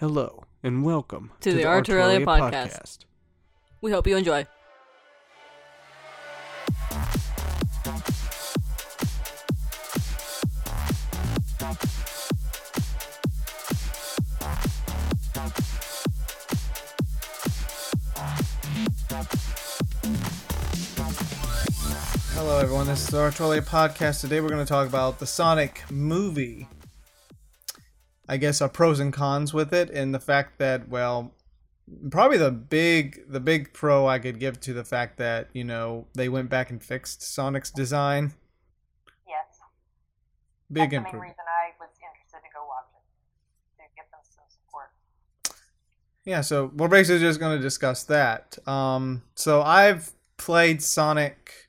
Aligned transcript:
Hello 0.00 0.44
and 0.62 0.82
welcome 0.82 1.30
To 1.40 1.52
the 1.52 1.64
Arturelia 1.64 2.24
podcast. 2.24 3.00
We 3.82 3.90
hope 3.90 4.06
you 4.06 4.16
enjoy. 4.16 4.46
Hello, 22.32 22.58
everyone. 22.58 22.86
This 22.86 23.00
is 23.02 23.08
the 23.08 23.18
Arturelia 23.18 23.60
podcast. 23.60 24.22
Today, 24.22 24.40
we're 24.40 24.48
going 24.48 24.64
to 24.64 24.64
talk 24.64 24.88
about 24.88 25.18
the 25.18 25.26
Sonic 25.26 25.82
movie. 25.90 26.68
I 28.30 28.36
guess 28.36 28.62
our 28.62 28.68
pros 28.68 29.00
and 29.00 29.12
cons 29.12 29.52
with 29.52 29.74
it, 29.74 29.90
and 29.90 30.14
the 30.14 30.20
fact 30.20 30.58
that, 30.60 30.88
well, 30.88 31.34
probably 32.12 32.38
the 32.38 32.52
big 32.52 33.28
the 33.28 33.40
big 33.40 33.72
pro 33.72 34.06
I 34.06 34.20
could 34.20 34.38
give 34.38 34.60
to 34.60 34.72
the 34.72 34.84
fact 34.84 35.18
that 35.18 35.48
you 35.52 35.64
know 35.64 36.06
they 36.14 36.28
went 36.28 36.48
back 36.48 36.70
and 36.70 36.80
fixed 36.80 37.22
Sonic's 37.22 37.72
design. 37.72 38.34
Yes. 39.28 39.58
Big 40.70 40.82
That's 40.82 40.90
the 40.90 40.96
main 40.96 41.06
improvement. 41.06 41.22
reason 41.22 41.44
I 41.48 41.72
was 41.80 41.90
interested 42.00 42.36
to 42.46 42.52
go 42.54 42.66
watch 42.68 42.86
it. 42.94 43.82
To 43.82 43.88
give 43.96 44.08
them 44.12 44.20
some 44.22 44.44
support. 44.48 44.90
Yeah, 46.24 46.42
so 46.42 46.70
we're 46.76 46.86
basically 46.86 47.18
just 47.18 47.40
going 47.40 47.58
to 47.58 47.62
discuss 47.62 48.04
that. 48.04 48.56
Um, 48.68 49.24
so 49.34 49.62
I've 49.62 50.12
played 50.36 50.82
Sonic, 50.82 51.68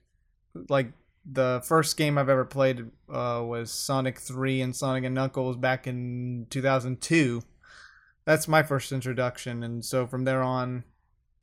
like 0.69 0.91
the 1.25 1.61
first 1.65 1.97
game 1.97 2.17
I've 2.17 2.29
ever 2.29 2.45
played 2.45 2.89
uh, 3.09 3.43
was 3.45 3.71
Sonic 3.71 4.19
3 4.19 4.61
and 4.61 4.75
Sonic 4.75 5.03
and 5.03 5.15
Knuckles 5.15 5.55
back 5.57 5.87
in 5.87 6.47
2002. 6.49 7.43
That's 8.25 8.47
my 8.47 8.63
first 8.63 8.91
introduction, 8.91 9.63
and 9.63 9.83
so 9.83 10.05
from 10.07 10.25
there 10.25 10.41
on, 10.43 10.83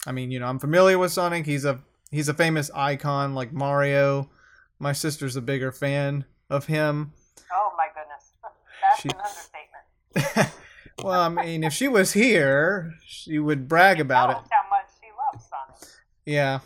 I 0.06 0.12
mean, 0.12 0.30
you 0.30 0.38
know, 0.40 0.46
I'm 0.46 0.58
familiar 0.60 0.96
with 0.98 1.12
Sonic. 1.12 1.44
He's 1.46 1.64
a 1.64 1.80
he's 2.10 2.28
a 2.28 2.34
famous 2.34 2.70
icon 2.74 3.34
like 3.34 3.52
Mario. 3.52 4.30
My 4.78 4.92
sister's 4.92 5.34
a 5.36 5.40
bigger 5.42 5.72
fan 5.72 6.24
of 6.48 6.66
him. 6.66 7.12
Oh 7.52 7.72
my 7.76 7.88
goodness. 7.94 8.32
That's 8.82 9.00
She- 9.00 9.08
an 9.08 9.16
understatement. 9.16 10.54
well, 11.02 11.20
I 11.20 11.28
mean, 11.28 11.64
if 11.64 11.72
she 11.72 11.88
was 11.88 12.12
here, 12.12 12.94
she 13.04 13.38
would 13.40 13.68
brag 13.68 13.98
about 14.00 14.30
it. 14.30 14.36
How 14.36 14.68
much 14.70 14.86
she 15.00 15.08
loves 15.32 15.48
Sonic. 15.48 15.92
Yeah, 16.24 16.60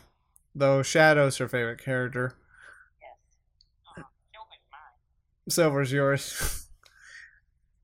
though 0.54 0.82
Shadow's 0.82 1.38
her 1.38 1.48
favorite 1.48 1.82
character. 1.82 2.34
Yes. 3.00 3.16
Uh, 3.88 4.02
Silver's 4.30 4.66
mine. 4.70 4.80
Silver's 5.48 5.92
yours. 5.92 6.66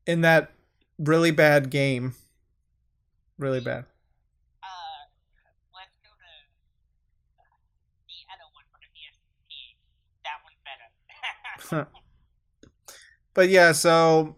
In 0.07 0.23
that 0.23 0.53
really 0.99 1.31
bad 1.31 1.71
game. 1.71 2.15
Really 3.39 3.61
bad. 3.61 3.85
uh, 4.63 5.05
let's 5.75 5.95
go 6.03 6.11
to 6.11 6.31
the 8.09 8.19
other 8.33 8.49
one 8.53 8.65
for 8.73 8.79
the 8.81 8.89
PSP. 8.97 9.77
That 10.25 10.43
one's 10.45 10.59
better. 11.81 11.89
But 13.35 13.51
yeah, 13.51 13.71
so 13.71 14.35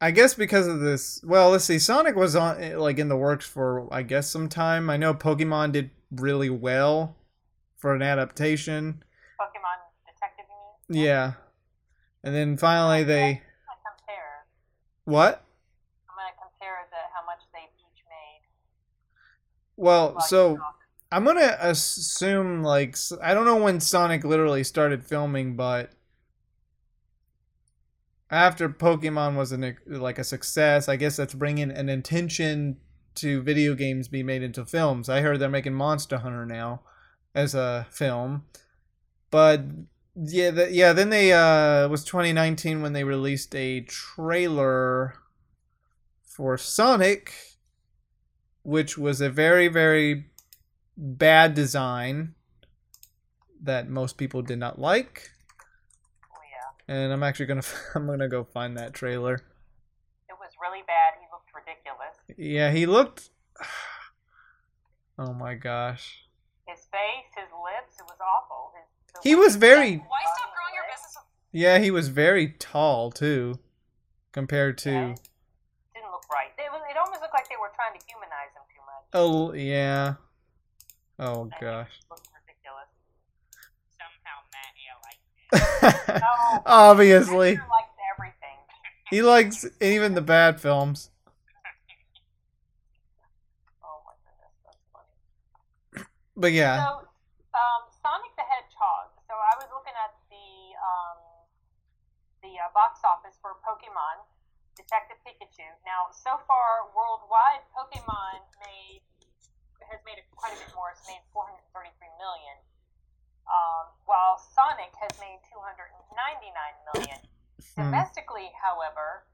I 0.00 0.10
guess 0.10 0.32
because 0.32 0.66
of 0.66 0.80
this, 0.80 1.22
well, 1.22 1.50
let's 1.50 1.64
see. 1.64 1.78
Sonic 1.78 2.16
was 2.16 2.34
on 2.34 2.78
like 2.78 2.98
in 2.98 3.08
the 3.08 3.16
works 3.16 3.46
for 3.46 3.92
I 3.92 4.02
guess 4.02 4.30
some 4.30 4.48
time. 4.48 4.88
I 4.88 4.96
know 4.96 5.12
Pokemon 5.12 5.72
did 5.72 5.90
really 6.10 6.48
well 6.48 7.16
for 7.76 7.94
an 7.94 8.00
adaptation. 8.00 9.02
Pokemon 9.38 9.80
Detective, 10.06 10.46
you 10.48 10.56
mean? 10.56 10.73
Yeah. 10.88 11.32
And 12.22 12.34
then 12.34 12.56
finally 12.56 13.04
they 13.04 13.22
I'm 13.22 13.26
going 13.26 13.38
to 13.38 13.90
compare. 13.98 14.46
what? 15.04 15.44
I'm 16.08 16.16
going 16.16 16.32
to 16.32 16.38
compare 16.40 16.88
the 16.90 16.96
how 17.14 17.24
much 17.26 17.40
they've 17.52 17.70
each 17.78 18.02
made. 18.08 18.46
Well, 19.76 20.20
so. 20.20 20.58
I'm 21.12 21.24
gonna 21.24 21.56
assume 21.60 22.64
like 22.64 22.96
I 23.22 23.34
don't 23.34 23.44
know 23.44 23.62
when 23.62 23.78
Sonic 23.78 24.24
literally 24.24 24.64
started 24.64 25.04
filming, 25.04 25.54
but 25.54 25.92
after 28.30 28.68
Pokemon 28.68 29.36
was 29.36 29.52
an, 29.52 29.76
like 29.86 30.18
a 30.18 30.24
success, 30.24 30.88
I 30.88 30.96
guess 30.96 31.16
that's 31.16 31.34
bringing 31.34 31.70
an 31.70 31.88
intention 31.88 32.78
to 33.16 33.42
video 33.42 33.74
games 33.74 34.08
be 34.08 34.24
made 34.24 34.42
into 34.42 34.64
films. 34.64 35.08
I 35.08 35.20
heard 35.20 35.38
they're 35.38 35.48
making 35.48 35.74
Monster 35.74 36.18
Hunter 36.18 36.44
now 36.44 36.80
as 37.32 37.54
a 37.54 37.86
film, 37.90 38.44
but 39.30 39.62
yeah, 40.16 40.50
the, 40.50 40.70
yeah. 40.72 40.92
Then 40.92 41.10
they 41.10 41.32
uh, 41.32 41.84
it 41.84 41.90
was 41.90 42.04
2019 42.04 42.82
when 42.82 42.92
they 42.92 43.04
released 43.04 43.54
a 43.54 43.80
trailer 43.80 45.14
for 46.22 46.56
Sonic, 46.58 47.32
which 48.62 48.96
was 48.98 49.20
a 49.20 49.30
very 49.30 49.68
very 49.68 50.26
bad 50.96 51.54
design 51.54 52.34
that 53.62 53.88
most 53.88 54.16
people 54.18 54.42
did 54.42 54.58
not 54.58 54.78
like 54.78 55.30
Oh, 56.30 56.36
yeah. 56.88 56.94
and 56.94 57.12
i'm 57.12 57.22
actually 57.22 57.46
gonna 57.46 57.62
i'm 57.96 58.06
gonna 58.06 58.28
go 58.28 58.44
find 58.44 58.76
that 58.76 58.92
trailer 58.94 59.34
It 60.28 60.36
was 60.38 60.50
really 60.60 60.82
bad. 60.86 61.14
He 61.18 61.26
looked 61.32 61.50
ridiculous. 61.54 62.14
yeah 62.36 62.70
he 62.70 62.86
looked 62.86 63.30
oh 65.18 65.32
my 65.32 65.54
gosh 65.54 66.26
His 66.68 66.80
face, 66.92 67.30
his 67.34 67.48
lips, 67.50 67.98
it 67.98 68.04
was 68.06 68.18
awful. 68.20 68.70
He 69.22 69.34
was 69.34 69.56
very 69.56 69.96
Why 69.96 70.22
stop 70.36 70.52
growing 70.54 70.74
your 70.74 70.84
business? 70.90 71.16
yeah 71.52 71.78
he 71.78 71.90
was 71.90 72.08
very 72.08 72.48
tall 72.58 73.10
too 73.10 73.58
compared 74.32 74.76
to 74.78 74.90
Yeah. 74.90 75.14
Didn't 75.94 76.10
look 76.10 76.24
right. 76.32 76.48
It, 76.58 76.70
was, 76.72 76.82
it 76.90 76.96
almost 76.96 77.20
looked 77.22 77.34
like 77.34 77.48
they 77.48 77.56
were 77.60 77.70
trying 77.74 77.98
to 77.98 78.04
humanize 78.06 78.52
him 78.54 78.62
too 78.74 78.82
much. 78.84 79.04
oh 79.14 79.52
yeah 79.54 80.14
oh 81.18 81.46
it 81.46 81.52
gosh 81.60 81.90
looked 82.10 82.28
ridiculous. 82.34 82.88
Somehow 83.96 84.42
Matt 84.52 84.74
Air 84.84 84.96
liked 85.06 85.24
it. 86.16 86.20
No. 86.20 86.34
Oh, 86.66 86.90
obviously 86.90 87.50
Hector 87.54 87.68
likes 87.70 87.94
everything. 88.14 88.58
he 89.10 89.22
likes 89.22 89.66
even 89.80 90.14
the 90.14 90.22
bad 90.22 90.60
films 90.60 91.10
Oh 93.84 94.00
my 94.04 94.12
goodness, 94.26 94.54
that's 94.64 94.78
funny. 94.92 95.14
but 96.36 96.52
yeah 96.52 96.76
So, 96.84 96.90
um, 97.54 97.82
Sonic 98.02 98.34
the 98.36 98.42
Hedgehog. 98.42 99.08
So 99.28 99.34
I 99.34 99.54
was 99.56 99.68
looking 99.72 99.94
at 99.94 100.12
the 100.28 100.74
um, 100.78 101.18
the 102.42 102.58
uh, 102.60 102.63
box 102.74 103.00
office 103.06 103.38
for 103.38 103.56
Pokemon 103.62 104.26
Detective 104.74 105.22
Pikachu. 105.22 105.64
Now, 105.86 106.10
so 106.10 106.42
far 106.50 106.90
worldwide, 106.92 107.62
Pokemon 107.70 108.42
made 108.66 109.06
has 109.86 110.02
made 110.02 110.18
quite 110.34 110.50
a 110.50 110.58
bit 110.58 110.72
more. 110.74 110.90
It's 110.90 111.06
made 111.06 111.22
433 111.30 111.94
million, 112.18 112.56
um, 113.46 113.94
while 114.08 114.40
Sonic 114.40 114.90
has 114.98 115.12
made 115.22 115.38
299 115.52 115.94
million. 116.90 117.20
Hmm. 117.22 117.88
Domestically, 117.88 118.50
however, 118.58 119.28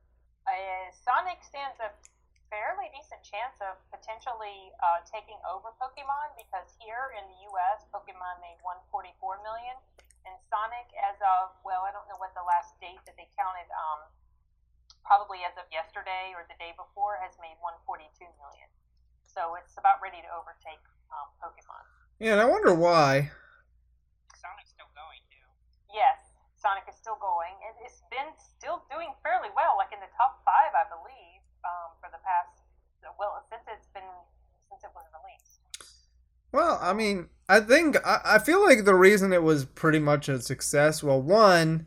uh, 0.44 0.90
Sonic 0.92 1.40
stands 1.40 1.78
a 1.80 1.94
fairly 2.50 2.90
decent 2.90 3.22
chance 3.22 3.56
of 3.62 3.78
potentially 3.94 4.74
uh, 4.82 5.06
taking 5.06 5.38
over 5.46 5.70
Pokemon 5.78 6.34
because 6.34 6.66
here 6.82 7.14
in 7.14 7.24
the 7.30 7.38
U.S., 7.54 7.86
Pokemon 7.94 8.42
made 8.42 8.58
144 8.66 9.38
million, 9.46 9.78
and 10.28 10.36
Sonic, 10.48 10.88
as 11.00 11.16
of 11.22 11.56
well, 11.64 11.84
I 11.84 11.92
don't 11.94 12.06
know 12.10 12.20
what 12.20 12.32
the 12.36 12.44
last 12.44 12.76
date 12.80 13.00
that 13.08 13.16
they 13.16 13.28
counted, 13.36 13.68
um, 13.72 14.08
probably 15.04 15.42
as 15.46 15.56
of 15.56 15.64
yesterday 15.72 16.36
or 16.36 16.44
the 16.46 16.56
day 16.60 16.76
before, 16.76 17.16
has 17.20 17.36
made 17.40 17.56
142 17.62 18.26
million. 18.40 18.68
So 19.24 19.56
it's 19.56 19.78
about 19.80 20.02
ready 20.04 20.20
to 20.20 20.30
overtake 20.34 20.82
um, 21.14 21.30
Pokemon. 21.42 21.82
yeah 22.22 22.38
and 22.38 22.42
i 22.42 22.46
wonder 22.46 22.74
why 22.74 23.30
Sonic's 24.38 24.70
still 24.74 24.90
going, 24.94 25.22
too. 25.30 25.46
Yes, 25.90 26.34
Sonic 26.54 26.86
is 26.86 26.96
still 26.98 27.18
going. 27.18 27.54
It, 27.66 27.74
it's 27.86 28.02
been 28.12 28.30
still 28.38 28.84
doing 28.92 29.10
fairly 29.24 29.50
well, 29.56 29.78
like 29.80 29.90
in 29.90 30.00
the 30.02 30.12
top 30.14 30.42
five, 30.46 30.70
I 30.76 30.86
believe, 30.90 31.42
um, 31.64 31.96
for 32.00 32.08
the 32.12 32.20
past 32.24 32.60
well 33.16 33.40
since 33.48 33.64
it's 33.68 33.88
been 33.96 34.06
since 34.68 34.84
it 34.84 34.92
was 34.92 35.04
released. 35.12 35.60
Well, 36.52 36.78
I 36.82 36.92
mean, 36.92 37.28
I 37.48 37.60
think 37.60 37.96
I, 38.06 38.20
I 38.24 38.38
feel 38.38 38.62
like 38.62 38.84
the 38.84 38.94
reason 38.94 39.32
it 39.32 39.42
was 39.42 39.64
pretty 39.64 39.98
much 39.98 40.28
a 40.28 40.40
success. 40.40 41.02
Well, 41.02 41.20
one, 41.20 41.86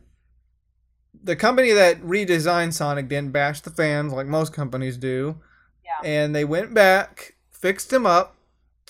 the 1.22 1.36
company 1.36 1.72
that 1.72 2.02
redesigned 2.02 2.74
Sonic 2.74 3.08
didn't 3.08 3.32
bash 3.32 3.62
the 3.62 3.70
fans 3.70 4.14
like 4.14 4.28
most 4.28 4.54
companies 4.54 4.98
do, 4.98 5.40
Yeah. 5.84 6.08
and 6.08 6.36
they 6.36 6.46
went 6.46 6.74
back, 6.74 7.36
fixed 7.52 7.92
him 7.94 8.06
up. 8.06 8.36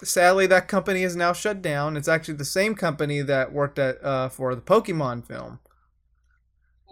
Sadly, 0.04 0.48
that 0.48 0.68
company 0.68 1.04
is 1.04 1.16
now 1.16 1.32
shut 1.34 1.62
down. 1.62 1.96
It's 1.96 2.08
actually 2.08 2.34
the 2.36 2.46
same 2.46 2.76
company 2.76 3.22
that 3.22 3.54
worked 3.54 3.78
at 3.80 4.04
uh, 4.04 4.30
for 4.30 4.54
the 4.56 4.62
Pokemon 4.62 5.26
film. 5.26 5.60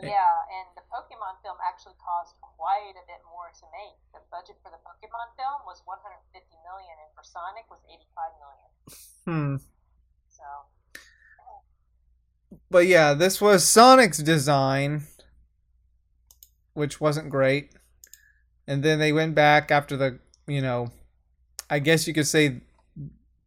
Yeah, 0.01 0.07
and 0.09 0.67
Pokemon 0.91 1.39
film 1.41 1.55
actually 1.63 1.95
cost 1.97 2.35
quite 2.41 2.93
a 2.99 3.05
bit 3.07 3.23
more 3.25 3.49
to 3.55 3.65
make. 3.71 3.95
The 4.13 4.19
budget 4.29 4.59
for 4.61 4.69
the 4.69 4.77
Pokemon 4.83 5.33
film 5.39 5.63
was 5.65 5.81
150 5.87 6.19
million, 6.67 6.95
and 6.99 7.09
for 7.15 7.23
Sonic 7.23 7.65
was 7.71 7.79
85 7.87 8.35
million. 8.43 8.69
Hmm. 9.25 9.55
So 10.29 10.43
But 12.69 12.87
yeah, 12.87 13.13
this 13.13 13.39
was 13.39 13.63
Sonic's 13.63 14.17
design, 14.19 15.03
which 16.73 16.99
wasn't 16.99 17.29
great. 17.29 17.71
and 18.67 18.83
then 18.83 18.99
they 18.99 19.11
went 19.11 19.35
back 19.35 19.71
after 19.71 19.97
the 19.97 20.19
you 20.47 20.61
know, 20.61 20.91
I 21.69 21.79
guess 21.79 22.07
you 22.07 22.13
could 22.13 22.27
say 22.27 22.61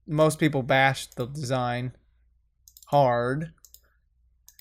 most 0.06 0.38
people 0.38 0.62
bashed 0.62 1.16
the 1.16 1.26
design 1.26 1.92
hard, 2.86 3.52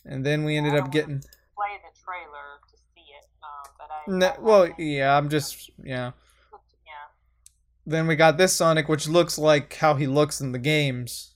and 0.05 0.25
then 0.25 0.43
we 0.43 0.57
ended 0.57 0.75
up 0.75 0.91
getting. 0.91 1.19
Play 1.55 1.77
the 1.83 1.91
trailer 2.03 2.59
to 2.69 2.77
see 2.77 3.07
it, 3.17 3.25
um, 3.43 3.71
but 3.77 3.87
I. 3.87 3.91
No, 4.07 4.33
well, 4.39 4.69
yeah, 4.77 5.15
I'm 5.17 5.29
just 5.29 5.71
yeah. 5.83 6.11
Then 7.85 8.07
we 8.07 8.15
got 8.15 8.37
this 8.37 8.53
Sonic, 8.53 8.87
which 8.87 9.09
looks 9.09 9.37
like 9.37 9.75
how 9.75 9.95
he 9.95 10.07
looks 10.07 10.39
in 10.39 10.53
the 10.53 10.59
games. 10.59 11.35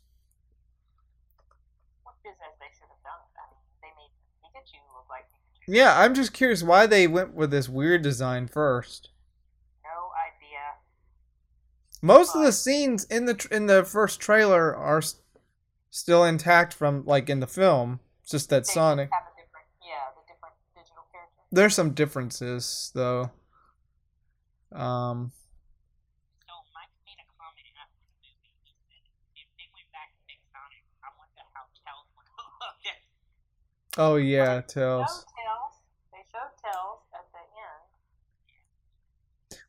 Which 2.03 2.15
is 2.31 2.37
as 2.39 2.55
they 2.59 2.67
should 2.73 2.87
have 2.87 3.03
done. 3.03 3.19
I 3.35 3.51
mean, 3.51 3.59
they 3.81 3.89
made 3.97 4.11
Pikachu 4.41 4.79
look 4.95 5.09
like 5.09 5.25
Pikachu. 5.25 5.75
Yeah, 5.75 5.99
I'm 5.99 6.13
just 6.15 6.31
curious 6.31 6.63
why 6.63 6.87
they 6.87 7.05
went 7.05 7.33
with 7.33 7.51
this 7.51 7.67
weird 7.67 8.01
design 8.01 8.47
first. 8.47 9.09
No 9.83 10.11
idea. 10.15 10.77
Most 12.01 12.33
of 12.33 12.43
the 12.43 12.53
scenes 12.53 13.03
in 13.05 13.25
the 13.25 13.33
tr- 13.33 13.53
in 13.53 13.65
the 13.67 13.83
first 13.83 14.21
trailer 14.21 14.73
are 14.73 14.99
s- 14.99 15.15
still 15.91 16.23
intact 16.23 16.73
from 16.73 17.03
like 17.05 17.29
in 17.29 17.41
the 17.41 17.47
film. 17.47 17.99
It's 18.21 18.31
just 18.31 18.49
that 18.51 18.65
Sonic. 18.65 19.09
Have 19.11 19.23
a 19.23 19.35
different, 19.35 19.67
yeah, 19.83 20.15
the 20.15 20.21
different 20.31 20.55
digital 20.73 21.03
character. 21.11 21.33
There's 21.51 21.75
some 21.75 21.91
differences 21.91 22.91
though. 22.93 23.31
Um, 24.73 25.31
So 26.43 26.53
Mike 26.75 26.91
made 27.07 27.15
a 27.23 27.27
comment 27.39 27.71
after 27.79 28.03
the 28.03 28.19
movie. 28.19 28.51
He 28.63 28.71
said 28.91 29.03
if 29.35 29.47
they 29.55 29.67
went 29.71 29.87
back 29.95 30.11
and 30.11 30.21
fixed 30.27 30.51
Sonic, 30.51 30.83
I 30.99 31.09
wonder 31.15 31.43
how 31.55 31.63
Tails 31.83 32.07
would 32.19 32.27
have 32.35 32.51
looked. 32.59 33.97
oh 33.97 34.15
yeah, 34.17 34.59
Tails. 34.67 35.25
They 36.11 36.23
showed 36.31 36.51
Tails 36.59 36.99
at 37.15 37.25
the 37.31 37.43
end. 37.47 37.83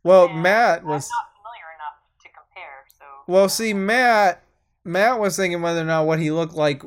Well, 0.03 0.27
and 0.29 0.43
Matt 0.43 0.83
was. 0.85 1.09
Not 1.09 1.31
familiar 1.39 1.69
enough 1.79 1.99
to 2.23 2.29
compare, 2.35 2.79
so. 2.99 3.05
Well, 3.31 3.49
see, 3.49 3.73
Matt, 3.73 4.43
Matt 4.85 5.21
was 5.21 5.37
thinking 5.37 5.63
whether 5.63 5.81
or 5.83 5.85
not 5.87 6.07
what 6.07 6.19
he 6.19 6.31
looked 6.33 6.55
like 6.55 6.83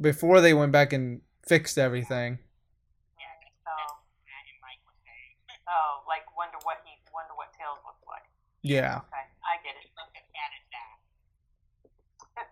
before 0.00 0.40
they 0.40 0.52
went 0.52 0.72
back 0.72 0.92
and 0.92 1.20
fixed 1.46 1.78
everything. 1.78 2.38
Yeah, 3.18 3.30
that's, 3.38 3.54
Oh, 3.66 3.78
that's 3.78 4.02
Matt 4.26 4.44
and 4.50 4.58
Mike 4.62 4.82
was 4.86 4.98
saying. 5.06 5.62
oh, 5.68 6.02
like 6.08 6.24
wonder 6.36 6.58
what 6.64 6.80
he 6.86 6.96
wonder 7.12 7.34
what 7.36 7.52
Tails 7.54 7.78
looks 7.84 8.02
like. 8.08 8.24
Yeah. 8.62 9.02
Okay, 9.02 9.26
I 9.42 9.58
get 9.62 9.74
it. 9.74 9.90
Look 9.98 10.14
at 10.14 10.22
that. 10.30 10.46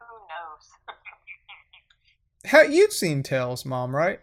Who 0.02 0.14
knows? 0.26 0.64
How 2.50 2.62
you've 2.62 2.92
seen 2.92 3.22
Tails, 3.22 3.64
Mom, 3.64 3.94
right? 3.94 4.18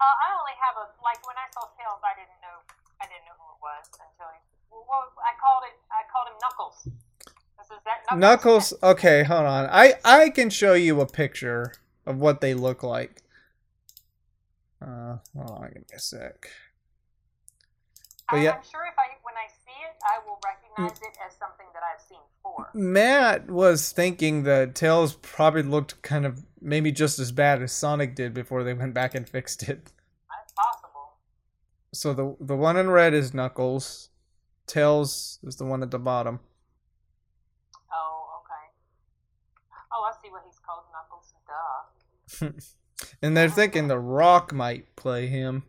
Uh, 0.00 0.04
I 0.04 0.28
only 0.36 0.56
have 0.60 0.76
a 0.76 0.86
like 1.04 1.20
when 1.26 1.36
I 1.36 1.48
saw 1.52 1.68
Tails, 1.76 2.00
I 2.04 2.16
didn't 2.16 2.40
know 2.40 2.56
I 3.00 3.04
didn't 3.04 3.24
know 3.28 3.36
who 3.36 3.48
it 3.52 3.60
was 3.60 3.84
until 4.00 4.28
he. 4.32 4.40
Well, 4.72 5.12
I 5.20 5.32
called 5.40 5.64
it. 5.68 5.76
I 5.92 6.04
called 6.12 6.28
him 6.28 6.38
Knuckles. 6.40 6.88
Is 7.66 7.82
that 7.84 8.16
Knuckles. 8.16 8.72
Okay, 8.82 9.24
hold 9.24 9.46
on. 9.46 9.66
I 9.70 9.94
I 10.04 10.30
can 10.30 10.50
show 10.50 10.74
you 10.74 11.00
a 11.00 11.06
picture 11.06 11.72
of 12.06 12.18
what 12.18 12.40
they 12.40 12.54
look 12.54 12.82
like. 12.82 13.22
Uh, 14.80 15.18
hold 15.34 15.50
on, 15.50 15.68
give 15.72 15.82
me 15.82 15.96
a 15.96 15.98
sec. 15.98 16.48
But 18.30 18.36
I, 18.38 18.42
yeah. 18.42 18.52
I'm 18.52 18.62
sure 18.62 18.86
if 18.86 18.98
I 18.98 19.05
I 20.06 20.14
see 20.14 20.18
it, 20.18 20.22
I 20.22 20.26
will 20.26 20.40
recognize 20.44 20.98
mm. 20.98 21.08
it 21.08 21.18
as 21.26 21.36
something 21.36 21.66
that 21.74 21.82
I've 21.82 22.00
seen 22.00 22.18
before. 22.42 22.70
Matt 22.74 23.50
was 23.50 23.92
thinking 23.92 24.44
that 24.44 24.74
Tails 24.74 25.14
probably 25.14 25.62
looked 25.62 26.00
kind 26.02 26.26
of 26.26 26.44
maybe 26.60 26.92
just 26.92 27.18
as 27.18 27.32
bad 27.32 27.62
as 27.62 27.72
Sonic 27.72 28.14
did 28.14 28.34
before 28.34 28.64
they 28.64 28.74
went 28.74 28.94
back 28.94 29.14
and 29.14 29.28
fixed 29.28 29.62
it. 29.64 29.92
That's 30.30 30.52
possible. 30.52 31.14
So 31.92 32.12
the 32.12 32.36
the 32.40 32.56
one 32.56 32.76
in 32.76 32.90
red 32.90 33.14
is 33.14 33.34
Knuckles. 33.34 34.10
Tails 34.66 35.38
is 35.44 35.56
the 35.56 35.64
one 35.64 35.82
at 35.82 35.90
the 35.90 35.98
bottom. 35.98 36.40
Oh, 37.92 38.40
okay. 38.40 38.74
Oh, 39.92 40.02
I 40.02 40.12
see 40.22 40.30
what 40.30 40.42
he's 40.44 40.58
called 40.58 40.84
Knuckles. 40.92 41.32
Duh. 41.46 42.50
And 43.22 43.36
they're 43.36 43.50
thinking 43.50 43.88
The 43.88 43.98
Rock 43.98 44.52
might 44.52 44.96
play 44.96 45.26
him. 45.26 45.64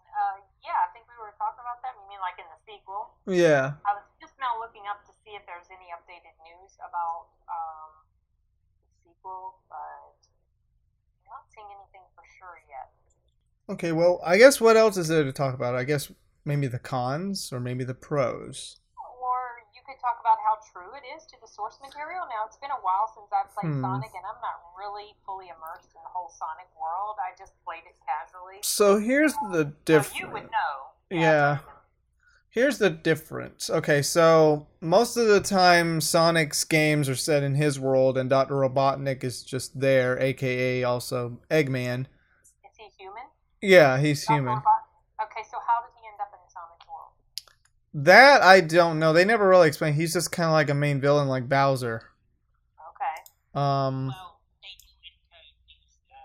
Uh, 0.00 0.40
yeah, 0.62 0.76
I 0.76 0.92
think 0.92 1.06
we 1.08 1.16
were 1.16 1.32
talking 1.38 1.64
about 1.64 1.80
that. 1.82 1.96
You 1.96 2.04
mean 2.08 2.20
like 2.20 2.36
in 2.36 2.44
the 2.52 2.60
sequel? 2.68 3.16
Yeah. 3.30 3.78
I 3.86 3.94
was 3.94 4.06
just 4.20 4.34
now 4.42 4.58
looking 4.58 4.82
up 4.90 5.06
to 5.06 5.12
see 5.24 5.32
if 5.38 5.46
there's 5.46 5.70
any 5.70 5.88
updated 5.94 6.34
news 6.42 6.74
about 6.82 7.30
um, 7.46 7.90
the 9.04 9.10
sequel, 9.10 9.62
but 9.70 10.18
I'm 11.26 11.30
not 11.30 11.46
seeing 11.54 11.70
anything 11.70 12.02
for 12.18 12.24
sure 12.38 12.58
yet. 12.66 12.90
Okay, 13.70 13.92
well, 13.92 14.18
I 14.26 14.36
guess 14.36 14.60
what 14.60 14.76
else 14.76 14.96
is 14.96 15.06
there 15.08 15.22
to 15.22 15.32
talk 15.32 15.54
about? 15.54 15.74
I 15.76 15.84
guess 15.84 16.10
maybe 16.44 16.66
the 16.66 16.78
cons 16.82 17.52
or 17.52 17.60
maybe 17.60 17.84
the 17.84 17.94
pros. 17.94 18.82
Or 19.22 19.62
you 19.70 19.82
could 19.86 20.00
talk 20.02 20.18
about 20.18 20.38
how 20.42 20.58
true 20.74 20.90
it 20.98 21.06
is 21.14 21.22
to 21.30 21.36
the 21.40 21.46
source 21.46 21.78
material. 21.78 22.26
Now, 22.26 22.50
it's 22.50 22.58
been 22.58 22.74
a 22.74 22.82
while 22.82 23.06
since 23.14 23.30
I've 23.30 23.54
played 23.54 23.78
Hmm. 23.78 23.82
Sonic, 23.84 24.10
and 24.10 24.26
I'm 24.26 24.40
not 24.42 24.58
really 24.74 25.14
fully 25.24 25.46
immersed 25.54 25.94
in 25.94 26.02
the 26.02 26.10
whole 26.10 26.34
Sonic 26.34 26.66
world. 26.74 27.14
I 27.22 27.30
just 27.38 27.54
played 27.62 27.86
it 27.86 27.94
casually. 28.02 28.58
So 28.62 28.98
here's 28.98 29.34
the 29.54 29.70
difference. 29.84 30.18
So 30.18 30.26
you 30.26 30.32
would 30.32 30.50
know. 30.50 30.72
Yeah. 31.10 31.58
Here's 32.52 32.78
the 32.78 32.90
difference. 32.90 33.70
Okay, 33.70 34.02
so 34.02 34.66
most 34.80 35.16
of 35.16 35.28
the 35.28 35.40
time 35.40 36.00
Sonic's 36.00 36.64
games 36.64 37.08
are 37.08 37.14
set 37.14 37.44
in 37.44 37.54
his 37.54 37.78
world 37.78 38.18
and 38.18 38.28
Dr. 38.28 38.54
Robotnik 38.54 39.22
is 39.22 39.44
just 39.44 39.78
there, 39.78 40.18
aka 40.18 40.82
also 40.82 41.38
Eggman. 41.48 42.06
Is 42.64 42.76
he 42.76 42.88
human? 42.98 43.22
Yeah, 43.62 43.98
he's 44.00 44.24
Dr. 44.24 44.34
human. 44.34 44.54
Robot- 44.54 44.86
Okay, 45.22 45.42
so 45.50 45.58
how 45.64 45.82
did 45.82 45.92
he 46.00 46.08
end 46.08 46.16
up 46.20 46.32
in 46.32 46.40
Sonic's 46.50 46.86
world? 46.88 47.12
That 48.06 48.42
I 48.42 48.60
don't 48.62 48.98
know. 48.98 49.12
They 49.12 49.24
never 49.24 49.46
really 49.46 49.68
explain. 49.68 49.92
He's 49.94 50.14
just 50.14 50.32
kind 50.32 50.46
of 50.46 50.52
like 50.52 50.70
a 50.70 50.74
main 50.74 51.00
villain 51.00 51.28
like 51.28 51.48
Bowser. 51.48 52.02
Okay. 52.90 53.22
Um 53.54 54.08
Well, 54.08 54.40
they 54.62 54.74
do 54.80 54.88
introduce 55.04 56.00
uh, 56.08 56.16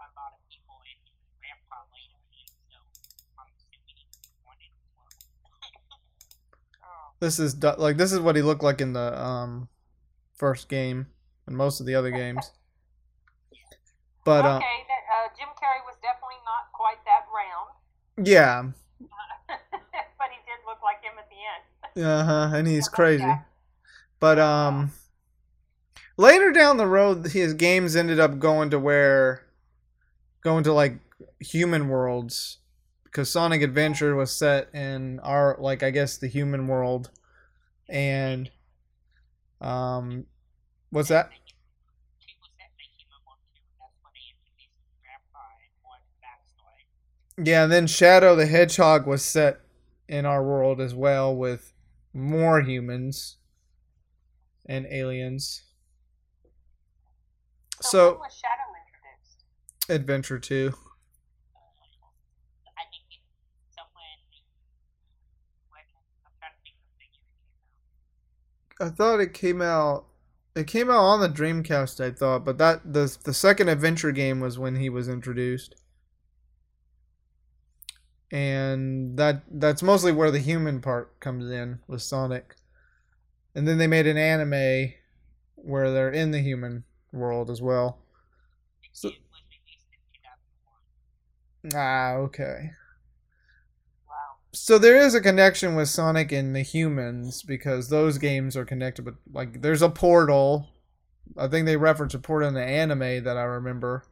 a 0.00 0.08
lot 0.16 0.32
of 0.32 0.40
people 0.48 0.80
in 0.88 0.96
Grandpa 1.38 1.84
later, 1.92 2.16
so 2.72 2.80
I'm 3.38 3.44
assuming 3.52 3.84
he 3.84 4.08
wanted 4.48 4.72
more. 4.96 5.12
Oh. 6.80 7.09
This 7.20 7.38
is 7.38 7.62
like 7.62 7.96
this 7.96 8.12
is 8.12 8.18
what 8.20 8.36
he 8.36 8.42
looked 8.42 8.62
like 8.62 8.80
in 8.80 8.92
the 8.92 9.20
um 9.22 9.68
first 10.34 10.68
game 10.68 11.06
and 11.46 11.56
most 11.56 11.80
of 11.80 11.86
the 11.86 11.94
other 11.94 12.10
games. 12.10 12.50
But 14.24 14.44
uh, 14.44 14.56
okay, 14.56 14.84
that, 14.88 15.02
uh, 15.08 15.28
Jim 15.36 15.48
Carrey 15.56 15.84
was 15.86 15.96
definitely 16.02 16.40
not 16.44 16.72
quite 16.72 16.98
that 17.06 17.26
round, 17.34 18.26
yeah, 18.28 18.62
but 19.48 20.28
he 20.30 20.36
did 20.44 20.60
look 20.66 20.82
like 20.82 21.02
him 21.02 21.12
at 21.18 21.28
the 21.30 22.02
end. 22.02 22.06
uh 22.06 22.24
huh, 22.24 22.56
and 22.56 22.68
he's 22.68 22.88
crazy. 22.98 23.22
yeah. 23.24 23.38
But 24.20 24.38
um, 24.38 24.92
later 26.18 26.52
down 26.52 26.76
the 26.76 26.86
road, 26.86 27.28
his 27.28 27.54
games 27.54 27.96
ended 27.96 28.20
up 28.20 28.38
going 28.38 28.70
to 28.70 28.78
where, 28.78 29.46
going 30.42 30.64
to 30.64 30.72
like 30.72 30.98
human 31.40 31.88
worlds, 31.88 32.58
because 33.10 33.30
Sonic 33.30 33.62
Adventure 33.62 34.14
was 34.16 34.30
set 34.32 34.74
in 34.74 35.20
our 35.20 35.56
like 35.58 35.82
I 35.82 35.90
guess 35.90 36.16
the 36.16 36.28
human 36.28 36.68
world, 36.68 37.10
and 37.88 38.50
um, 39.60 40.24
what's 40.90 41.08
that? 41.08 41.30
He 42.18 42.34
was 42.40 42.50
at 42.60 42.70
the 42.76 42.84
human 42.96 43.20
one 43.24 43.38
too, 43.54 43.60
and 43.66 43.80
that's 43.80 43.98
when 44.02 44.12
they 44.14 44.26
introduced 44.30 44.70
Grandpa 45.02 45.42
and 45.58 45.72
more 45.82 45.96
of 45.96 46.04
the 46.06 46.18
backstory. 46.22 47.46
Yeah, 47.46 47.64
and 47.64 47.72
then 47.72 47.86
Shadow 47.86 48.36
the 48.36 48.46
Hedgehog 48.46 49.06
was 49.06 49.22
set 49.24 49.60
in 50.08 50.26
our 50.26 50.42
world 50.44 50.80
as 50.80 50.94
well 50.94 51.34
with 51.34 51.72
more 52.12 52.60
humans 52.62 53.36
and 54.66 54.86
aliens. 54.86 55.62
So, 57.82 57.88
So, 57.90 58.10
when 58.12 58.18
was 58.20 58.34
Shadow 58.34 58.72
introduced? 58.86 59.44
Adventure 59.90 60.38
2. 60.38 60.72
I 62.76 62.82
think 62.90 63.04
it's 63.14 63.76
somewhere 63.76 64.10
in 64.16 64.20
the. 64.32 64.40
When, 65.70 65.84
I'm 66.26 66.32
trying 66.38 66.54
to 66.56 66.60
think 66.64 66.76
of 66.76 66.90
the 66.98 67.04
year 67.04 67.04
it 67.04 67.12
came 67.12 67.28
out. 68.64 68.69
I 68.80 68.88
thought 68.88 69.20
it 69.20 69.32
came 69.32 69.62
out 69.62 70.06
it 70.56 70.66
came 70.66 70.90
out 70.90 70.98
on 71.04 71.20
the 71.20 71.28
Dreamcast, 71.28 72.04
I 72.04 72.10
thought, 72.10 72.44
but 72.44 72.58
that 72.58 72.92
the 72.92 73.16
the 73.22 73.32
second 73.32 73.68
adventure 73.68 74.10
game 74.10 74.40
was 74.40 74.58
when 74.58 74.74
he 74.76 74.88
was 74.90 75.08
introduced. 75.08 75.76
And 78.32 79.16
that 79.18 79.42
that's 79.50 79.82
mostly 79.82 80.12
where 80.12 80.30
the 80.30 80.38
human 80.38 80.80
part 80.80 81.18
comes 81.20 81.50
in 81.50 81.80
with 81.88 82.02
Sonic. 82.02 82.56
And 83.54 83.66
then 83.68 83.78
they 83.78 83.86
made 83.86 84.06
an 84.08 84.16
anime 84.16 84.94
where 85.56 85.92
they're 85.92 86.10
in 86.10 86.30
the 86.32 86.40
human 86.40 86.84
world 87.12 87.50
as 87.50 87.62
well. 87.62 87.98
So, 88.92 89.08
It 89.08 89.20
was 89.30 89.42
released 89.50 89.88
in 89.92 89.98
2001. 90.12 90.80
ah, 91.74 92.14
okay. 92.16 92.70
So 94.52 94.78
there 94.78 94.96
is 94.96 95.14
a 95.14 95.20
connection 95.20 95.74
with 95.76 95.88
Sonic 95.88 96.32
and 96.32 96.54
the 96.54 96.62
humans 96.62 97.42
because 97.42 97.88
those 97.88 98.18
games 98.18 98.56
are 98.56 98.64
connected. 98.64 99.04
But 99.04 99.14
like, 99.32 99.62
there's 99.62 99.82
a 99.82 99.88
portal. 99.88 100.68
I 101.38 101.48
think 101.48 101.66
they 101.66 101.76
reference 101.76 102.14
a 102.14 102.18
portal 102.18 102.48
in 102.48 102.54
the 102.54 102.64
anime 102.64 103.24
that 103.24 103.36
I 103.36 103.42
remember. 103.44 104.04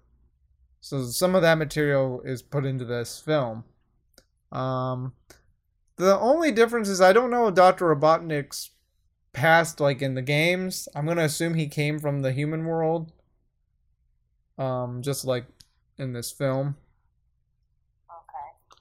So 0.81 1.05
some 1.07 1.35
of 1.35 1.43
that 1.43 1.59
material 1.59 2.23
is 2.23 2.43
put 2.43 2.67
into 2.67 2.85
this 2.85 3.21
film. 3.21 3.65
Um, 4.53 5.15
The 5.97 6.19
only 6.19 6.53
difference 6.53 6.89
is 6.89 7.01
I 7.01 7.13
don't 7.13 7.31
know 7.31 7.51
Dr. 7.51 7.95
Robotnik's 7.95 8.71
past 9.33 9.81
like 9.81 10.03
in 10.03 10.15
the 10.15 10.23
games. 10.23 10.89
I'm 10.95 11.07
gonna 11.07 11.25
assume 11.25 11.55
he 11.55 11.69
came 11.69 11.99
from 12.01 12.23
the 12.23 12.33
human 12.33 12.67
world. 12.67 13.13
Um, 14.59 15.03
just 15.03 15.25
like 15.25 15.47
in 15.99 16.13
this 16.13 16.31
film. 16.31 16.77
Okay. 18.11 18.79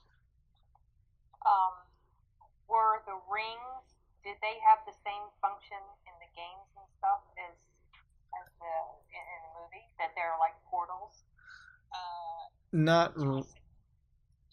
Um, 1.46 1.72
were 2.68 3.02
the 3.06 3.18
rings? 3.30 3.94
Did 4.38 4.54
they 4.54 4.58
have 4.62 4.78
the 4.86 4.94
same 5.02 5.26
function 5.42 5.82
in 6.06 6.14
the 6.22 6.30
games 6.38 6.70
and 6.78 6.86
stuff 7.02 7.26
as 7.42 7.58
as 8.38 8.46
the 8.62 8.74
in, 9.10 9.18
in 9.18 9.40
the 9.50 9.52
movie? 9.58 9.86
That 9.98 10.14
they're 10.14 10.38
like 10.38 10.54
portals. 10.70 11.26
Uh, 11.90 12.46
Not 12.70 13.18
to 13.18 13.26
r- 13.26 13.38
a 13.42 13.42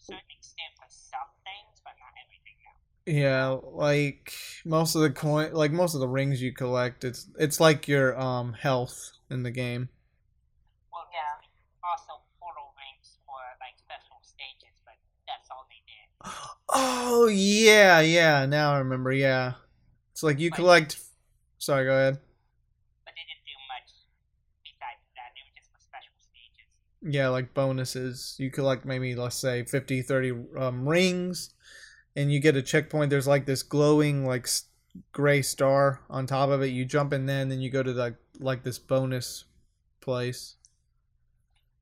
certain 0.02 0.26
extent 0.34 0.74
for 0.74 0.90
some 0.90 1.30
things, 1.46 1.78
but 1.86 1.94
not 2.02 2.10
everything. 2.18 2.58
No. 2.66 2.74
yeah, 3.06 3.46
like 3.62 4.32
most 4.64 4.96
of 4.96 5.02
the 5.02 5.10
coin, 5.10 5.52
like 5.52 5.70
most 5.70 5.94
of 5.94 6.00
the 6.00 6.08
rings 6.08 6.42
you 6.42 6.52
collect, 6.52 7.04
it's 7.04 7.30
it's 7.38 7.60
like 7.60 7.86
your 7.86 8.18
um 8.18 8.54
health 8.54 9.12
in 9.30 9.44
the 9.44 9.52
game. 9.52 9.88
Well, 10.92 11.06
Yeah. 11.14 11.38
also 11.86 12.22
portal 12.40 12.74
rings 12.74 13.18
for 13.26 13.38
like 13.62 13.78
special 13.78 14.18
stages, 14.22 14.74
but 14.84 14.98
that's 15.26 15.48
all 15.50 15.66
they 15.70 15.82
did. 15.86 16.10
Oh 16.68 17.28
yeah, 17.28 18.00
yeah. 18.00 18.44
Now 18.46 18.74
I 18.74 18.78
remember. 18.78 19.12
Yeah, 19.12 19.54
it's 20.16 20.22
like 20.22 20.40
you 20.40 20.50
collect. 20.50 20.98
Sorry, 21.58 21.84
go 21.84 21.92
ahead. 21.92 22.16
But 23.04 23.12
they 23.12 23.20
didn't 23.28 23.44
do 23.44 23.52
much 23.68 23.92
besides 24.64 25.04
that. 25.12 25.36
They 25.36 25.44
were 25.44 25.52
just 25.52 25.68
for 25.68 25.76
special 25.76 26.16
stages. 26.16 26.72
Yeah, 27.04 27.28
like 27.28 27.52
bonuses. 27.52 28.34
You 28.38 28.50
collect 28.50 28.86
maybe 28.86 29.14
let's 29.14 29.36
say 29.36 29.64
50, 29.64 30.00
30 30.00 30.32
um, 30.58 30.88
rings, 30.88 31.52
and 32.16 32.32
you 32.32 32.40
get 32.40 32.56
a 32.56 32.62
checkpoint. 32.62 33.10
There's 33.10 33.26
like 33.26 33.44
this 33.44 33.62
glowing 33.62 34.24
like 34.24 34.48
gray 35.12 35.42
star 35.42 36.00
on 36.08 36.26
top 36.26 36.48
of 36.48 36.62
it. 36.62 36.68
You 36.68 36.86
jump 36.86 37.12
in 37.12 37.26
there, 37.26 37.42
and 37.42 37.50
then 37.50 37.60
you 37.60 37.68
go 37.68 37.82
to 37.82 37.92
the 37.92 38.16
like 38.40 38.62
this 38.62 38.78
bonus 38.78 39.44
place. 40.00 40.56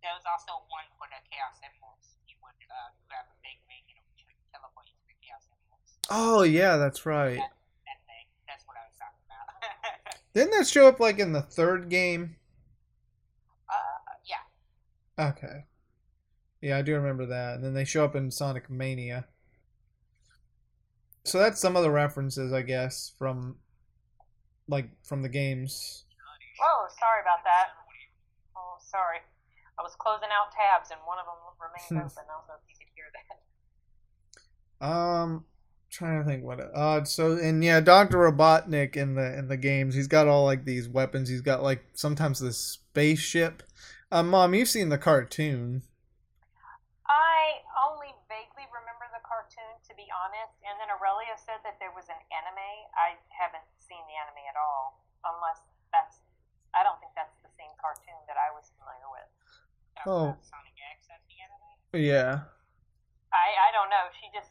There 0.03 0.11
was 0.11 0.27
also 0.27 0.59
one 0.75 0.91
for 0.99 1.07
the 1.07 1.23
Chaos 1.31 1.63
Emeralds. 1.63 2.19
You 2.27 2.35
would 2.43 2.59
uh, 2.67 2.91
grab 3.07 3.31
a 3.31 3.37
big 3.47 3.63
ring 3.71 3.87
and 3.95 4.03
it 4.19 4.27
would 4.27 4.35
teleport 4.51 4.91
you 4.91 4.99
to 4.99 5.07
the 5.07 5.15
Chaos 5.23 5.47
Emeralds. 5.55 6.03
Oh 6.11 6.43
yeah, 6.43 6.77
that's 6.83 7.07
right. 7.07 7.39
That 7.39 8.01
thing. 8.09 8.27
That's 8.49 8.65
what 8.65 8.77
I 8.81 8.85
was 8.89 8.97
talking 8.97 9.25
about. 9.29 10.21
Didn't 10.35 10.51
that 10.59 10.67
show 10.67 10.89
up 10.89 10.99
like 11.01 11.19
in 11.19 11.33
the 11.33 11.43
third 11.43 11.89
game? 11.89 12.37
uh, 13.71 14.15
yeah. 14.27 15.29
Okay. 15.31 15.65
Yeah, 16.61 16.79
I 16.79 16.83
do 16.83 16.95
remember 16.95 17.27
that. 17.27 17.57
And 17.57 17.65
then 17.65 17.75
they 17.75 17.85
show 17.85 18.05
up 18.05 18.17
in 18.17 18.31
Sonic 18.31 18.69
Mania. 18.69 19.27
So 21.25 21.39
that's 21.39 21.61
some 21.61 21.77
of 21.77 21.83
the 21.83 21.91
references, 21.91 22.53
I 22.53 22.63
guess, 22.63 23.13
from 23.19 23.57
like 24.69 24.91
from 25.05 25.23
the 25.23 25.29
games. 25.29 26.05
Oh, 26.63 26.87
sorry 26.99 27.21
about 27.23 27.45
that. 27.45 27.69
Oh, 28.57 28.77
sorry. 28.81 29.19
I 29.79 29.83
was 29.83 29.95
closing 29.99 30.29
out 30.33 30.53
tabs 30.53 30.91
and 30.91 31.01
one 31.07 31.19
of 31.19 31.27
them 31.27 31.35
remained 31.61 32.07
open. 32.07 32.25
I 32.25 32.33
don't 32.33 32.47
know 32.49 32.55
if 32.59 32.69
you 32.69 32.77
could 32.79 32.93
hear 32.95 33.11
that. 34.81 34.87
Um 34.87 35.45
trying 35.95 36.19
to 36.19 36.27
think 36.27 36.43
what 36.43 36.59
uh 36.59 37.05
so 37.05 37.39
and 37.39 37.63
yeah, 37.63 37.79
Dr. 37.79 38.19
Robotnik 38.19 38.99
in 38.99 39.15
the 39.15 39.39
in 39.39 39.47
the 39.47 39.57
games, 39.57 39.95
he's 39.95 40.11
got 40.11 40.27
all 40.27 40.45
like 40.45 40.65
these 40.67 40.89
weapons. 40.89 41.29
He's 41.31 41.41
got 41.41 41.63
like 41.63 41.87
sometimes 41.95 42.41
this 42.41 42.59
spaceship. 42.59 43.63
Uh, 44.11 44.23
mom, 44.23 44.55
you've 44.55 44.69
seen 44.69 44.91
the 44.91 44.99
cartoon. 44.99 45.83
I 47.07 47.63
only 47.87 48.11
vaguely 48.27 48.67
remember 48.71 49.07
the 49.15 49.23
cartoon, 49.23 49.75
to 49.87 49.93
be 49.95 50.07
honest. 50.11 50.55
And 50.67 50.75
then 50.83 50.91
Aurelia 50.91 51.35
said 51.39 51.63
that 51.63 51.79
there 51.79 51.95
was 51.95 52.07
an 52.11 52.19
anime. 52.31 52.71
I 52.99 53.15
haven't 53.31 53.67
seen 53.79 54.03
the 54.11 54.17
anime 54.19 54.45
at 54.51 54.59
all, 54.59 54.99
unless 55.23 55.63
that's. 55.95 56.19
I 56.75 56.83
don't 56.83 56.99
think 56.99 57.15
that's 57.15 57.39
the 57.47 57.51
same 57.55 57.71
cartoon 57.79 58.19
that 58.27 58.35
I 58.35 58.51
was 58.51 58.75
familiar 58.83 59.09
with. 59.15 59.31
Oh. 60.11 60.35
Sonic 60.43 60.75
X 60.99 61.07
as 61.07 61.23
the 61.31 61.39
anime. 61.39 61.71
Yeah. 62.03 62.51
I 63.31 63.47
I 63.51 63.69
don't 63.71 63.91
know. 63.91 64.11
She 64.19 64.27
just 64.35 64.51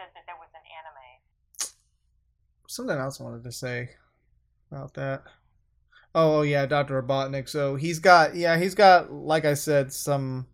said 0.00 0.16
that 0.16 0.24
there 0.24 0.40
was 0.40 0.48
an 0.56 0.64
anime. 0.64 1.12
Something 2.70 2.96
else 2.96 3.20
I 3.20 3.24
wanted 3.24 3.44
to 3.44 3.52
say 3.52 3.90
about 4.70 4.94
that. 4.94 5.24
Oh, 6.14 6.38
oh 6.38 6.42
yeah, 6.42 6.66
Dr. 6.66 7.02
Robotnik. 7.02 7.48
So 7.48 7.76
he's 7.76 7.98
got 7.98 8.36
yeah, 8.36 8.56
he's 8.58 8.74
got 8.74 9.12
like 9.12 9.44
I 9.44 9.54
said 9.54 9.92
some 9.92 10.46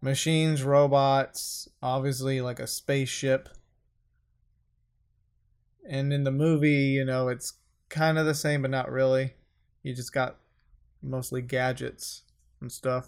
machines, 0.00 0.62
robots, 0.62 1.68
obviously 1.82 2.40
like 2.40 2.60
a 2.60 2.66
spaceship. 2.66 3.48
And 5.88 6.12
in 6.12 6.24
the 6.24 6.30
movie, 6.30 6.92
you 6.92 7.04
know, 7.04 7.28
it's 7.28 7.54
kind 7.88 8.18
of 8.18 8.26
the 8.26 8.34
same 8.34 8.62
but 8.62 8.70
not 8.70 8.90
really. 8.90 9.34
You 9.82 9.94
just 9.94 10.12
got 10.12 10.36
mostly 11.02 11.40
gadgets 11.40 12.22
and 12.60 12.70
stuff. 12.70 13.06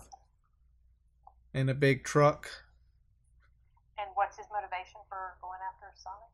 And 1.54 1.68
a 1.68 1.74
big 1.74 2.02
truck. 2.02 2.50
And 3.98 4.08
what's 4.14 4.38
his 4.38 4.46
motivation 4.50 5.00
for 5.08 5.36
going 5.42 5.60
after 5.70 5.92
Sonic 5.94 6.32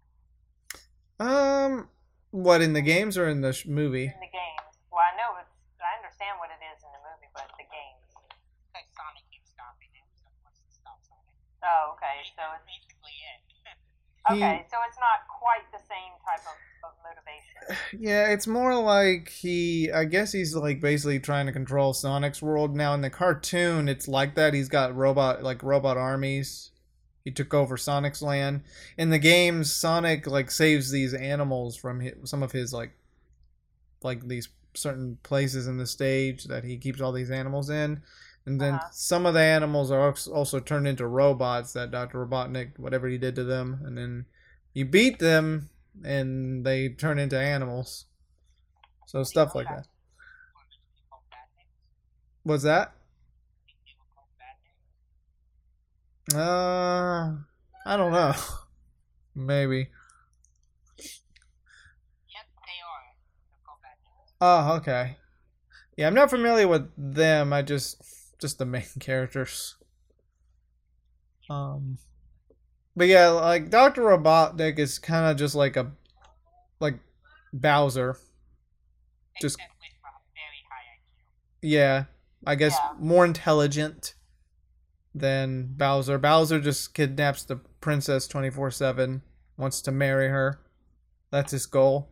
Um 1.20 1.88
what 2.30 2.60
in 2.60 2.72
the 2.74 2.82
games 2.82 3.16
or 3.16 3.26
in 3.28 3.40
the 3.40 3.52
sh- 3.52 3.66
movie? 3.66 4.04
in 4.12 4.20
the 4.20 4.32
games? 4.32 4.70
Well, 4.92 5.00
I 5.02 5.16
know 5.16 5.34
it's. 5.40 5.50
I 5.80 5.96
understand 5.96 6.36
what 6.38 6.50
it 6.52 6.60
is 6.60 6.82
in 6.84 6.90
the 6.92 7.00
movie, 7.02 7.30
but 7.34 7.48
the 7.56 7.64
games. 7.66 8.06
Like 8.74 8.84
Sonic 8.92 9.24
keeps 9.32 9.50
stopping 9.50 9.88
him, 9.96 10.04
so 10.20 10.28
he 10.28 10.38
wants 10.44 10.60
to 10.60 10.70
stop 10.70 11.00
Sonic. 11.02 11.32
Oh, 11.64 11.96
okay. 11.96 12.20
So 12.36 12.42
it's 12.54 12.66
basically 12.68 13.16
it. 13.32 13.40
He- 14.28 14.44
okay. 14.44 14.66
So 14.70 14.76
it's 14.86 14.98
not 15.00 15.24
quite 15.32 15.64
the 15.72 15.80
same 15.88 16.12
type 16.20 16.44
of, 16.44 16.58
of 16.84 16.92
motivation. 17.00 17.56
Yeah, 17.98 18.28
it's 18.28 18.46
more 18.46 18.74
like 18.76 19.28
he. 19.30 19.90
I 19.90 20.04
guess 20.04 20.32
he's 20.32 20.54
like 20.54 20.80
basically 20.80 21.18
trying 21.18 21.46
to 21.46 21.52
control 21.52 21.92
Sonic's 21.94 22.40
world 22.42 22.76
now. 22.76 22.92
In 22.94 23.00
the 23.00 23.10
cartoon, 23.10 23.88
it's 23.88 24.06
like 24.06 24.34
that. 24.36 24.52
He's 24.54 24.68
got 24.68 24.94
robot 24.94 25.42
like 25.42 25.62
robot 25.62 25.96
armies. 25.96 26.70
He 27.28 27.32
took 27.34 27.52
over 27.52 27.76
Sonic's 27.76 28.22
land. 28.22 28.62
In 28.96 29.10
the 29.10 29.18
games, 29.18 29.70
Sonic 29.70 30.26
like 30.26 30.50
saves 30.50 30.90
these 30.90 31.12
animals 31.12 31.76
from 31.76 32.00
hi 32.00 32.14
some 32.24 32.42
of 32.42 32.52
his 32.52 32.72
like, 32.72 32.92
like 34.02 34.26
these 34.26 34.48
certain 34.72 35.18
places 35.22 35.66
in 35.66 35.76
the 35.76 35.86
stage 35.86 36.44
that 36.44 36.64
he 36.64 36.78
keeps 36.78 37.02
all 37.02 37.12
these 37.12 37.30
animals 37.30 37.68
in. 37.68 38.00
And 38.46 38.58
then 38.58 38.76
Uh-huh. 38.76 38.88
some 38.92 39.26
of 39.26 39.34
the 39.34 39.42
animals 39.42 39.90
are 39.90 40.14
also 40.32 40.58
turned 40.58 40.88
into 40.88 41.06
robots 41.06 41.74
that 41.74 41.90
Dr. 41.90 42.24
Robotnik, 42.26 42.78
whatever 42.78 43.06
he 43.08 43.18
did 43.18 43.34
to 43.34 43.44
them. 43.44 43.82
And 43.84 43.98
then 43.98 44.24
you 44.72 44.86
beat 44.86 45.18
them 45.18 45.68
and 46.02 46.64
they 46.64 46.88
turn 46.88 47.18
into 47.18 47.38
animals. 47.38 48.06
So 49.04 49.22
stuff 49.22 49.54
like 49.54 49.68
that. 49.68 49.84
Or 50.54 50.64
maybe 50.64 50.80
they 50.94 51.02
call 51.10 51.22
bad 51.30 51.48
names. 51.58 51.68
What's 52.44 52.62
that? 52.62 52.88
I 52.88 53.66
think 53.66 53.78
they 53.84 53.92
were 53.98 54.06
called 54.14 54.28
Badniks. 54.40 54.88
Uh, 56.34 57.32
I 57.86 57.96
don't 57.96 58.12
know. 58.12 58.34
Maybe. 59.34 59.88
Yep, 60.98 62.46
they 62.66 62.78
are. 62.84 63.04
They're 63.48 63.60
called 63.64 63.78
Badniks. 63.82 64.32
Oh, 64.40 64.76
okay. 64.76 65.16
Yeah, 65.96 66.06
I'm 66.06 66.14
not 66.14 66.30
familiar 66.30 66.68
with 66.68 66.90
them. 66.96 67.52
I 67.52 67.62
just 67.62 68.02
just 68.40 68.58
the 68.58 68.66
main 68.66 68.84
characters. 69.00 69.76
Um, 71.50 71.98
but 72.94 73.08
yeah, 73.08 73.28
like 73.28 73.70
Doctor 73.70 74.02
Robotnik 74.02 74.78
is 74.78 74.98
kind 74.98 75.30
of 75.30 75.36
just 75.36 75.54
like 75.54 75.76
a 75.76 75.92
like 76.80 76.98
Bowser. 77.52 78.16
Just- 79.40 79.56
with 79.56 79.64
a 79.64 80.18
very 80.34 80.64
high 80.68 80.98
IQ. 80.98 81.24
Yeah, 81.62 82.04
I 82.46 82.54
guess 82.56 82.74
Yeah. 82.76 82.92
more 82.98 83.24
intelligent 83.24 84.14
than 85.14 85.74
Bowser. 85.76 86.18
Bowser 86.18 86.60
just 86.60 86.94
kidnaps 86.94 87.44
the 87.44 87.56
princess 87.80 88.26
24 88.26 88.70
7, 88.70 89.22
wants 89.56 89.80
to 89.82 89.92
marry 89.92 90.28
her. 90.28 90.60
That's 91.30 91.52
his 91.52 91.66
goal. 91.66 92.08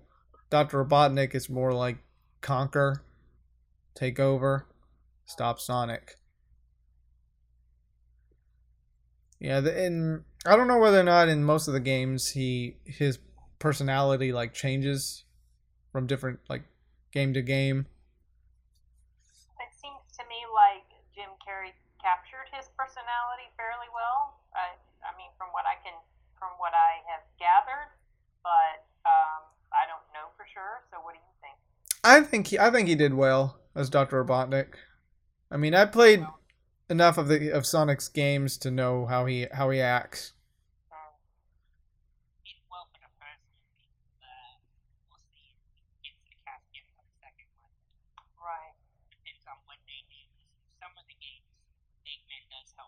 Dr. 0.51 0.85
Robotnik 0.85 1.35
is 1.35 1.49
more 1.49 1.73
like 1.73 1.99
conquer, 2.41 3.03
take 3.95 4.21
over, 4.21 4.67
stop 5.25 5.59
Sonic. 5.59 6.17
Yeah, 9.41 9.61
the, 9.61 9.85
in 9.85 10.25
I 10.47 10.57
don't 10.57 10.69
know 10.69 10.79
whether 10.79 11.01
or 11.01 11.05
not 11.05 11.29
in 11.29 11.45
most 11.45 11.69
of 11.69 11.75
the 11.75 11.81
games 11.81 12.31
he 12.31 12.77
his 12.85 13.19
personality 13.59 14.33
like 14.33 14.55
changes 14.55 15.25
from 15.93 16.07
different 16.07 16.41
like 16.49 16.63
game 17.13 17.35
to 17.35 17.43
game. 17.43 17.87
It 19.61 19.73
seems 19.75 20.17
to 20.17 20.25
me 20.29 20.41
like 20.55 20.87
Jim 21.15 21.31
Carrey 21.43 21.73
captured 22.01 22.49
his 22.53 22.69
personality 23.07 23.47
fairly 23.55 23.87
well. 23.95 24.35
I, 24.51 24.75
I 25.07 25.15
mean, 25.15 25.31
from 25.39 25.55
what 25.55 25.63
I 25.63 25.79
can, 25.87 25.95
from 26.39 26.51
what 26.59 26.75
I 26.75 27.07
have 27.07 27.23
gathered, 27.39 27.95
but 28.43 28.83
um, 29.07 29.47
I 29.71 29.87
don't 29.87 30.03
know 30.11 30.35
for 30.37 30.43
sure. 30.51 30.83
So, 30.91 30.99
what 31.07 31.15
do 31.15 31.23
you 31.23 31.35
think? 31.39 31.55
I 32.03 32.27
think 32.27 32.49
he, 32.49 32.59
I 32.59 32.71
think 32.71 32.89
he 32.89 32.97
did 32.97 33.15
well 33.15 33.63
as 33.77 33.89
Dr. 33.91 34.25
Robotnik. 34.25 34.75
I 35.51 35.57
mean, 35.57 35.75
I 35.75 35.87
played 35.87 36.27
enough 36.91 37.17
of 37.17 37.29
the 37.29 37.51
of 37.51 37.63
Sonic's 37.65 38.09
games 38.09 38.59
to 38.59 38.71
know 38.73 39.07
how 39.07 39.27
he 39.27 39.47
how 39.53 39.71
he 39.71 39.81
acts. 39.81 40.33
Mm. 40.91 41.15
It 42.43 42.59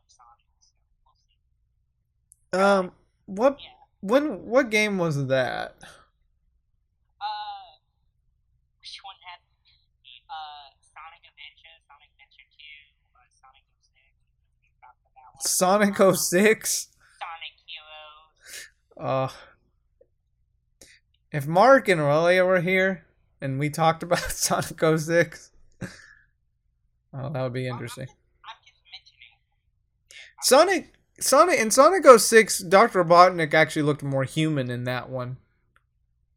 Sonic, 0.09 0.51
so 0.59 0.75
we'll 1.05 1.15
see. 1.29 1.39
Um, 2.53 2.93
what 3.27 3.59
Yeah. 3.61 3.69
when 4.01 4.47
what 4.47 4.71
game 4.71 4.97
was 4.99 5.27
that? 5.27 5.77
Uh, 7.21 7.77
which 8.81 8.99
one 9.03 9.17
had 9.27 9.41
uh 10.31 10.73
Sonic 10.81 11.23
Adventure, 11.29 11.77
Sonic 11.87 12.09
Adventure 12.15 12.49
Two, 12.57 12.81
uh, 13.15 13.29
Sonic 13.35 13.65
06? 13.83 13.93
We 14.63 14.71
talked. 14.81 15.43
Sonic 15.47 16.17
06? 16.17 16.89
Sonic 17.19 17.55
Heroes. 17.67 19.29
Uh, 19.29 19.29
if 21.31 21.47
Mark 21.47 21.89
and 21.89 22.01
Aurelia 22.01 22.45
were 22.47 22.61
here 22.61 23.05
and 23.43 23.59
we 23.59 23.69
talked 23.69 24.03
about 24.07 24.21
Sonic 24.21 24.81
06, 24.81 25.51
oh, 25.83 27.31
that 27.31 27.43
would 27.43 27.53
be 27.53 27.69
interesting. 27.69 28.07
I'm 28.09 28.57
just 28.65 28.81
mentioning. 28.91 29.37
Sonic, 30.43 30.95
Sonic, 31.21 31.59
in 31.59 31.71
Sonic 31.71 32.05
06, 32.07 32.61
Dr. 32.61 33.05
Robotnik 33.05 33.53
actually 33.53 33.83
looked 33.83 34.03
more 34.03 34.25
human 34.25 34.71
in 34.71 34.85
that 34.85 35.11
one. 35.11 35.37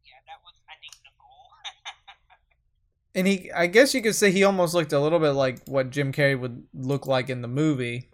Yeah, 0.04 0.14
that 0.26 0.38
was 0.44 0.54
I 0.68 0.74
think 0.80 0.94
the 1.02 1.10
goal. 1.18 1.50
And 3.14 3.26
he, 3.26 3.52
I 3.52 3.66
guess 3.66 3.94
you 3.94 4.02
could 4.02 4.14
say 4.14 4.32
he 4.32 4.42
almost 4.42 4.74
looked 4.74 4.92
a 4.92 5.00
little 5.00 5.20
bit 5.20 5.30
like 5.30 5.64
what 5.66 5.90
Jim 5.90 6.12
Carrey 6.12 6.38
would 6.38 6.64
look 6.74 7.06
like 7.06 7.30
in 7.30 7.42
the 7.42 7.48
movie. 7.48 8.10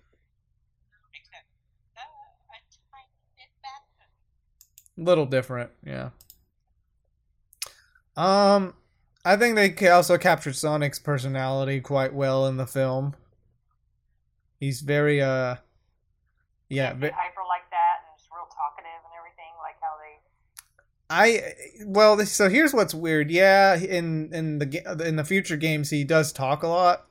Except 1.15 1.45
uh, 1.97 2.01
a 2.01 2.59
tiny 2.93 3.09
bit 3.37 3.49
better. 3.63 4.07
little 4.97 5.27
different, 5.27 5.71
yeah. 5.87 6.11
Um, 8.17 8.75
I 9.25 9.37
think 9.37 9.55
they 9.57 9.89
also 9.89 10.19
captured 10.19 10.57
Sonic's 10.57 10.99
personality 10.99 11.81
quite 11.81 12.13
well 12.13 12.47
in 12.47 12.57
the 12.57 12.67
film. 12.67 13.15
He's 14.59 14.81
very, 14.81 15.23
uh, 15.23 15.57
yeah. 16.69 16.93
but 16.93 17.13
hyper 17.13 17.43
like 17.49 17.69
that 17.71 18.05
and 18.07 18.19
just 18.19 18.31
real 18.31 18.49
talkative 18.53 19.01
and 19.05 19.13
everything, 19.19 19.53
like 19.61 19.77
how 19.81 19.97
they. 20.01 20.19
I 21.11 21.85
well, 21.87 22.19
so 22.27 22.49
here's 22.49 22.75
what's 22.75 22.95
weird. 22.95 23.31
Yeah, 23.31 23.77
in 23.77 24.33
in 24.33 24.59
the 24.59 25.05
in 25.07 25.17
the 25.17 25.25
future 25.25 25.57
games, 25.57 25.91
he 25.91 26.05
does 26.05 26.33
talk 26.33 26.63
a 26.63 26.69
lot, 26.69 27.07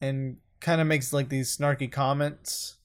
and 0.00 0.38
kind 0.60 0.80
of 0.80 0.86
makes 0.86 1.12
like 1.12 1.28
these 1.28 1.54
snarky 1.56 1.90
comments. 1.90 2.76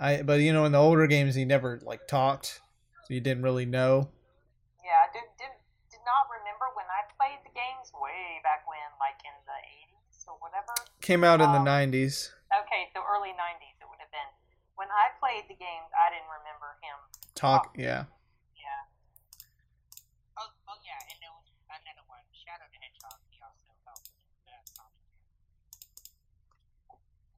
I 0.00 0.22
but 0.22 0.40
you 0.40 0.52
know 0.52 0.64
in 0.64 0.72
the 0.72 0.80
older 0.80 1.06
games 1.06 1.34
he 1.34 1.44
never 1.44 1.80
like 1.84 2.08
talked, 2.08 2.60
so 3.04 3.12
you 3.12 3.20
didn't 3.20 3.42
really 3.42 3.66
know. 3.66 4.08
Yeah, 4.80 4.96
I 5.04 5.12
did, 5.12 5.28
did, 5.36 5.52
did 5.92 6.00
not 6.08 6.26
remember 6.32 6.72
when 6.74 6.88
I 6.88 7.04
played 7.20 7.40
the 7.44 7.52
games 7.52 7.92
way 7.94 8.40
back 8.42 8.64
when, 8.64 8.80
like 8.98 9.20
in 9.22 9.36
the 9.44 9.58
80s 9.86 10.24
or 10.26 10.40
whatever. 10.40 10.72
Came 11.04 11.22
out 11.22 11.40
in 11.44 11.52
the 11.52 11.60
Um, 11.60 11.68
'90s. 11.68 12.32
Okay, 12.48 12.88
so 12.96 13.04
early 13.04 13.36
90s 13.36 13.76
it 13.76 13.88
would 13.88 14.00
have 14.00 14.10
been. 14.10 14.30
When 14.76 14.81
I 14.92 15.16
played 15.18 15.48
the 15.48 15.56
games, 15.56 15.88
I 15.96 16.12
didn't 16.12 16.28
remember 16.28 16.76
him. 16.84 16.98
Talk, 17.34 17.72
yeah. 17.80 18.04
Yeah. 18.52 18.84
Oh, 20.36 20.48
oh 20.68 20.78
yeah, 20.84 21.00
and 21.08 21.16
there 21.24 21.32
was 21.32 21.48
another 21.72 22.04
one, 22.06 22.20
Shadow 22.36 22.68
the 22.68 22.76
Hedgehog. 22.76 23.16
He 23.32 23.40
also 23.40 23.72
helped 23.88 24.12
in 24.12 24.44
the 24.44 24.52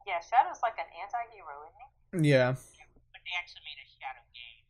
Yeah, 0.06 0.18
Shadow's 0.20 0.61
like 0.62 0.76
an 0.82 0.90
anti 0.99 1.23
hero, 1.32 1.54
isn't 1.70 2.23
he? 2.26 2.28
Yeah, 2.30 2.52
But 3.14 3.23
they 3.25 3.34
actually 3.38 3.62
made 3.64 3.78
a 3.80 3.88
Shadow 3.99 4.25
game. 4.34 4.62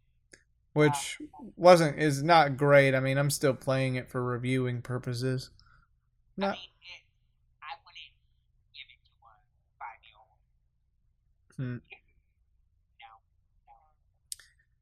which 0.73 1.19
wasn't 1.57 1.99
is 1.99 2.23
not 2.23 2.57
great. 2.57 2.95
I 2.95 3.01
mean, 3.01 3.19
I'm 3.19 3.31
still 3.31 3.55
playing 3.55 3.97
it 3.97 4.09
for 4.11 4.23
reviewing 4.23 4.83
purposes. 4.83 5.51
I 6.37 6.41
mean, 6.41 6.53
it, 6.53 7.03
I 7.63 7.79
wouldn't 7.85 8.13
give 8.75 8.89
it 8.91 9.01
to 9.07 9.13
a 9.23 9.33
five 9.79 10.01
year 10.03 10.19
old. 10.19 10.39
Hmm. 11.57 11.79
No, 12.99 13.11
no. 13.71 13.75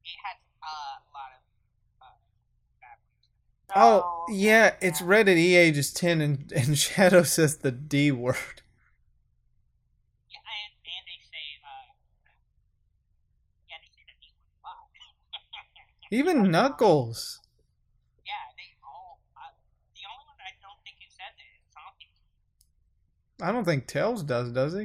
It 0.01 0.17
has 0.25 0.39
uh, 0.65 0.97
a 1.05 1.11
lot 1.13 1.31
of 1.37 1.43
uh, 2.01 2.17
bad 2.81 2.97
words. 3.05 3.29
Oh, 3.75 4.25
No. 4.29 4.35
yeah, 4.35 4.75
it's 4.81 5.01
rated 5.01 5.39
E 5.39 5.55
ages 5.57 5.93
10 5.93 6.21
and, 6.21 6.53
and 6.53 6.77
Shadow 6.87 7.23
says 7.23 7.59
the 7.59 7.73
D 7.73 8.11
word. 8.13 8.37
Yeah, 10.29 10.39
and, 10.45 10.75
and 10.85 11.05
they 11.09 11.21
say, 11.25 11.47
uh, 11.65 11.93
yeah, 13.69 13.77
they 13.81 13.89
say 13.89 14.05
the 14.07 14.17
D 14.21 14.29
word 14.37 14.61
a 14.61 14.67
lot. 14.67 14.89
Even 16.11 16.51
Knuckles. 16.51 17.41
yeah, 18.27 18.33
they 18.57 18.77
all, 18.85 19.21
uh, 19.37 19.41
the 19.97 20.03
only 20.13 20.27
one 20.29 20.37
I 20.45 20.53
don't 20.61 20.81
think 20.85 20.97
it 21.01 21.11
says 21.11 21.33
it 21.39 21.49
is 21.57 21.65
Sonic. 21.73 22.11
I 23.41 23.53
don't 23.53 23.65
think 23.65 23.87
Tails 23.87 24.23
does, 24.23 24.53
does 24.53 24.73
he? 24.75 24.79
No. 24.79 24.85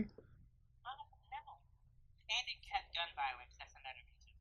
And 2.31 2.45
it 2.47 2.63
has 2.71 2.85
gun 2.95 3.09
violence, 3.15 3.55
that's 3.59 3.73
another 3.73 3.99
reason. 3.99 4.31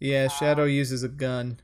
Yeah, 0.00 0.28
Shadow 0.28 0.64
uses 0.64 1.02
a 1.02 1.08
gun. 1.08 1.60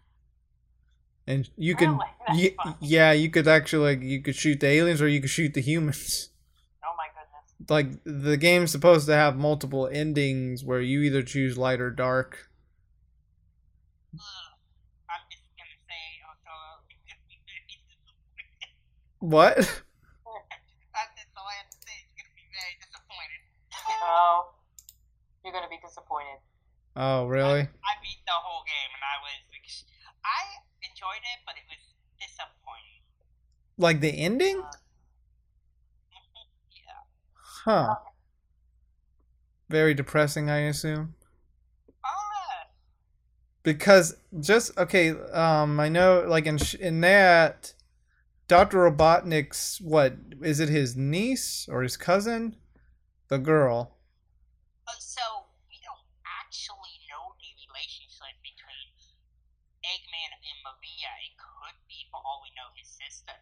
And 1.26 1.48
you 1.56 1.74
can 1.76 1.98
Really? 2.28 2.56
That's 2.64 2.76
yeah, 2.80 3.12
you 3.12 3.30
could 3.30 3.46
actually 3.48 3.94
like, 3.96 4.02
you 4.02 4.20
could 4.20 4.34
shoot 4.36 4.60
the 4.60 4.66
aliens 4.66 5.00
or 5.00 5.08
you 5.08 5.20
could 5.20 5.30
shoot 5.30 5.54
the 5.54 5.60
humans. 5.60 6.28
Oh 6.82 6.94
my 6.96 7.06
goodness. 7.14 7.70
Like 7.70 8.04
the 8.04 8.36
game's 8.36 8.72
supposed 8.72 9.06
to 9.06 9.14
have 9.14 9.36
multiple 9.36 9.86
endings 9.92 10.64
where 10.64 10.80
you 10.80 11.02
either 11.02 11.22
choose 11.22 11.56
light 11.58 11.80
or 11.80 11.90
dark. 11.90 12.48
Hmm. 14.12 14.18
Ugh. 14.18 14.56
I'm 15.10 15.22
just 15.30 15.44
gonna 15.56 15.78
say, 15.86 16.04
oh, 16.24 16.30
also, 16.30 16.84
it's 16.90 17.04
gonna 17.06 17.22
be 17.28 17.38
very 17.46 17.64
disappointed. 17.68 18.70
What? 19.20 19.56
That's 20.94 21.12
just 21.16 21.32
all 21.36 21.46
I 21.46 21.56
have 21.60 21.70
to 21.70 21.78
say. 21.84 21.96
It's 22.00 22.14
gonna 22.16 22.34
be 22.34 22.48
very 22.50 22.74
disappointed. 22.80 23.40
Oh. 24.02 24.50
You're 25.44 25.52
going 25.52 25.64
to 25.64 25.72
be 25.72 25.80
disappointed. 25.80 26.40
Oh, 26.96 27.24
really? 27.26 27.64
I 27.64 27.92
beat 28.04 28.20
the 28.26 28.36
whole 28.36 28.62
game 28.68 28.90
and 28.92 29.04
I 29.04 29.16
was, 29.24 29.40
ex- 29.56 29.88
I 30.20 30.60
enjoyed 31.00 31.24
it, 31.24 31.40
but 31.46 31.54
it 31.56 31.64
was 31.68 31.80
disappointing. 32.20 33.00
Like 33.78 34.00
the 34.00 34.10
ending? 34.10 34.62
Yeah. 36.70 36.92
Huh. 37.64 37.96
Very 39.70 39.94
depressing, 39.94 40.50
I 40.50 40.58
assume. 40.68 41.14
Oh, 42.04 42.66
because 43.62 44.16
just 44.40 44.76
okay 44.78 45.10
um 45.32 45.78
i 45.80 45.88
know 45.88 46.24
like 46.26 46.46
in 46.46 46.56
sh- 46.58 46.74
in 46.76 47.00
that 47.00 47.74
dr 48.48 48.76
robotnik's 48.76 49.80
what 49.80 50.14
is 50.42 50.60
it 50.60 50.68
his 50.68 50.96
niece 50.96 51.68
or 51.70 51.82
his 51.82 51.96
cousin 51.96 52.56
the 53.28 53.38
girl 53.38 53.96
uh, 54.88 54.92
so 54.98 55.22
we 55.68 55.76
don't 55.84 56.06
actually 56.26 56.96
know 57.08 57.34
the 57.40 57.50
relationship 57.68 58.36
between 58.42 58.88
Eggman 59.84 60.30
and 60.40 60.58
Maria. 60.64 61.10
It 61.24 61.36
could 61.36 61.76
be, 61.88 62.06
for 62.10 62.20
all 62.24 62.40
we 62.44 62.50
know, 62.56 62.68
his 62.76 62.88
sister. 62.88 63.32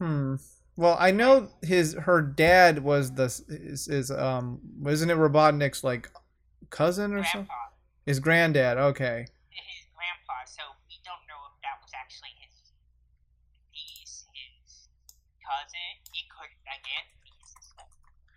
Hmm 0.00 0.34
well 0.76 0.96
i 0.98 1.10
know 1.10 1.48
his 1.62 1.94
her 1.94 2.22
dad 2.22 2.82
was 2.82 3.12
the 3.14 3.24
is, 3.48 3.88
is 3.88 4.10
um 4.10 4.60
wasn't 4.78 5.10
it 5.10 5.16
robotnik's 5.18 5.84
like 5.84 6.10
cousin 6.70 7.14
or 7.14 7.24
something 7.24 7.48
his 8.06 8.20
granddad 8.20 8.78
okay 8.78 9.26
His 9.50 9.86
grandpa. 9.94 10.36
So 10.46 10.62
we 10.88 10.96
don't 11.04 11.24
know 11.28 11.40
if 11.50 11.56
that 11.62 11.76
was 11.82 11.92
actually 11.92 12.32
his 12.40 12.54
niece, 13.74 14.24
his 14.32 14.88
cousin. 15.44 15.90
It 16.14 16.26
could, 16.30 16.52
again, 16.64 17.06
be 17.22 17.30
his 17.42 17.50
sister. 17.50 17.84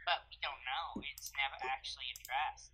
But 0.05 0.25
we 0.29 0.35
don't 0.43 0.61
know. 0.67 1.01
It's 1.13 1.31
never 1.37 1.57
actually 1.69 2.09
addressed. 2.17 2.73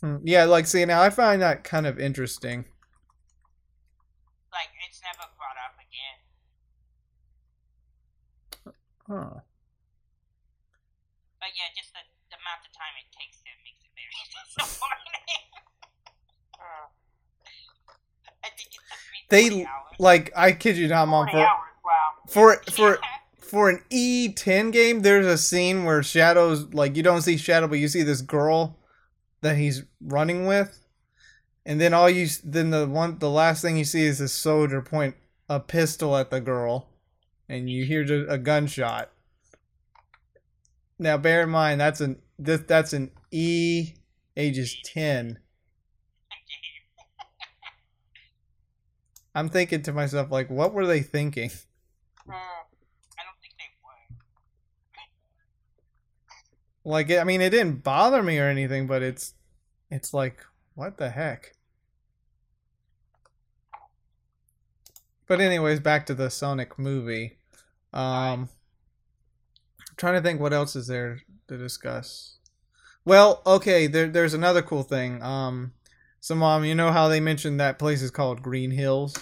Hmm, 0.00 0.16
yeah 0.26 0.44
like 0.44 0.66
see 0.66 0.84
now 0.84 1.02
i 1.02 1.10
find 1.10 1.42
that 1.42 1.64
kind 1.64 1.86
of 1.86 1.98
interesting 2.00 2.64
Like, 4.52 4.70
it's 4.88 5.00
never 5.02 5.28
brought 5.36 5.58
up 5.60 5.76
again. 5.78 6.18
Huh 9.08 9.40
But 11.40 11.50
yeah, 11.54 11.68
just 11.76 11.92
the, 11.92 12.02
the 12.30 12.36
amount 12.36 12.62
of 12.66 12.72
time 12.74 12.94
it 12.98 13.08
takes 13.14 13.38
to 13.44 13.50
makes 13.62 13.82
it 13.84 13.92
very 13.94 14.18
disappointing. 14.34 15.14
I 18.44 18.48
think 18.56 18.68
it 18.74 18.82
took 18.88 19.02
me 19.12 19.18
they 19.28 19.64
hours. 19.64 19.94
like 19.98 20.32
i 20.36 20.52
kid 20.52 20.76
you 20.76 20.88
not 20.88 21.08
mom 21.08 21.26
40 21.26 21.32
for 21.32 21.38
hours, 21.38 21.48
wow. 21.84 21.90
for 22.28 22.62
for 22.72 22.90
Yeah. 22.90 22.98
for 23.38 23.70
an 23.70 23.80
E10 23.90 24.72
game, 24.72 25.02
there's 25.02 25.26
a 25.26 25.38
scene 25.38 25.84
where 25.84 26.02
Shadow's 26.02 26.72
like 26.74 26.96
you 26.96 27.02
don't 27.02 27.22
see 27.22 27.36
Shadow, 27.36 27.68
but 27.68 27.78
you 27.78 27.86
see 27.88 28.02
this 28.02 28.20
girl 28.22 28.78
that 29.42 29.56
he's 29.56 29.84
running 30.00 30.46
with, 30.46 30.80
and 31.64 31.80
then 31.80 31.94
all 31.94 32.10
you 32.10 32.26
then 32.42 32.70
the 32.70 32.86
one 32.88 33.18
the 33.18 33.30
last 33.30 33.62
thing 33.62 33.76
you 33.76 33.84
see 33.84 34.04
is 34.04 34.18
this 34.18 34.32
soldier 34.32 34.82
point 34.82 35.14
a 35.48 35.60
pistol 35.60 36.16
at 36.16 36.30
the 36.30 36.40
girl, 36.40 36.88
and 37.48 37.70
you 37.70 37.84
hear 37.84 38.02
a 38.28 38.38
gunshot. 38.38 39.10
Now, 40.98 41.16
bear 41.18 41.42
in 41.42 41.50
mind 41.50 41.80
that's 41.80 42.00
an 42.00 42.20
this 42.38 42.62
that's 42.66 42.92
an 42.92 43.10
E 43.30 43.94
ages 44.36 44.76
10. 44.84 45.38
I'm 49.34 49.50
thinking 49.50 49.82
to 49.82 49.92
myself 49.92 50.30
like, 50.30 50.48
what 50.48 50.72
were 50.72 50.86
they 50.86 51.02
thinking? 51.02 51.50
I 52.26 52.32
don't 52.32 53.38
think 53.42 53.54
they 53.58 53.68
would. 56.84 56.90
Like, 56.90 57.10
I 57.10 57.24
mean, 57.24 57.42
it 57.42 57.50
didn't 57.50 57.84
bother 57.84 58.22
me 58.22 58.38
or 58.38 58.48
anything, 58.48 58.86
but 58.86 59.02
it's, 59.02 59.34
it's 59.90 60.14
like, 60.14 60.42
what 60.74 60.96
the 60.96 61.10
heck? 61.10 61.52
But 65.26 65.42
anyways, 65.42 65.80
back 65.80 66.06
to 66.06 66.14
the 66.14 66.30
Sonic 66.30 66.78
movie. 66.78 67.35
Um, 67.96 68.50
trying 69.96 70.14
to 70.14 70.20
think 70.20 70.40
what 70.40 70.52
else 70.52 70.76
is 70.76 70.86
there 70.86 71.20
to 71.48 71.56
discuss. 71.56 72.36
Well, 73.04 73.40
okay, 73.46 73.86
there, 73.86 74.08
there's 74.08 74.34
another 74.34 74.60
cool 74.62 74.82
thing. 74.82 75.22
Um, 75.22 75.72
so, 76.20 76.34
mom, 76.34 76.64
you 76.64 76.74
know 76.74 76.92
how 76.92 77.08
they 77.08 77.20
mentioned 77.20 77.58
that 77.60 77.78
place 77.78 78.02
is 78.02 78.10
called 78.10 78.42
Green 78.42 78.70
Hills? 78.70 79.14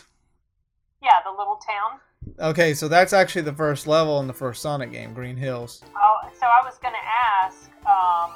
Yeah, 1.03 1.21
the 1.25 1.31
little 1.31 1.57
town. 1.57 2.01
Okay, 2.41 2.75
so 2.75 2.89
that's 2.89 3.13
actually 3.13 3.43
the 3.43 3.53
first 3.53 3.87
level 3.87 4.19
in 4.21 4.27
the 4.27 4.33
first 4.33 4.63
Sonic 4.63 4.91
game, 4.91 5.13
Green 5.13 5.37
Hills. 5.37 5.83
Oh, 5.97 6.31
so 6.41 6.47
I 6.47 6.65
was 6.65 6.79
going 6.79 6.95
to 6.95 7.45
ask 7.45 7.71
um, 7.87 8.33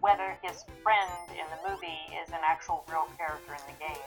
whether 0.00 0.36
his 0.42 0.64
friend 0.82 1.10
in 1.30 1.46
the 1.50 1.70
movie 1.70 1.98
is 2.22 2.28
an 2.30 2.40
actual 2.44 2.84
real 2.90 3.06
character 3.16 3.52
in 3.52 3.74
the 3.74 3.84
game. 3.84 4.02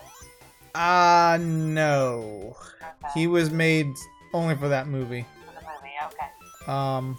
Ah, 0.76 1.34
uh, 1.34 1.38
no. 1.38 2.56
Okay. 2.82 3.20
He 3.20 3.28
was 3.28 3.50
made 3.50 3.88
only 4.34 4.56
for 4.56 4.68
that 4.70 4.88
movie. 4.88 5.26
For 5.46 5.54
the 5.54 5.68
movie, 5.68 5.94
okay. 6.06 6.72
Um. 6.72 7.18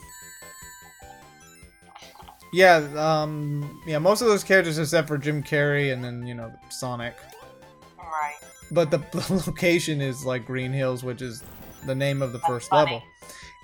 Yeah, 2.53 2.77
um, 2.97 3.83
yeah, 3.85 3.99
most 3.99 4.21
of 4.21 4.29
those 4.29 4.45
characters 4.45 4.79
except 4.79 5.09
for 5.09 5.19
Jim 5.19 5.43
Carrey 5.43 5.93
and 5.93 6.05
then, 6.05 6.25
you 6.25 6.35
know, 6.35 6.53
Sonic. 6.69 7.17
Right. 7.99 8.37
But 8.71 8.93
the, 8.93 8.99
the 9.13 9.43
location 9.47 10.01
is 10.01 10.25
like 10.25 10.47
Green 10.47 10.73
Hills, 10.73 11.03
which 11.03 11.21
is 11.21 11.43
the 11.85 11.97
name 11.97 12.23
of 12.23 12.33
the 12.33 12.39
That's 12.39 12.49
first 12.49 12.71
funny. 12.71 12.93
level. 12.93 13.03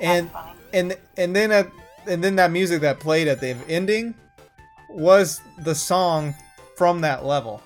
And 0.00 0.30
and 0.72 0.98
and 1.16 1.36
then 1.36 1.52
at 1.52 1.70
and 2.08 2.24
then 2.24 2.34
that 2.36 2.50
music 2.50 2.80
that 2.80 2.98
played 2.98 3.28
at 3.28 3.40
the 3.40 3.56
ending 3.68 4.14
was 4.88 5.40
the 5.58 5.74
song 5.74 6.34
from 6.76 7.00
that 7.02 7.24
level. 7.24 7.62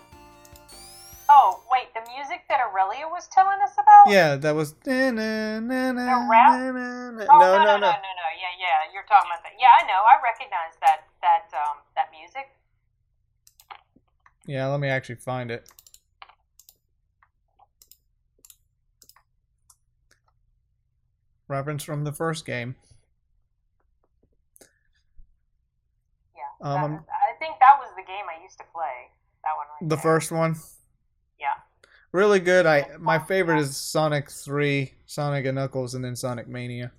That 2.54 2.62
Aurelia 2.70 3.08
was 3.10 3.26
telling 3.28 3.58
us 3.62 3.72
about? 3.74 4.06
Yeah, 4.06 4.36
that 4.36 4.54
was. 4.54 4.74
na- 4.86 5.10
na- 5.10 5.58
na- 5.60 5.92
na- 5.92 6.28
rap? 6.30 6.50
na- 6.54 6.70
na- 6.70 7.10
na- 7.10 7.26
Oh, 7.30 7.38
No, 7.38 7.58
no, 7.58 7.64
no, 7.64 7.74
no, 7.74 7.78
no. 7.82 7.90
no, 7.90 8.26
Yeah, 8.38 8.54
yeah, 8.58 8.92
you're 8.94 9.02
talking 9.10 9.30
about 9.30 9.42
that. 9.42 9.52
Yeah, 9.58 9.74
I 9.80 9.82
know. 9.86 10.02
I 10.06 10.22
recognize 10.22 10.74
that 10.80 11.02
that 11.22 11.50
um 11.58 11.78
that 11.96 12.10
music. 12.12 12.54
Yeah, 14.46 14.66
let 14.68 14.78
me 14.78 14.88
actually 14.88 15.16
find 15.16 15.50
it. 15.50 15.68
Reference 21.48 21.82
from 21.84 22.04
the 22.04 22.12
first 22.12 22.46
game. 22.46 22.74
Yeah. 26.36 26.42
Um, 26.60 26.78
I'm- 26.78 27.06
I 27.12 27.32
think 27.38 27.58
that 27.60 27.78
was 27.78 27.94
the 27.96 28.02
game 28.02 28.24
I 28.28 28.42
used 28.42 28.58
to 28.58 28.64
play. 28.72 29.10
That 29.42 29.56
one 29.56 29.66
right 29.68 29.88
The 29.88 29.96
there. 29.96 30.02
first 30.02 30.32
one. 30.32 30.56
Really 32.14 32.38
good. 32.38 32.64
I 32.64 32.86
my 33.00 33.18
favorite 33.18 33.58
is 33.58 33.76
Sonic 33.76 34.30
3, 34.30 34.94
Sonic 35.04 35.46
and 35.46 35.56
Knuckles, 35.56 35.96
and 35.96 36.04
then 36.04 36.14
Sonic 36.14 36.46
Mania. 36.46 36.92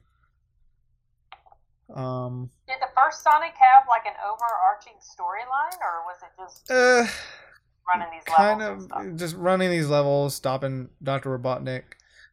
Um 1.95 2.49
Did 2.67 2.79
the 2.81 2.89
first 2.93 3.23
Sonic 3.23 3.53
have 3.53 3.85
like 3.87 4.05
an 4.05 4.11
overarching 4.21 4.99
storyline, 4.99 5.79
or 5.79 6.03
was 6.05 6.17
it 6.21 6.31
just 6.37 6.69
uh 6.69 7.07
running 7.87 8.11
these 8.11 8.25
kind 8.25 8.59
levels 8.59 8.89
of 8.91 9.15
just 9.15 9.37
running 9.37 9.71
these 9.71 9.87
levels, 9.87 10.35
stopping 10.35 10.89
Dr. 11.01 11.39
Robotnik. 11.39 11.83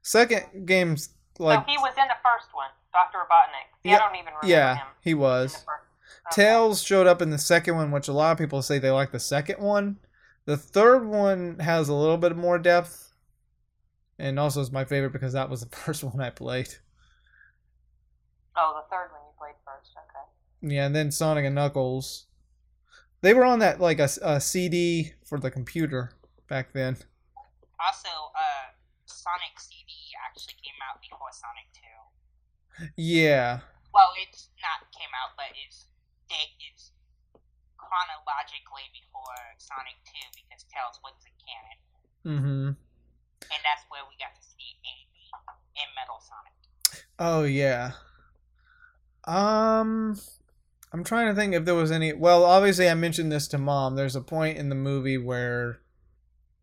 Second 0.03 0.67
game's 0.67 1.11
like 1.39 1.61
so 1.61 1.71
he 1.71 1.79
was 1.79 1.93
in 1.97 2.09
the 2.09 2.19
first 2.25 2.53
one, 2.53 2.71
Doctor 2.93 3.19
Robotnik. 3.19 3.79
See, 3.85 3.91
Yeah, 3.91 3.97
I 3.97 3.99
don't 4.01 4.17
even 4.17 4.27
remember 4.27 4.47
yeah, 4.49 4.75
him. 4.79 4.87
he 5.03 5.15
was. 5.15 5.55
Okay. 5.55 6.33
Tails 6.33 6.83
showed 6.83 7.07
up 7.07 7.23
in 7.23 7.31
the 7.31 7.39
second 7.39 7.77
one, 7.77 7.93
which 7.93 8.09
a 8.09 8.13
lot 8.13 8.33
of 8.33 8.39
people 8.39 8.61
say 8.61 8.81
they 8.81 8.91
like 8.91 9.13
the 9.13 9.21
second 9.21 9.61
one. 9.61 9.99
The 10.45 10.57
third 10.57 11.05
one 11.07 11.59
has 11.59 11.89
a 11.89 11.95
little 11.95 12.17
bit 12.17 12.37
more 12.37 12.59
depth, 12.59 13.13
and 14.19 14.39
also 14.39 14.61
is 14.61 14.73
my 14.73 14.85
favorite 14.85 15.13
because 15.13 15.33
that 15.33 15.51
was 15.51 15.61
the 15.61 15.77
first 15.77 16.05
one 16.05 16.21
I 16.21 16.31
played. 16.31 16.75
Oh, 18.57 18.83
the 18.83 18.89
third 18.95 19.11
one 19.13 19.21
you 19.27 19.33
played 19.39 19.55
first. 19.65 19.93
Okay. 19.97 20.75
Yeah, 20.75 20.87
and 20.87 20.95
then 20.95 21.11
Sonic 21.11 21.45
and 21.45 21.55
Knuckles. 21.55 22.27
They 23.21 23.35
were 23.35 23.45
on 23.45 23.61
that 23.61 23.81
like 23.81 23.99
a, 24.01 24.09
a 24.23 24.41
CD 24.41 25.13
for 25.25 25.39
the 25.39 25.51
computer 25.51 26.13
back 26.49 26.73
then. 26.73 26.97
Also, 27.81 28.09
uh, 28.09 28.73
Sonic 29.07 29.59
CD 29.59 29.93
actually 30.27 30.55
came 30.63 30.79
out 30.89 31.01
before 31.01 31.31
Sonic 31.33 31.67
2. 31.73 32.93
Yeah, 32.97 33.61
Well, 33.95 34.11
it's 34.23 34.49
not 34.61 34.91
came 34.93 35.11
out, 35.15 35.37
but 35.37 35.53
it's 35.67 35.87
it 36.31 36.51
is 36.75 36.91
chronologically 37.93 38.89
before 38.97 39.37
Sonic 39.61 40.01
2 40.09 40.41
because 40.41 40.65
Tails 40.73 40.97
wasn't 41.05 41.37
canon, 41.45 41.79
mm-hmm. 42.25 42.69
and 42.73 43.61
that's 43.61 43.85
where 43.93 44.01
we 44.09 44.17
got 44.17 44.33
to 44.33 44.41
see 44.41 44.81
Amy 44.89 45.29
in 45.77 45.89
Metal 45.93 46.17
Sonic. 46.25 46.57
Oh 47.19 47.45
yeah. 47.45 47.93
Um, 49.25 50.19
I'm 50.93 51.05
trying 51.05 51.29
to 51.29 51.35
think 51.35 51.55
if 51.55 51.65
there 51.65 51.75
was 51.75 51.93
any. 51.93 52.13
Well, 52.13 52.45
obviously 52.45 52.89
I 52.89 52.95
mentioned 52.95 53.31
this 53.31 53.47
to 53.49 53.59
mom. 53.59 53.95
There's 53.95 54.17
a 54.17 54.23
point 54.23 54.57
in 54.57 54.69
the 54.69 54.75
movie 54.75 55.19
where 55.19 55.81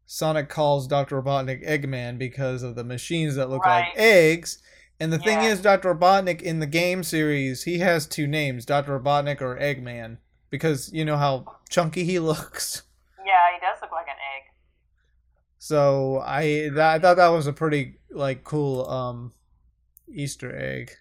Sonic 0.05 0.49
calls 0.49 0.87
Dr. 0.87 1.21
Robotnik 1.21 1.63
Eggman 1.67 2.17
because 2.17 2.63
of 2.63 2.75
the 2.75 2.83
machines 2.83 3.35
that 3.35 3.49
look 3.49 3.65
like 3.65 3.93
eggs. 3.95 4.61
And 4.99 5.13
the 5.13 5.19
thing 5.19 5.39
is, 5.41 5.61
Dr. 5.61 5.95
Robotnik 5.95 6.41
in 6.41 6.59
the 6.59 6.67
game 6.67 7.03
series, 7.03 7.63
he 7.63 7.77
has 7.77 8.05
two 8.05 8.27
names, 8.27 8.65
Dr. 8.65 8.99
Robotnik 8.99 9.39
or 9.39 9.55
Eggman, 9.55 10.17
because 10.49 10.91
you 10.93 11.05
know 11.05 11.17
how 11.17 11.57
chunky 11.69 12.03
he 12.03 12.19
looks. 12.31 12.83
Yeah, 13.25 13.53
he 13.53 13.59
does 13.59 13.81
look 13.81 13.91
like 13.91 14.07
an 14.07 14.15
egg. 14.37 14.51
So 15.57 16.21
I 16.25 16.69
that, 16.73 16.95
I 16.95 16.99
thought 16.99 17.17
that 17.17 17.27
was 17.29 17.47
a 17.47 17.53
pretty 17.53 17.99
like 18.11 18.43
cool 18.43 18.89
um 18.89 19.33
Easter 20.07 20.55
egg 20.55 20.91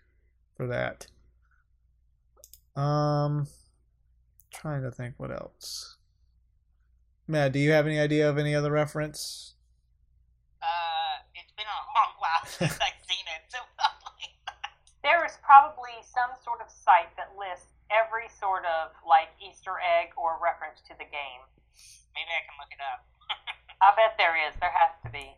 for 0.56 0.66
that. 0.68 1.06
Um 2.80 3.46
trying 4.52 4.82
to 4.82 4.90
think 4.90 5.14
what 5.16 5.30
else. 5.30 5.96
Matt, 7.26 7.52
do 7.52 7.58
you 7.58 7.72
have 7.72 7.86
any 7.86 7.98
idea 7.98 8.28
of 8.28 8.38
any 8.38 8.54
other 8.54 8.72
reference? 8.72 9.54
Uh, 10.62 11.22
it's 11.34 11.52
been 11.52 11.68
a 11.68 11.80
long 11.94 12.12
while 12.18 12.44
since 12.48 12.72
I've 12.82 12.98
seen 13.06 13.24
it, 13.36 13.44
so 13.48 13.58
probably 13.76 14.28
not. 14.46 14.56
There 15.04 15.24
is 15.26 15.36
probably 15.44 15.92
some 16.02 16.30
sort 16.42 16.60
of 16.64 16.72
site 16.72 17.14
that 17.16 17.36
lists 17.38 17.77
every 17.90 18.28
sort 18.40 18.64
of 18.64 18.92
like 19.06 19.28
Easter 19.40 19.76
egg 19.80 20.10
or 20.16 20.38
reference 20.42 20.80
to 20.88 20.94
the 20.98 21.04
game. 21.08 21.42
Maybe 22.14 22.30
I 22.32 22.42
can 22.44 22.56
look 22.58 22.72
it 22.72 22.82
up. 22.82 23.00
I 23.82 23.94
bet 23.96 24.16
there 24.18 24.36
is. 24.48 24.54
There 24.60 24.72
has 24.72 24.92
to 25.04 25.10
be. 25.10 25.36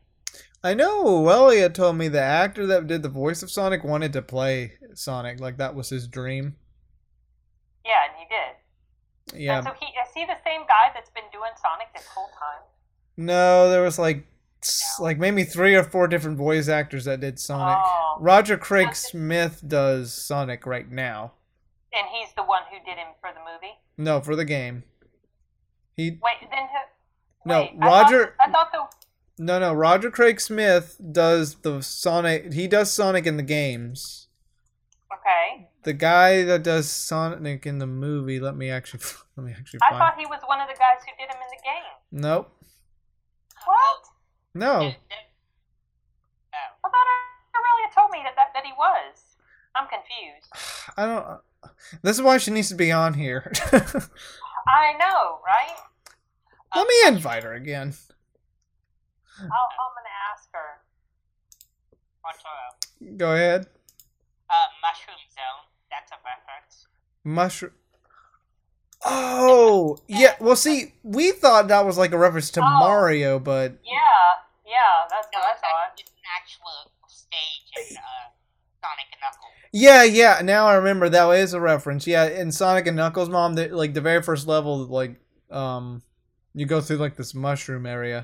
I 0.63 0.75
know 0.75 1.29
Elliot 1.29 1.75
told 1.75 1.97
me 1.97 2.09
the 2.09 2.21
actor 2.21 2.67
that 2.67 2.87
did 2.87 3.03
the 3.03 3.09
voice 3.09 3.43
of 3.43 3.51
Sonic 3.51 3.83
wanted 3.83 4.13
to 4.13 4.23
play 4.23 4.75
Sonic, 4.95 5.41
like 5.41 5.57
that 5.59 5.75
was 5.75 5.89
his 5.89 6.07
dream. 6.07 6.57
Yeah, 7.85 8.05
and 8.09 8.13
he 8.19 8.27
did. 8.29 9.41
Yeah. 9.43 9.59
And 9.59 9.67
so 9.67 9.73
he 9.79 9.87
is 9.87 10.09
he 10.15 10.25
the 10.27 10.37
same 10.45 10.63
guy 10.63 10.91
that's 10.95 11.11
been 11.11 11.25
doing 11.33 11.51
Sonic 11.61 11.89
this 11.95 12.07
whole 12.07 12.29
time? 12.29 12.63
No, 13.17 13.71
there 13.71 13.83
was 13.83 13.99
like 13.99 14.27
s- 14.63 14.97
like 15.01 15.19
maybe 15.19 15.45
three 15.45 15.75
or 15.75 15.83
four 15.85 16.09
different 16.09 16.37
voice 16.37 16.69
actors 16.69 17.05
that 17.07 17.21
did 17.21 17.39
Sonic. 17.39 17.79
Oh. 17.81 18.17
Roger 18.21 18.57
Craig 18.59 18.95
Smith 18.95 19.63
does 19.67 20.13
Sonic 20.13 20.67
right 20.67 20.91
now. 20.91 21.33
And 21.93 22.07
he's 22.13 22.33
the 22.37 22.43
one 22.45 22.63
who 22.71 22.79
did 22.85 22.99
him 22.99 23.09
for 23.21 23.31
the 23.33 23.41
movie. 23.41 23.75
No, 23.99 24.21
for 24.21 24.37
the 24.37 24.45
game. 24.45 24.85
He 25.97 26.19
Wait, 26.23 26.49
then 26.51 26.67
who? 26.71 27.49
no 27.49 27.61
wait, 27.63 27.77
I 27.81 27.87
Roger. 27.87 28.35
thought, 28.39 28.49
I 28.49 28.51
thought 28.53 28.73
the 28.73 29.45
No, 29.45 29.59
no, 29.59 29.75
Roger 29.75 30.11
Craig 30.11 30.41
Smith 30.41 30.97
does 31.13 31.57
the 31.57 31.83
Sonic. 31.83 32.53
He 32.53 32.69
does 32.69 32.93
Sonic 32.93 33.27
in 33.27 33.37
the 33.37 33.43
games. 33.43 34.29
okay. 35.13 35.69
The 35.83 35.93
guy 35.95 36.45
that 36.45 36.63
does 36.63 36.89
Sonic 36.91 37.67
in 37.67 37.79
the 37.79 37.87
movie. 37.87 38.39
Let 38.39 38.55
me 38.57 38.71
actually. 38.71 39.01
Let 39.37 39.47
me 39.47 39.53
actually 39.59 39.81
I 39.83 39.97
thought 39.99 40.15
he 40.19 40.27
was 40.27 40.41
one 40.47 40.61
of 40.61 40.69
the 40.69 40.75
guys 40.75 41.01
who 41.05 41.13
did 41.19 41.29
him 41.35 41.41
in 41.41 41.49
the 41.51 41.63
game. 41.65 42.21
Nope. 42.23 42.53
What? 43.65 44.01
No. 44.55 44.93
I 46.85 46.89
thought 46.89 47.07
Aurelia 47.57 47.91
told 47.95 48.11
me 48.11 48.21
that, 48.25 48.35
that 48.37 48.53
that 48.55 48.65
he 48.65 48.73
was. 48.77 49.30
I'm 49.77 49.87
confused. 49.89 50.51
I 50.97 51.07
don't. 51.07 51.41
This 52.03 52.17
is 52.17 52.23
why 52.23 52.39
she 52.39 52.51
needs 52.51 52.69
to 52.71 52.75
be 52.75 52.91
on 52.93 53.15
here. 53.15 53.51
I 53.73 54.93
know, 54.99 55.41
right? 55.47 55.77
Let 56.75 56.87
me 56.87 56.95
invite 57.17 57.43
her 57.43 57.55
again. 57.55 57.95
I'll, 59.39 59.47
I'm 59.49 59.93
gonna 59.97 60.17
ask 60.33 60.49
her. 60.53 60.81
Arturo. 62.25 63.17
Go 63.17 63.33
ahead. 63.35 63.67
Uh, 64.49 64.67
Mushroom 64.83 65.17
Zone. 65.33 65.67
That's 65.91 66.13
a 66.13 66.17
reference. 66.25 66.87
Mushroom. 67.25 67.73
Oh 69.05 69.99
yeah. 70.09 70.35
Well, 70.41 70.57
see, 70.57 70.93
we 71.03 71.33
thought 71.33 71.69
that 71.69 71.87
was 71.87 71.97
like 71.97 72.13
a 72.13 72.19
reference 72.19 72.51
to 72.53 72.61
Oh. 72.61 72.65
Mario, 72.79 73.39
but 73.39 73.79
Yeah, 73.85 73.97
yeah, 74.67 75.09
that's 75.09 75.29
No, 75.33 75.41
what 75.41 75.49
I 75.49 75.53
it's, 75.53 75.61
act- 75.63 75.73
thought. 75.73 76.01
it's 76.01 76.11
an 76.11 76.29
actual 76.37 76.93
stage 77.09 77.91
in 77.91 77.97
uh, 77.97 78.29
Sonic 78.85 79.09
and 79.13 79.21
Knuckles. 79.25 79.57
Yeah, 79.73 80.03
yeah. 80.03 80.41
Now 80.43 80.67
I 80.67 80.75
remember 80.75 81.09
that 81.09 81.31
is 81.31 81.55
a 81.55 81.61
reference. 81.61 82.07
Yeah, 82.07 82.27
in 82.27 82.51
Sonic 82.51 82.87
and 82.87 82.97
Knuckles, 82.97 83.29
mom, 83.29 83.55
the, 83.55 83.69
like 83.69 83.95
the 83.95 84.01
very 84.01 84.23
first 84.23 84.47
level, 84.49 84.79
like 84.87 85.21
um, 85.51 86.03
you 86.55 86.67
go 86.67 86.81
through 86.81 86.99
like 86.99 87.17
this 87.17 87.35
mushroom 87.35 87.87
area. 87.87 88.23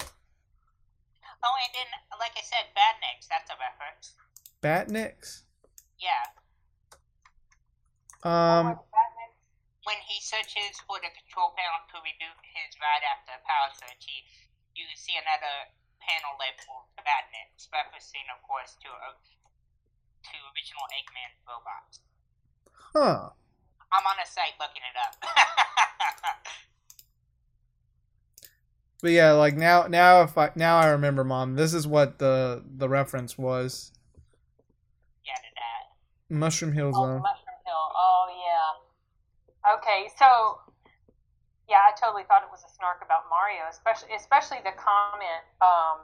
Oh, 1.44 1.54
and 1.62 1.70
then, 1.70 1.86
like 2.18 2.34
I 2.34 2.42
said, 2.42 2.66
Badniks, 2.74 3.30
that's 3.30 3.46
a 3.50 3.54
reference. 3.62 4.18
Badniks. 4.62 5.46
Yeah. 6.02 6.34
Um. 8.26 8.78
When 9.86 10.02
he 10.02 10.18
searches 10.18 10.82
for 10.82 10.98
the 10.98 11.14
control 11.14 11.54
panel 11.54 11.78
to 11.94 12.02
reboot 12.02 12.42
his 12.42 12.74
ride 12.82 13.06
after 13.06 13.38
a 13.38 13.42
power 13.46 13.70
surge, 13.70 14.02
he, 14.02 14.26
you 14.74 14.82
see 14.98 15.14
another 15.14 15.70
panel 16.02 16.34
labeled 16.42 16.90
Badniks, 16.98 17.70
referencing, 17.70 18.26
of 18.34 18.42
course, 18.42 18.74
to 18.82 18.90
uh, 18.90 19.14
to 20.26 20.36
original 20.54 20.84
Eggman 20.92 21.30
robots. 21.46 22.00
Huh. 22.92 23.30
I'm 23.92 24.04
on 24.06 24.18
a 24.22 24.26
site 24.26 24.58
looking 24.58 24.82
it 24.82 24.96
up. 24.98 25.14
But 29.02 29.10
yeah, 29.12 29.32
like 29.32 29.54
now, 29.56 29.86
now 29.86 30.22
if 30.22 30.36
I 30.38 30.50
now 30.56 30.78
I 30.78 30.86
remember, 30.88 31.22
mom. 31.22 31.54
This 31.54 31.74
is 31.74 31.86
what 31.86 32.18
the 32.18 32.64
the 32.64 32.88
reference 32.88 33.36
was. 33.36 33.92
yeah, 35.24 35.34
to 35.36 35.50
that. 35.54 36.34
Mushroom 36.34 36.72
Hill 36.72 36.88
Oh, 36.88 36.92
Zone. 37.04 37.20
Mushroom 37.20 37.60
Hill. 37.66 37.84
Oh, 37.94 38.26
yeah. 38.32 39.74
Okay, 39.76 40.08
so 40.18 40.60
yeah, 41.68 41.84
I 41.86 41.92
totally 42.00 42.24
thought 42.26 42.42
it 42.42 42.48
was 42.50 42.64
a 42.64 42.72
snark 42.74 43.02
about 43.04 43.24
Mario, 43.28 43.68
especially 43.70 44.08
especially 44.16 44.58
the 44.64 44.72
comment, 44.80 45.44
um, 45.60 46.00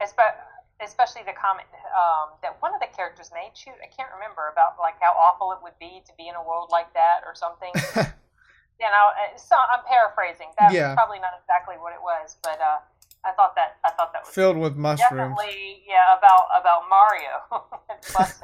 espe- 0.00 0.40
especially 0.82 1.22
the 1.26 1.34
comment 1.34 1.66
um, 1.94 2.38
that 2.42 2.54
one 2.62 2.74
of 2.74 2.80
the 2.80 2.86
characters 2.94 3.30
made. 3.34 3.50
Shoot, 3.54 3.74
I 3.82 3.90
can't 3.90 4.10
remember 4.14 4.48
about 4.52 4.78
like 4.78 4.94
how 5.02 5.12
awful 5.18 5.50
it 5.52 5.58
would 5.62 5.76
be 5.82 6.02
to 6.06 6.12
be 6.16 6.28
in 6.28 6.34
a 6.38 6.42
world 6.44 6.70
like 6.70 6.92
that 6.94 7.22
or 7.26 7.34
something. 7.34 7.72
you 8.78 8.86
know, 8.86 9.06
so 9.36 9.56
I'm 9.58 9.82
paraphrasing. 9.86 10.54
That's 10.58 10.74
Yeah. 10.74 10.94
probably 10.94 11.18
not 11.18 11.34
exactly 11.38 11.76
what 11.82 11.92
it 11.94 12.02
was, 12.02 12.38
but 12.46 12.58
uh, 12.62 12.78
I 13.26 13.32
thought 13.34 13.54
that 13.58 13.82
I 13.82 13.90
thought 13.98 14.12
that 14.14 14.22
was 14.24 14.34
Filled 14.34 14.56
with 14.58 14.76
mushrooms. 14.78 15.10
definitely 15.34 15.82
yeah 15.86 16.14
about 16.16 16.46
about 16.54 16.86
Mario. 16.86 17.42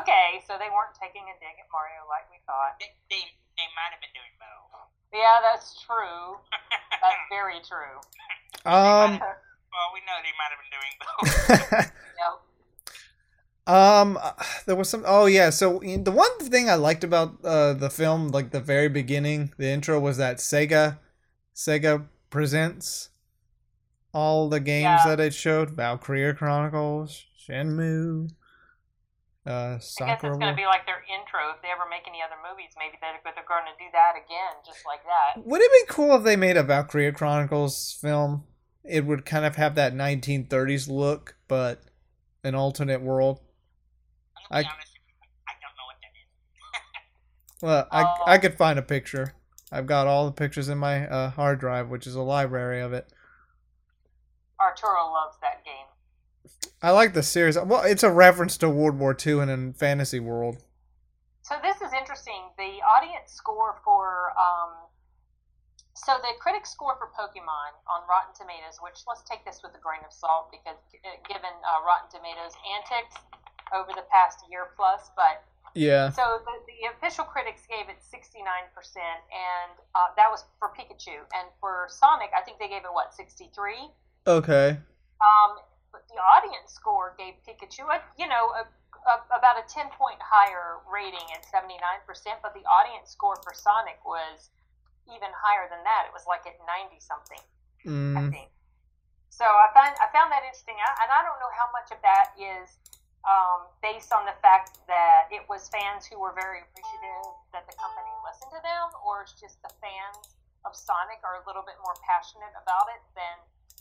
okay, 0.00 0.40
so 0.48 0.56
they 0.56 0.72
weren't 0.72 0.96
taking 0.96 1.28
a 1.28 1.34
dig 1.40 1.56
at 1.60 1.68
Mario 1.72 2.04
like 2.08 2.24
we 2.32 2.40
thought. 2.48 2.80
They, 2.80 2.90
they, 3.12 3.22
they 3.60 3.68
might 3.76 3.92
have 3.92 4.00
been 4.00 4.14
doing 4.16 4.32
both. 4.40 4.88
Yeah, 5.12 5.42
that's 5.42 5.76
true. 5.84 6.38
That's 7.02 7.20
very 7.30 7.60
true. 7.60 8.00
Um. 8.64 9.20
Well, 9.72 9.88
we 9.94 10.00
know 10.06 10.16
they 10.22 10.34
might 10.38 10.50
have 10.52 10.60
been 10.60 10.72
doing 10.76 10.94
both. 11.00 11.92
Yep. 12.18 12.40
Um, 13.66 14.18
uh, 14.20 14.32
there 14.66 14.74
was 14.74 14.88
some. 14.88 15.04
Oh 15.06 15.26
yeah, 15.26 15.50
so 15.50 15.78
the 15.78 16.10
one 16.10 16.38
thing 16.40 16.68
I 16.68 16.74
liked 16.74 17.04
about 17.04 17.44
uh, 17.44 17.74
the 17.74 17.90
film, 17.90 18.28
like 18.28 18.50
the 18.50 18.60
very 18.60 18.88
beginning, 18.88 19.52
the 19.58 19.68
intro 19.68 20.00
was 20.00 20.16
that 20.16 20.38
Sega, 20.38 20.98
Sega 21.54 22.06
presents 22.30 23.10
all 24.12 24.48
the 24.48 24.58
games 24.58 25.00
Yeah. 25.04 25.14
that 25.14 25.20
it 25.20 25.34
showed: 25.34 25.70
Valkyria 25.70 26.34
Chronicles, 26.34 27.24
Shenmue, 27.46 28.30
uh, 29.46 29.50
I 29.50 29.74
guess 29.74 29.98
it's 30.00 30.22
going 30.22 30.40
to 30.40 30.54
be 30.54 30.66
like 30.66 30.84
their 30.86 31.04
intro. 31.06 31.54
If 31.54 31.62
they 31.62 31.68
ever 31.68 31.88
make 31.88 32.02
any 32.08 32.18
other 32.22 32.36
movies, 32.42 32.70
maybe 32.76 32.98
they're, 33.00 33.20
they're 33.24 33.44
going 33.46 33.64
to 33.70 33.76
do 33.78 33.88
that 33.92 34.12
again, 34.16 34.60
just 34.66 34.84
like 34.84 35.00
that. 35.04 35.46
Would 35.46 35.60
it 35.60 35.70
be 35.86 35.92
cool 35.92 36.16
if 36.16 36.24
they 36.24 36.34
made 36.36 36.56
a 36.56 36.62
Valkyria 36.64 37.12
Chronicles 37.12 37.96
film? 38.00 38.44
It 38.84 39.04
would 39.04 39.24
kind 39.26 39.44
of 39.44 39.56
have 39.56 39.74
that 39.74 39.92
1930s 39.94 40.88
look, 40.88 41.36
but 41.48 41.82
an 42.42 42.54
alternate 42.54 43.02
world. 43.02 43.40
I- 44.50 44.58
honest 44.62 44.98
I 45.46 45.52
don't 45.60 45.76
know 45.76 45.86
what 45.86 45.96
that 46.02 46.10
is. 46.16 47.62
Well, 47.62 47.88
I 47.90 48.02
Oh. 48.02 48.24
I 48.26 48.38
could 48.38 48.56
find 48.56 48.78
a 48.78 48.82
picture. 48.82 49.34
I've 49.70 49.86
got 49.86 50.06
all 50.06 50.26
the 50.26 50.32
pictures 50.32 50.68
in 50.68 50.78
my 50.78 51.06
uh, 51.06 51.30
hard 51.30 51.60
drive, 51.60 51.88
which 51.88 52.06
is 52.06 52.14
a 52.14 52.22
library 52.22 52.80
of 52.80 52.92
it. 52.92 53.12
Arturo 54.60 55.12
loves 55.12 55.36
that 55.40 55.64
game. 55.64 55.86
I 56.82 56.90
like 56.90 57.12
the 57.14 57.22
series. 57.22 57.56
Well, 57.58 57.82
it's 57.82 58.02
a 58.02 58.10
reference 58.10 58.56
to 58.58 58.68
World 58.68 58.98
War 58.98 59.14
II 59.14 59.40
in 59.40 59.48
a 59.50 59.72
fantasy 59.78 60.18
world. 60.18 60.56
So 61.42 61.54
this 61.62 61.76
is 61.76 61.92
interesting. 61.92 62.48
The 62.58 62.80
audience 62.82 63.32
score 63.32 63.76
for 63.84 64.32
um, 64.38 64.72
so 66.00 66.16
the 66.24 66.32
critic 66.40 66.64
score 66.64 66.96
for 66.96 67.12
Pokemon 67.12 67.76
on 67.84 68.08
Rotten 68.08 68.32
Tomatoes, 68.32 68.80
which 68.80 69.04
let's 69.04 69.20
take 69.28 69.44
this 69.44 69.60
with 69.60 69.76
a 69.76 69.82
grain 69.82 70.00
of 70.00 70.12
salt 70.12 70.48
because 70.48 70.80
uh, 71.04 71.12
given 71.28 71.52
uh, 71.60 71.84
Rotten 71.84 72.08
Tomatoes 72.08 72.56
antics 72.64 73.20
over 73.76 73.92
the 73.92 74.04
past 74.08 74.40
year 74.48 74.72
plus, 74.76 75.12
but 75.14 75.44
Yeah. 75.76 76.10
so 76.10 76.40
the, 76.42 76.56
the 76.66 76.88
official 76.96 77.24
critics 77.24 77.62
gave 77.68 77.86
it 77.92 78.00
69%, 78.02 78.32
and 78.32 79.72
uh, 79.94 80.10
that 80.16 80.26
was 80.32 80.44
for 80.58 80.72
Pikachu. 80.74 81.22
And 81.36 81.46
for 81.60 81.86
Sonic, 81.92 82.30
I 82.34 82.40
think 82.42 82.58
they 82.58 82.68
gave 82.68 82.82
it, 82.82 82.92
what, 82.92 83.14
63? 83.14 83.92
Okay. 84.26 84.68
Um, 85.20 85.50
but 85.92 86.02
the 86.08 86.18
audience 86.18 86.72
score 86.72 87.14
gave 87.18 87.34
Pikachu, 87.46 87.86
a, 87.92 88.00
you 88.18 88.26
know, 88.26 88.50
a, 88.56 88.64
a, 89.06 89.14
about 89.36 89.60
a 89.60 89.64
10 89.68 89.86
point 89.94 90.18
higher 90.18 90.82
rating 90.90 91.28
at 91.36 91.44
79%, 91.46 91.68
but 92.42 92.54
the 92.54 92.64
audience 92.66 93.10
score 93.10 93.36
for 93.44 93.52
Sonic 93.54 94.00
was 94.04 94.50
even 95.14 95.30
higher 95.34 95.66
than 95.70 95.82
that. 95.84 96.06
It 96.08 96.12
was 96.14 96.24
like 96.26 96.46
at 96.46 96.56
90 96.66 96.98
something, 97.00 97.42
I 98.16 98.22
Mm, 98.22 98.30
think. 98.30 98.50
So 99.30 99.44
I 99.46 99.68
found, 99.72 99.96
I 100.00 100.08
found 100.12 100.30
that 100.32 100.44
interesting, 100.44 100.76
I- 100.78 100.98
and 101.02 101.10
I 101.10 101.22
don't 101.24 101.38
know 101.40 101.50
how 101.56 101.68
much 101.72 101.90
of 101.92 102.00
that 102.02 102.34
is 102.38 102.78
um, 103.28 103.68
based 103.84 104.12
on 104.12 104.24
the 104.24 104.36
fact 104.40 104.80
that 104.88 105.28
it 105.28 105.44
was 105.48 105.68
fans 105.68 106.08
who 106.08 106.16
were 106.16 106.32
very 106.32 106.64
appreciative 106.64 107.36
that 107.52 107.68
the 107.68 107.76
company 107.76 108.08
listened 108.24 108.48
to 108.56 108.60
them, 108.64 108.86
or 109.04 109.22
it's 109.24 109.36
just 109.36 109.60
the 109.60 109.72
fans 109.80 110.36
of 110.64 110.72
Sonic 110.72 111.20
are 111.24 111.40
a 111.40 111.44
little 111.44 111.64
bit 111.64 111.76
more 111.84 111.96
passionate 112.04 112.52
about 112.56 112.88
it 112.92 113.02
than 113.16 113.36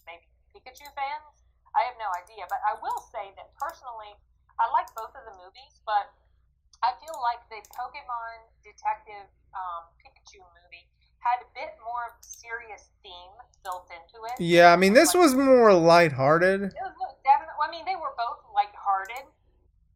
maybe 0.07 0.27
Pikachu 0.51 0.87
fans. 0.91 1.43
I 1.75 1.87
have 1.87 1.95
no 2.01 2.09
idea, 2.19 2.47
but 2.51 2.59
I 2.67 2.75
will 2.83 2.99
say 3.13 3.31
that 3.39 3.55
personally, 3.55 4.11
I 4.59 4.67
like 4.75 4.91
both 4.97 5.15
of 5.15 5.23
the 5.23 5.35
movies, 5.39 5.79
but 5.87 6.11
I 6.83 6.91
feel 6.99 7.15
like 7.23 7.39
the 7.47 7.63
Pokemon 7.75 8.49
Detective 8.63 9.27
um, 9.55 9.87
Pikachu 10.03 10.43
movie 10.43 10.88
had 11.19 11.43
a 11.43 11.49
bit 11.53 11.75
more 11.83 12.15
serious 12.21 12.89
theme 13.03 13.35
built 13.63 13.91
into 13.91 14.23
it. 14.31 14.39
yeah, 14.39 14.71
I 14.71 14.77
mean, 14.79 14.93
this 14.93 15.13
Like- 15.13 15.23
was 15.23 15.35
more 15.35 15.73
lighthearted. 15.73 16.71
it 16.71 16.73
was 16.97 17.15
definitely. 17.23 17.59
I 17.61 17.69
mean, 17.71 17.85
they 17.85 17.95
were 17.99 18.15
both 18.17 18.39
lighthearted, 18.55 19.27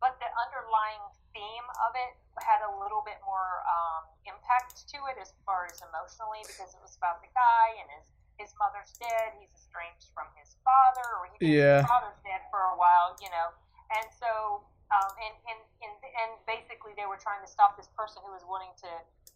but 0.03 0.19
the 0.19 0.27
underlying 0.35 1.01
theme 1.33 1.67
of 1.87 1.95
it 1.95 2.13
had 2.43 2.61
a 2.67 2.71
little 2.81 3.01
bit 3.07 3.17
more 3.25 3.63
um, 3.65 4.03
impact 4.27 4.83
to 4.89 4.97
it 5.07 5.17
as 5.21 5.33
far 5.45 5.65
as 5.65 5.79
emotionally, 5.81 6.43
because 6.45 6.75
it 6.75 6.81
was 6.83 6.95
about 6.97 7.21
the 7.23 7.31
guy 7.33 7.67
and 7.81 7.89
his 7.99 8.05
his 8.41 8.51
mother's 8.57 8.91
dead. 8.97 9.33
He's 9.39 9.53
estranged 9.53 10.09
from 10.13 10.25
his 10.35 10.57
father, 10.65 11.05
or 11.21 11.29
he 11.39 11.55
Yeah. 11.61 11.81
his 11.81 11.87
father's 11.87 12.17
dead 12.25 12.41
for 12.51 12.59
a 12.73 12.75
while, 12.75 13.15
you 13.21 13.29
know. 13.29 13.53
And 13.93 14.05
so, 14.17 14.65
um, 14.91 15.11
and, 15.21 15.35
and 15.53 15.59
and 15.85 15.93
and 16.03 16.31
basically, 16.49 16.93
they 16.97 17.05
were 17.05 17.17
trying 17.21 17.41
to 17.45 17.47
stop 17.49 17.77
this 17.77 17.87
person 17.95 18.21
who 18.25 18.33
was 18.33 18.43
wanting 18.43 18.73
to, 18.83 18.89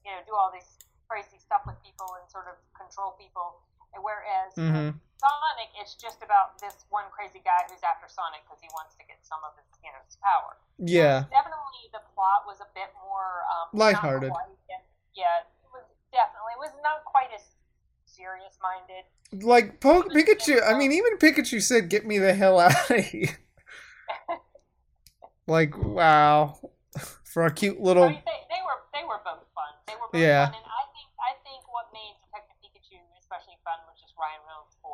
you 0.03 0.11
know, 0.11 0.19
do 0.25 0.33
all 0.35 0.51
this 0.51 0.77
crazy 1.07 1.37
stuff 1.39 1.61
with 1.65 1.76
people 1.97 2.13
and 2.21 2.25
sort 2.29 2.45
of 2.45 2.61
control 2.77 3.17
people. 3.17 3.57
Whereas 3.97 4.53
with 4.53 4.69
hmm 4.69 4.93
Sonic, 5.17 5.73
it's 5.81 5.97
just 5.97 6.21
about 6.21 6.61
this 6.61 6.85
one 6.93 7.09
crazy 7.09 7.41
guy 7.41 7.65
who's 7.65 7.81
after 7.81 8.05
Sonic 8.05 8.45
because 8.45 8.61
he 8.61 8.69
wants 8.77 8.93
to 9.01 9.03
get 9.09 9.17
some 9.25 9.41
of 9.41 9.57
his, 9.57 9.65
you 9.81 9.89
know, 9.89 9.97
his 10.05 10.13
power. 10.21 10.61
Yeah. 10.77 11.25
Definitely, 11.33 11.89
the 11.89 12.05
plot 12.13 12.45
was 12.45 12.61
a 12.61 12.69
bit 12.77 12.93
more 13.01 13.41
um, 13.49 13.73
Lighthearted. 13.73 14.29
quite- 14.29 14.53
yeah, 15.17 15.41
it 15.41 15.69
was 15.73 15.81
definitely 16.13 16.53
it 16.53 16.61
was 16.61 16.77
not 16.85 17.01
quite 17.09 17.33
as 17.33 17.41
serious 18.05 18.53
minded. 18.61 19.09
Like 19.33 19.81
po- 19.81 20.05
Pikachu. 20.05 20.61
I 20.61 20.77
mean, 20.77 20.93
even 20.93 21.17
Pikachu 21.17 21.57
said, 21.65 21.89
"Get 21.89 22.05
me 22.05 22.21
the 22.21 22.37
hell 22.37 22.61
out 22.61 22.77
of 22.93 23.01
here." 23.01 23.33
like, 25.49 25.73
wow, 25.73 26.61
for 27.25 27.49
a 27.49 27.51
cute 27.51 27.81
I 27.81 27.81
little. 27.81 28.09
mean, 28.13 28.21
they, 28.29 28.39
they 28.53 28.61
were 28.61 28.77
they 28.93 29.01
were 29.09 29.17
both 29.25 29.41
fun. 29.57 29.73
They 29.89 29.97
were 29.97 30.05
both 30.13 30.21
Yeah. 30.21 30.53
fun, 30.53 30.61
and 30.61 30.67
I 30.69 30.83
think 30.93 31.09
I 31.17 31.33
think 31.41 31.65
what 31.73 31.89
made 31.89 32.13
Detective 32.29 32.61
Pikachu 32.61 33.01
especially 33.17 33.57
fun 33.65 33.81
was 33.89 33.97
just 33.99 34.13
Ryan 34.15 34.45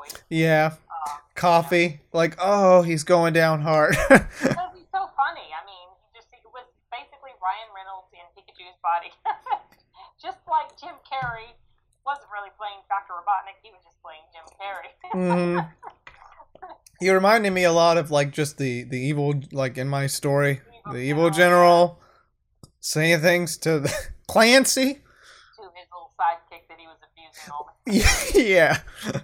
Reynolds' 0.04 0.24
Yeah, 0.30 0.74
Um, 0.74 1.18
coffee. 1.36 2.02
Like, 2.12 2.36
oh, 2.40 2.82
he's 2.82 3.04
going 3.04 3.34
down 3.34 3.62
hard. 3.62 3.96
Because 4.10 4.74
he's 4.76 4.90
so 4.92 5.10
funny. 5.16 5.48
I 5.52 5.62
mean, 5.66 5.88
he 6.12 6.20
just 6.20 6.28
it 6.34 6.44
was 6.52 6.68
basically 6.92 7.32
Ryan 7.42 7.70
Reynolds 7.76 8.12
in 8.14 8.26
Pikachu's 8.36 8.78
body. 8.84 9.12
just 10.22 10.40
like 10.48 10.76
Jim 10.80 10.96
Carrey 11.08 11.52
wasn't 12.06 12.28
really 12.32 12.52
playing 12.60 12.80
Dr. 12.90 13.14
Robotnik, 13.16 13.58
he 13.64 13.72
was 13.72 13.82
just 13.84 13.98
playing 14.04 14.24
Jim 14.34 14.46
Carrey. 14.60 14.92
hmm 15.12 15.60
He 17.00 17.10
reminded 17.10 17.52
me 17.52 17.64
a 17.66 17.72
lot 17.74 17.98
of 17.98 18.12
like 18.12 18.32
just 18.32 18.58
the 18.58 18.84
the 18.84 18.98
evil 18.98 19.34
like 19.52 19.78
in 19.78 19.90
my 19.90 20.08
story, 20.08 20.62
the 20.90 21.00
evil 21.00 21.30
general 21.30 22.00
saying 22.80 23.20
things 23.20 23.58
to 23.58 23.80
the 23.82 23.94
Clancy. 24.28 24.94
to 24.94 25.00
his 25.76 25.88
little 25.92 26.12
sidekick 26.18 26.68
that 26.70 26.78
he 26.80 26.88
was 26.88 26.98
abusing 27.04 27.52
all 27.52 27.68
the 27.86 28.00
time. 28.00 28.46
yeah. 28.46 29.24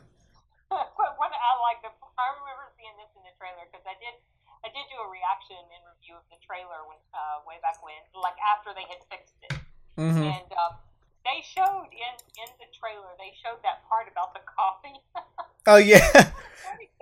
But 0.69 1.17
what 1.17 1.33
I 1.33 1.51
like 1.65 1.81
the 1.81 1.89
I 1.89 2.25
remember 2.37 2.69
seeing 2.77 2.93
this 3.01 3.09
in 3.17 3.25
the 3.25 3.33
trailer 3.41 3.65
because 3.69 3.85
I 3.89 3.97
did 3.97 4.13
I 4.61 4.69
did 4.69 4.85
do 4.91 4.97
a 5.01 5.09
reaction 5.09 5.57
and 5.57 5.81
review 5.97 6.19
of 6.19 6.25
the 6.29 6.37
trailer 6.45 6.83
when 6.85 6.99
uh, 7.15 7.41
way 7.47 7.57
back 7.63 7.79
when, 7.81 7.95
like 8.13 8.35
after 8.43 8.75
they 8.75 8.83
had 8.91 8.99
fixed 9.07 9.39
it, 9.47 9.55
hmm 9.95 10.19
and 10.19 10.49
um, 10.59 10.75
they 11.23 11.39
showed 11.41 11.89
in 11.89 12.13
in 12.37 12.49
the 12.61 12.67
trailer 12.75 13.09
they 13.17 13.33
showed 13.39 13.59
that 13.65 13.81
part 13.89 14.05
about 14.11 14.31
the 14.37 14.43
coffee. 14.45 14.97
Oh 15.67 15.75
yeah. 15.75 15.99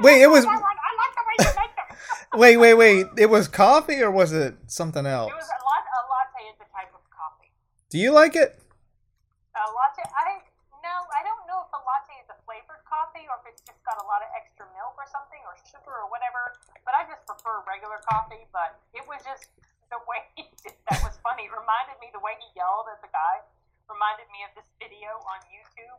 Wait, 0.01 0.19
it 0.19 0.27
was- 0.27 0.43
I 0.43 0.49
like 0.51 1.13
the 1.15 1.23
way 1.23 1.35
you 1.39 1.55
make 1.55 1.73
them. 1.77 1.87
wait, 2.41 2.57
wait, 2.57 2.73
wait. 2.73 3.05
It 3.15 3.29
was 3.29 3.47
coffee 3.47 4.01
or 4.01 4.11
was 4.11 4.33
it 4.33 4.57
something 4.65 5.05
else? 5.05 5.31
It 5.31 5.35
was 5.37 5.47
a, 5.47 5.61
lat- 5.63 5.87
a 5.87 6.01
latte 6.09 6.41
is 6.51 6.57
a 6.59 6.67
type 6.75 6.91
of 6.91 6.99
coffee. 7.13 7.53
Do 7.91 7.97
you 7.99 8.11
like 8.11 8.35
it? 8.35 8.59
A 9.55 9.71
latte, 9.71 10.03
I 11.17 11.25
don't 11.25 11.49
know 11.49 11.65
if 11.65 11.73
a 11.73 11.81
latte 11.81 12.13
is 12.21 12.29
a 12.29 12.37
flavored 12.45 12.85
coffee 12.85 13.25
or 13.25 13.41
if 13.41 13.49
it's 13.49 13.65
just 13.65 13.76
got 13.87 13.97
a 14.03 14.07
lot 14.07 14.19
of 14.21 14.29
extra 14.35 14.67
milk 14.75 14.93
or 14.99 15.07
something 15.07 15.39
or 15.47 15.55
sugar 15.63 15.95
or 15.95 16.11
whatever. 16.11 16.53
But 16.83 16.93
I 16.99 17.07
just 17.07 17.23
prefer 17.23 17.63
regular 17.63 18.03
coffee. 18.03 18.43
But 18.51 18.75
it 18.91 19.07
was 19.07 19.23
just 19.23 19.47
the 19.93 19.99
way 20.05 20.27
he 20.35 20.43
did 20.61 20.75
that 20.91 20.99
was 21.07 21.15
funny. 21.23 21.47
It 21.47 21.53
reminded 21.55 21.95
me 22.03 22.11
the 22.11 22.19
way 22.21 22.35
he 22.43 22.47
yelled 22.59 22.91
at 22.91 22.99
the 22.99 23.09
guy. 23.15 23.39
Reminded 23.87 24.27
me 24.35 24.43
of 24.43 24.51
this 24.59 24.67
video 24.83 25.15
on 25.31 25.39
YouTube, 25.47 25.95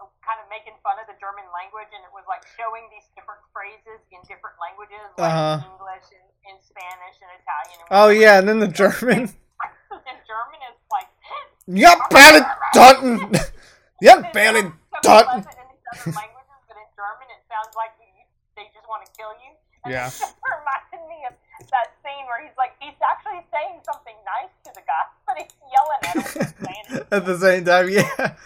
uh, 0.00 0.08
kind 0.24 0.40
of 0.40 0.48
making 0.48 0.72
fun 0.80 0.96
of 0.96 1.04
the 1.04 1.12
German 1.20 1.44
language, 1.52 1.92
and 1.92 2.00
it 2.00 2.08
was 2.16 2.24
like 2.24 2.40
showing 2.56 2.88
these 2.88 3.04
different 3.12 3.44
phrases 3.52 4.00
in 4.08 4.16
different 4.24 4.56
languages, 4.56 5.04
like 5.20 5.28
Uh-huh. 5.28 5.60
English 5.76 6.08
and, 6.16 6.24
and 6.48 6.56
Spanish 6.64 7.20
and 7.20 7.28
Italian. 7.36 7.76
And 7.84 7.88
Oh 7.92 8.08
yeah, 8.08 8.40
and 8.40 8.48
then 8.48 8.64
the 8.64 8.72
German. 8.72 9.28
in 10.08 10.16
German 10.24 10.60
is 10.72 10.80
like. 10.88 11.12
Yep, 11.68 11.98
barely 12.08 12.40
done. 12.72 13.28
Yep, 14.00 14.18
It 14.24 14.32
barely 14.32 14.64
sounds 14.64 14.80
so 14.88 15.00
done. 15.04 15.44
pleasant 15.44 15.52
in 15.60 15.66
these 15.68 15.84
other 15.92 16.16
languages, 16.16 16.58
but 16.64 16.76
in 16.80 16.88
German 16.96 17.28
it 17.28 17.42
sounds 17.44 17.76
like 17.76 17.92
you, 18.00 18.08
they 18.56 18.72
just 18.72 18.88
want 18.88 19.04
to 19.04 19.10
kill 19.20 19.36
you. 19.44 19.52
And 19.52 19.77
Yeah. 19.90 20.06
it 20.12 20.12
reminded 20.12 21.08
me 21.08 21.24
of 21.28 21.34
that 21.70 21.94
scene 22.04 22.24
where 22.26 22.44
he's 22.44 22.56
like, 22.56 22.74
he's 22.80 22.96
actually 23.02 23.44
saying 23.52 23.80
something 23.84 24.14
nice 24.24 24.52
to 24.64 24.70
the 24.74 24.82
guy, 24.86 25.04
but 25.26 25.36
he's 25.38 25.54
yelling 25.72 26.02
at 26.04 26.16
him 26.16 27.06
At 27.12 27.26
the 27.26 27.38
same 27.38 27.64
time, 27.64 27.88
yeah. 27.88 28.36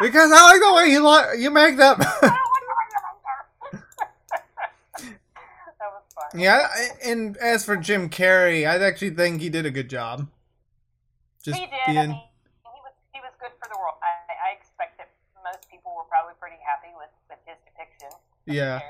Because 0.00 0.32
I 0.32 0.42
like 0.52 0.60
the 0.60 0.72
way 0.74 0.86
you 0.90 1.00
like 1.00 1.38
you 1.38 1.50
make 1.50 1.76
that. 1.76 1.98
that 1.98 2.40
yeah, 6.34 6.68
and 7.04 7.36
as 7.38 7.64
for 7.64 7.76
Jim 7.76 8.08
Carrey, 8.08 8.68
I 8.68 8.78
actually 8.84 9.10
think 9.10 9.40
he 9.40 9.48
did 9.48 9.66
a 9.66 9.70
good 9.70 9.90
job. 9.90 10.28
Just 11.42 11.58
he 11.58 11.66
did. 11.66 11.74
I 11.86 12.06
mean, 12.06 12.10
he 12.10 12.80
was 12.80 12.94
he 13.12 13.20
was 13.20 13.32
good 13.40 13.50
for 13.58 13.68
the 13.68 13.76
role. 13.76 13.98
I, 14.02 14.50
I 14.50 14.56
expect 14.56 14.98
that 14.98 15.10
most 15.42 15.68
people 15.70 15.92
were 15.96 16.06
probably 16.08 16.34
pretty 16.38 16.60
happy 16.64 16.92
with, 16.96 17.10
with 17.28 17.40
his 17.46 17.56
depiction. 17.64 18.10
yeah. 18.46 18.80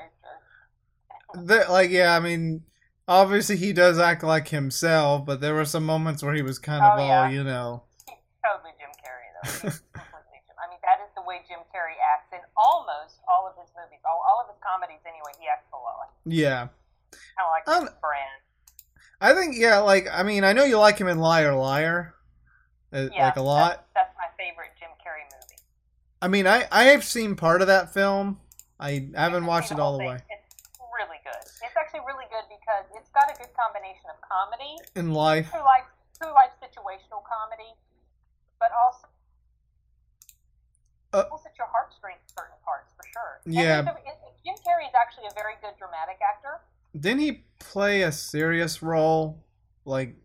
The- 1.33 1.65
like 1.69 1.89
yeah, 1.91 2.15
I 2.15 2.19
mean, 2.19 2.63
obviously 3.07 3.57
he 3.57 3.73
does 3.73 3.97
act 3.99 4.23
like 4.23 4.47
himself, 4.49 5.25
but 5.25 5.41
there 5.41 5.53
were 5.53 5.65
some 5.65 5.85
moments 5.85 6.23
where 6.23 6.33
he 6.33 6.41
was 6.41 6.59
kind 6.59 6.83
of 6.83 6.97
Oh, 6.99 7.01
all, 7.01 7.07
yeah. 7.07 7.29
you 7.29 7.43
know. 7.43 7.83
He's 8.07 8.17
totally 8.43 8.71
Jim 8.79 8.89
Carrey, 8.99 9.29
though. 9.35 9.69
Completely 9.71 10.41
Jim. 10.47 10.55
I 10.61 10.67
mean, 10.69 10.79
that 10.83 10.99
is 11.05 11.11
the 11.15 11.23
way 11.23 11.41
Jim 11.47 11.59
Carrey 11.73 11.95
acts 12.13 12.31
in 12.33 12.39
almost 12.57 13.19
all 13.27 13.47
of 13.47 13.55
his 13.59 13.69
movies. 13.75 13.99
All, 14.05 14.23
all 14.27 14.41
of 14.43 14.47
his 14.53 14.59
comedies, 14.63 14.99
anyway, 15.05 15.31
he 15.39 15.47
acts 15.47 15.67
a 15.73 15.77
lot 15.77 15.95
like. 16.03 16.09
Yeah. 16.25 16.67
Kind 17.11 17.45
of 17.45 17.51
like 17.51 17.67
Um, 17.67 17.83
his 17.87 17.95
brand. 18.01 18.39
I 19.21 19.33
think 19.35 19.55
yeah, 19.57 19.77
like 19.79 20.07
I 20.11 20.23
mean, 20.23 20.43
I 20.43 20.53
know 20.53 20.63
you 20.63 20.79
like 20.79 20.97
him 20.97 21.07
in 21.07 21.19
Liar 21.19 21.53
Liar, 21.53 22.15
uh, 22.91 23.07
Yeah, 23.13 23.25
like 23.25 23.35
a 23.37 23.41
lot. 23.43 23.85
That's, 23.93 24.09
that's 24.09 24.15
my 24.17 24.25
favorite 24.37 24.71
Jim 24.79 24.89
Carrey 24.97 25.29
movie. 25.29 25.61
I 26.21 26.27
mean, 26.27 26.47
I 26.47 26.65
I 26.71 26.85
have 26.95 27.03
seen 27.03 27.35
part 27.35 27.61
of 27.61 27.67
that 27.67 27.93
film. 27.93 28.39
I 28.79 29.09
haven't 29.13 29.45
watched 29.45 29.71
it 29.71 29.77
all 29.79 29.93
the 29.97 30.03
way. 30.03 30.15
It's 30.15 30.81
really 30.97 31.21
good. 31.23 31.37
It's 31.37 31.77
actually 31.77 32.01
really 32.01 32.25
good 32.33 32.49
because 32.49 32.85
it's 33.11 33.19
got 33.19 33.27
a 33.27 33.35
good 33.35 33.51
combination 33.59 34.07
of 34.07 34.15
comedy, 34.23 34.79
In 34.95 35.11
life, 35.11 35.51
true 35.51 35.59
life, 35.59 35.83
true 36.15 36.31
life 36.33 36.51
situational 36.63 37.19
comedy, 37.27 37.75
but 38.59 38.71
also 38.71 39.07
Uh, 41.11 41.23
pulls 41.27 41.45
at 41.45 41.57
your 41.57 41.67
heartstrings 41.67 42.23
certain 42.31 42.55
parts 42.63 42.87
for 42.95 43.03
sure. 43.11 43.41
Yeah. 43.45 43.83
he's 43.83 43.91
a- 43.91 44.07
it- 44.07 44.33
Jim 44.45 44.55
Carrey 44.63 44.87
is 44.87 44.95
actually 44.95 45.27
a 45.27 45.33
very 45.35 45.55
good 45.61 45.75
dramatic 45.77 46.19
actor. 46.21 46.61
didn't 46.97 47.19
he 47.19 47.43
play 47.59 48.01
a 48.03 48.11
serious 48.11 48.81
role? 48.81 49.39
Like, 49.85 50.15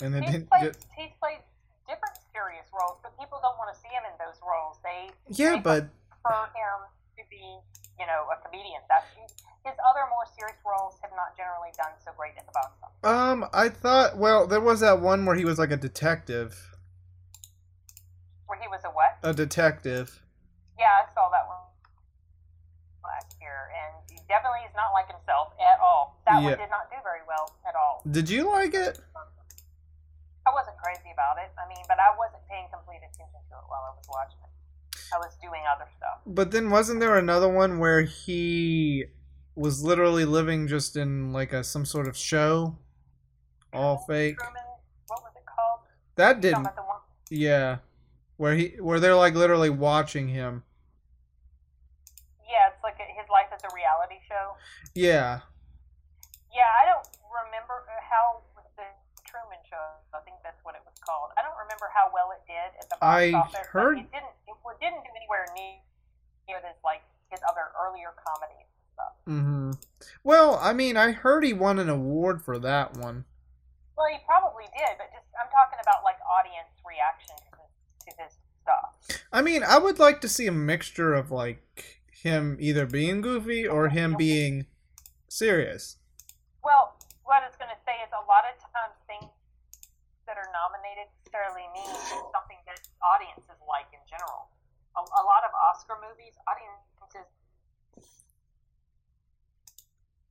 and 0.00 0.14
it 0.14 0.22
He's 0.24 0.32
didn't. 0.32 0.48
played, 0.50 0.72
ju- 0.74 0.80
he's 0.96 1.12
played 1.20 1.42
different 1.88 2.16
serious 2.32 2.66
roles, 2.72 2.98
but 3.02 3.18
people 3.18 3.38
don't 3.42 3.56
want 3.58 3.74
to 3.74 3.80
see 3.80 3.88
him 3.88 4.02
in 4.04 4.14
those 4.18 4.38
roles. 4.42 4.78
They 4.82 5.10
yeah, 5.28 5.54
they 5.56 5.60
but 5.60 5.88
prefer 6.22 6.46
him 6.54 6.86
to 7.18 7.22
be, 7.30 7.58
you 7.98 8.06
know, 8.06 8.28
a 8.30 8.36
comedian. 8.42 8.82
That's 8.88 9.06
his 9.64 9.74
other 9.88 10.06
more 10.10 10.24
serious 10.38 10.56
roles 10.64 10.96
have 11.02 11.10
not 11.16 11.36
generally 11.36 11.70
done 11.76 11.92
so 12.04 12.10
great 12.16 12.32
at 12.38 12.46
the 12.46 12.52
box 12.52 12.72
office. 12.82 13.04
um, 13.04 13.46
I 13.52 13.68
thought 13.68 14.16
well, 14.16 14.46
there 14.46 14.60
was 14.60 14.80
that 14.80 15.00
one 15.00 15.26
where 15.26 15.36
he 15.36 15.44
was 15.44 15.58
like 15.58 15.70
a 15.70 15.76
detective. 15.76 16.56
Where 18.46 18.58
he 18.58 18.68
was 18.68 18.80
a 18.84 18.88
what? 18.88 19.18
A 19.22 19.34
detective. 19.34 20.22
Yeah, 20.78 20.88
I 21.04 21.12
saw 21.12 21.28
that 21.28 21.44
one 21.48 21.58
last 23.04 23.36
year, 23.40 23.68
and 23.76 23.92
he 24.08 24.16
definitely 24.28 24.64
is 24.64 24.72
not 24.76 24.92
like 24.94 25.10
himself 25.10 25.52
at 25.60 25.80
all. 25.80 26.16
That 26.24 26.40
Yeah. 26.40 26.56
one 26.56 26.58
did 26.58 26.70
not 26.70 26.88
do 26.90 26.96
very 27.02 27.20
well 27.26 27.52
at 27.68 27.74
all. 27.74 28.02
Did 28.08 28.30
you 28.30 28.48
like 28.50 28.74
it? 28.74 29.00
I 30.46 30.50
wasn't 30.54 30.78
crazy 30.78 31.10
about 31.12 31.36
it. 31.36 31.52
I 31.60 31.68
mean, 31.68 31.84
but 31.88 31.98
I 32.00 32.16
wasn't 32.16 32.40
paying 32.48 32.68
complete 32.72 33.04
attention 33.04 33.40
to 33.50 33.54
it 33.58 33.66
while 33.68 33.84
I 33.84 33.92
was 33.96 34.06
watching 34.08 34.40
it. 34.40 34.48
I 35.12 35.18
was 35.18 35.36
doing 35.42 35.60
other 35.68 35.88
stuff. 35.96 36.20
But 36.26 36.50
then 36.52 36.70
wasn't 36.70 37.00
there 37.00 37.16
another 37.16 37.48
one 37.48 37.78
where 37.78 38.02
he 38.02 39.06
was 39.58 39.82
literally 39.82 40.24
living 40.24 40.68
just 40.68 40.96
in 40.96 41.32
like 41.32 41.52
a 41.52 41.64
some 41.64 41.84
sort 41.84 42.06
of 42.06 42.16
show, 42.16 42.78
all 43.72 43.98
fake? 44.06 44.38
Truman, 44.38 44.62
what 45.08 45.22
was 45.22 45.32
it 45.36 45.42
called? 45.44 45.80
That 46.14 46.40
didn't. 46.40 46.62
the 46.62 46.82
one- 46.82 47.00
Yeah, 47.30 47.78
where 48.36 48.54
he 48.54 48.76
where 48.80 49.00
they're 49.00 49.16
like 49.18 49.34
literally 49.34 49.70
watching 49.70 50.28
him. 50.28 50.62
Yeah, 52.48 52.72
it's 52.72 52.82
like 52.82 52.96
his 52.96 53.28
life 53.28 53.50
is 53.52 53.60
a 53.66 53.72
reality 53.74 54.22
show. 54.28 54.56
Yeah. 54.94 55.40
Yeah, 56.48 56.70
I 56.80 56.88
don't 56.88 57.04
remember 57.28 57.84
uh, 57.84 58.00
how 58.00 58.40
the 58.80 58.88
Truman 59.28 59.60
Show. 59.68 59.78
I 60.16 60.24
think 60.24 60.40
that's 60.40 60.58
what 60.64 60.72
it 60.74 60.80
was 60.88 60.96
called. 61.04 61.30
I 61.36 61.44
don't 61.44 61.58
remember 61.60 61.92
how 61.92 62.08
well 62.08 62.32
it 62.32 62.40
did 62.48 62.72
at 62.80 62.88
the 62.88 62.96
box 62.96 63.04
I 63.04 63.32
office. 63.36 63.66
heard- 63.68 63.98
it 64.00 64.08
didn't. 64.10 64.32
It 64.48 64.56
didn't 64.80 65.02
do 65.04 65.10
anywhere 65.18 65.44
near 65.58 65.76
near 66.48 66.58
as 66.64 66.78
like 66.86 67.02
his 67.28 67.40
other 67.44 67.68
earlier 67.76 68.14
comedies 68.16 68.67
stuff. 68.98 69.14
Mm-hmm. 69.28 69.70
Well, 70.24 70.58
I 70.60 70.72
mean, 70.72 70.96
I 70.96 71.12
heard 71.12 71.44
he 71.44 71.52
won 71.52 71.78
an 71.78 71.88
award 71.88 72.42
for 72.42 72.58
that 72.58 72.96
one. 72.96 73.24
Well, 73.96 74.10
he 74.10 74.18
probably 74.26 74.66
did, 74.74 74.98
but 74.98 75.10
just 75.14 75.26
I'm 75.38 75.50
talking 75.54 75.78
about 75.78 76.02
like 76.02 76.18
audience 76.26 76.74
reaction 76.82 77.38
to 77.38 77.50
his, 77.54 77.70
to 78.06 78.22
his 78.22 78.32
stuff. 78.62 79.22
I 79.32 79.42
mean, 79.42 79.62
I 79.62 79.78
would 79.78 79.98
like 79.98 80.20
to 80.22 80.28
see 80.28 80.46
a 80.46 80.52
mixture 80.52 81.14
of 81.14 81.30
like 81.30 82.02
him 82.10 82.56
either 82.58 82.86
being 82.86 83.20
goofy 83.20 83.66
or 83.66 83.88
him 83.88 84.16
being 84.18 84.66
serious. 85.28 85.96
Well, 86.62 86.98
what 87.22 87.42
I 87.42 87.46
was 87.46 87.58
going 87.58 87.70
to 87.70 87.82
say 87.86 87.94
is 88.02 88.10
a 88.10 88.24
lot 88.26 88.42
of 88.50 88.58
times 88.58 88.98
things 89.06 89.30
that 90.26 90.36
are 90.36 90.50
nominated 90.50 91.10
necessarily 91.28 91.66
mean 91.76 91.92
something 92.32 92.60
that 92.64 92.80
audiences 93.04 93.58
like 93.68 93.88
in 93.92 94.00
general. 94.08 94.48
A, 94.96 95.00
a 95.00 95.22
lot 95.28 95.44
of 95.44 95.52
Oscar 95.54 96.00
movies, 96.00 96.34
audiences 96.48 97.28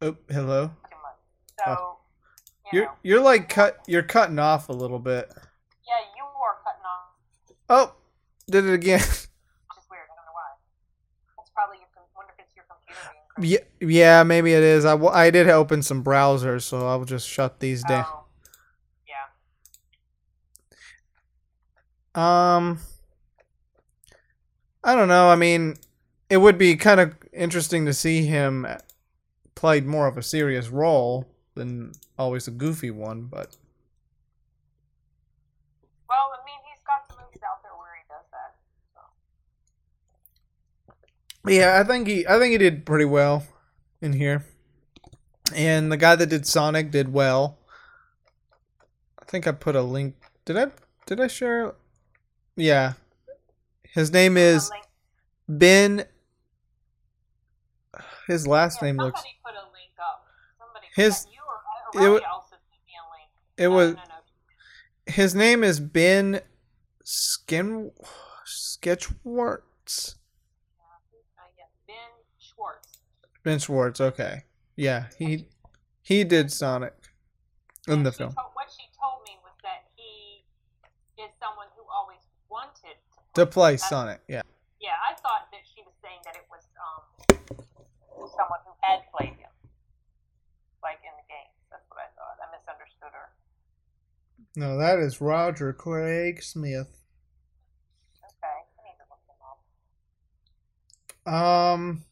Oh, 0.02 0.16
hello. 0.30 0.72
So, 1.66 1.66
Oh. 1.68 1.98
you 2.72 2.80
You're 2.80 2.86
know, 2.86 2.92
you're 3.04 3.22
like 3.22 3.50
cut. 3.50 3.78
You're 3.88 4.04
cutting 4.04 4.40
off 4.40 4.70
a 4.70 4.74
little 4.74 5.00
bit. 5.00 5.30
yeah, 5.88 5.94
you 6.16 6.24
are 6.24 6.58
cutting 6.64 6.84
off, 6.86 7.58
Oh, 7.70 7.96
did 8.50 8.66
it 8.66 8.74
again. 8.74 9.00
which 9.00 9.08
is 9.10 9.18
weird. 9.90 10.04
I 10.06 10.16
don't 10.16 10.26
know 10.26 10.34
why. 10.34 11.42
It's 11.42 11.50
probably 11.52 11.78
your. 11.78 11.88
Wonder 12.16 12.34
if 12.38 12.46
it's 12.46 12.56
your 12.56 12.66
computer 12.70 13.10
being 13.12 13.58
crazy. 13.58 13.68
yeah, 13.82 14.18
yeah, 14.20 14.24
maybe 14.24 14.54
it 14.54 14.64
is. 14.64 14.86
I, 14.86 14.92
w- 14.92 15.12
I 15.12 15.32
did 15.32 15.50
open 15.50 15.82
some 15.82 16.04
browsers, 16.04 16.62
so 16.64 16.88
I'll 16.88 17.06
just 17.06 17.28
shut 17.28 17.60
these 17.60 17.84
down. 17.84 18.06
Oh, 18.08 18.26
yeah. 19.08 19.26
Um, 22.56 22.80
I 24.84 24.94
don't 24.96 25.08
know. 25.08 25.30
I 25.30 25.36
mean, 25.36 25.76
it 26.30 26.38
would 26.38 26.58
be 26.58 26.76
kind 26.76 27.00
of 27.00 27.16
interesting 27.34 27.86
to 27.88 27.94
see 27.94 28.26
him 28.26 28.68
played 29.58 29.88
more 29.88 30.08
of 30.08 30.18
a 30.18 30.22
serious 30.22 30.70
role 30.70 31.26
than 31.56 31.92
always 32.18 32.48
a 32.48 32.52
goofy 32.52 32.92
one. 32.92 33.24
But 33.24 33.58
Well, 36.08 36.32
I 36.32 36.46
mean, 36.46 36.60
he's 36.70 36.80
got 36.86 37.08
some 37.10 37.18
movies 37.26 37.42
out 37.44 37.64
there 37.64 37.72
where 37.76 37.96
he 37.98 38.04
does 38.08 38.28
that. 38.32 38.56
So. 41.44 41.52
yeah, 41.52 41.82
I 41.82 41.84
think 41.84 42.08
he, 42.08 42.28
I 42.28 42.38
think 42.38 42.52
he 42.52 42.60
did 42.60 42.86
pretty 42.86 43.06
well 43.06 43.48
in 44.00 44.14
here. 44.14 44.46
And 45.56 45.92
the 45.92 45.98
guy 45.98 46.16
that 46.16 46.28
did 46.28 46.46
Sonic 46.46 46.92
did 46.92 47.12
well. 47.12 47.58
I 49.20 49.26
think 49.26 49.48
I 49.48 49.54
put 49.54 49.76
a 49.76 49.82
link. 49.82 50.16
Did 50.46 50.58
I? 50.58 50.68
Did 51.08 51.20
I 51.20 51.28
share? 51.28 51.74
Yeah. 52.56 52.94
His 53.84 54.12
name 54.12 54.38
is 54.38 54.70
Ben. 55.50 56.06
His 58.28 58.46
last 58.46 58.82
yeah, 58.82 58.88
name 58.88 58.98
looks. 58.98 59.22
somebody 59.22 59.40
put 59.44 59.56
a 59.56 59.66
link 59.72 59.96
up. 60.00 60.28
Somebody 60.60 60.87
His- 60.98 61.26
it 61.26 61.30
or 61.40 62.02
wa- 62.02 62.08
Riley 62.08 62.24
also 62.26 62.56
did. 62.56 63.64
It 63.64 63.70
No, 63.70 63.76
was 63.76 63.96
no, 63.96 64.02
no. 64.02 65.14
his 65.14 65.34
name 65.34 65.64
is 65.64 65.80
Ben 65.80 66.42
Skin 67.04 67.92
Sketchwarts. 68.46 70.16
Ben 71.88 71.96
Schwartz. 72.40 73.00
Ben 73.44 73.60
Schwartz. 73.60 74.02
Okay. 74.02 74.44
Yeah, 74.76 75.08
he 75.18 75.48
he 76.02 76.24
did 76.24 76.52
Sonic 76.52 76.94
in 77.88 78.04
the 78.04 78.12
film 78.12 78.34
told- 78.34 78.54
what 78.54 78.70
she 78.72 78.86
told 79.00 79.24
me 79.24 79.38
was 79.44 79.54
that 79.64 79.86
he 79.96 80.44
is 81.18 81.32
someone 81.42 81.68
who 81.76 81.84
always 81.90 82.20
wanted 82.50 82.98
to 83.36 83.42
to 83.42 83.46
play 83.46 83.78
Sonic. 83.78 84.22
Yeah. 84.28 84.42
Yeah, 84.80 84.94
I 85.02 85.14
thought 85.16 85.50
that 85.52 85.62
she 85.66 85.82
was 85.84 85.94
saying 86.02 86.20
that 86.26 86.36
it 86.36 86.46
was 86.52 86.64
um 86.78 87.02
someone 88.38 88.60
who 88.66 88.74
had 88.82 89.02
played 89.12 89.34
him, 89.38 89.50
like 90.84 91.00
in 91.04 91.14
the 91.18 91.26
games. 91.28 91.54
That's 91.72 91.86
what 91.90 92.00
I 92.00 92.10
thought. 92.16 92.38
I 92.44 92.46
misunderstood 92.56 93.14
her. 93.14 93.30
No, 94.58 94.78
that 94.80 94.98
is 94.98 95.22
Roger 95.22 95.72
Craig 95.72 96.42
Smith. 96.42 96.88
Okay, 98.24 98.34
I 98.44 98.64
need 98.84 98.98
to 98.98 99.04
look 99.08 99.20
him 99.30 99.36
up. 101.28 101.32
Um, 101.32 102.04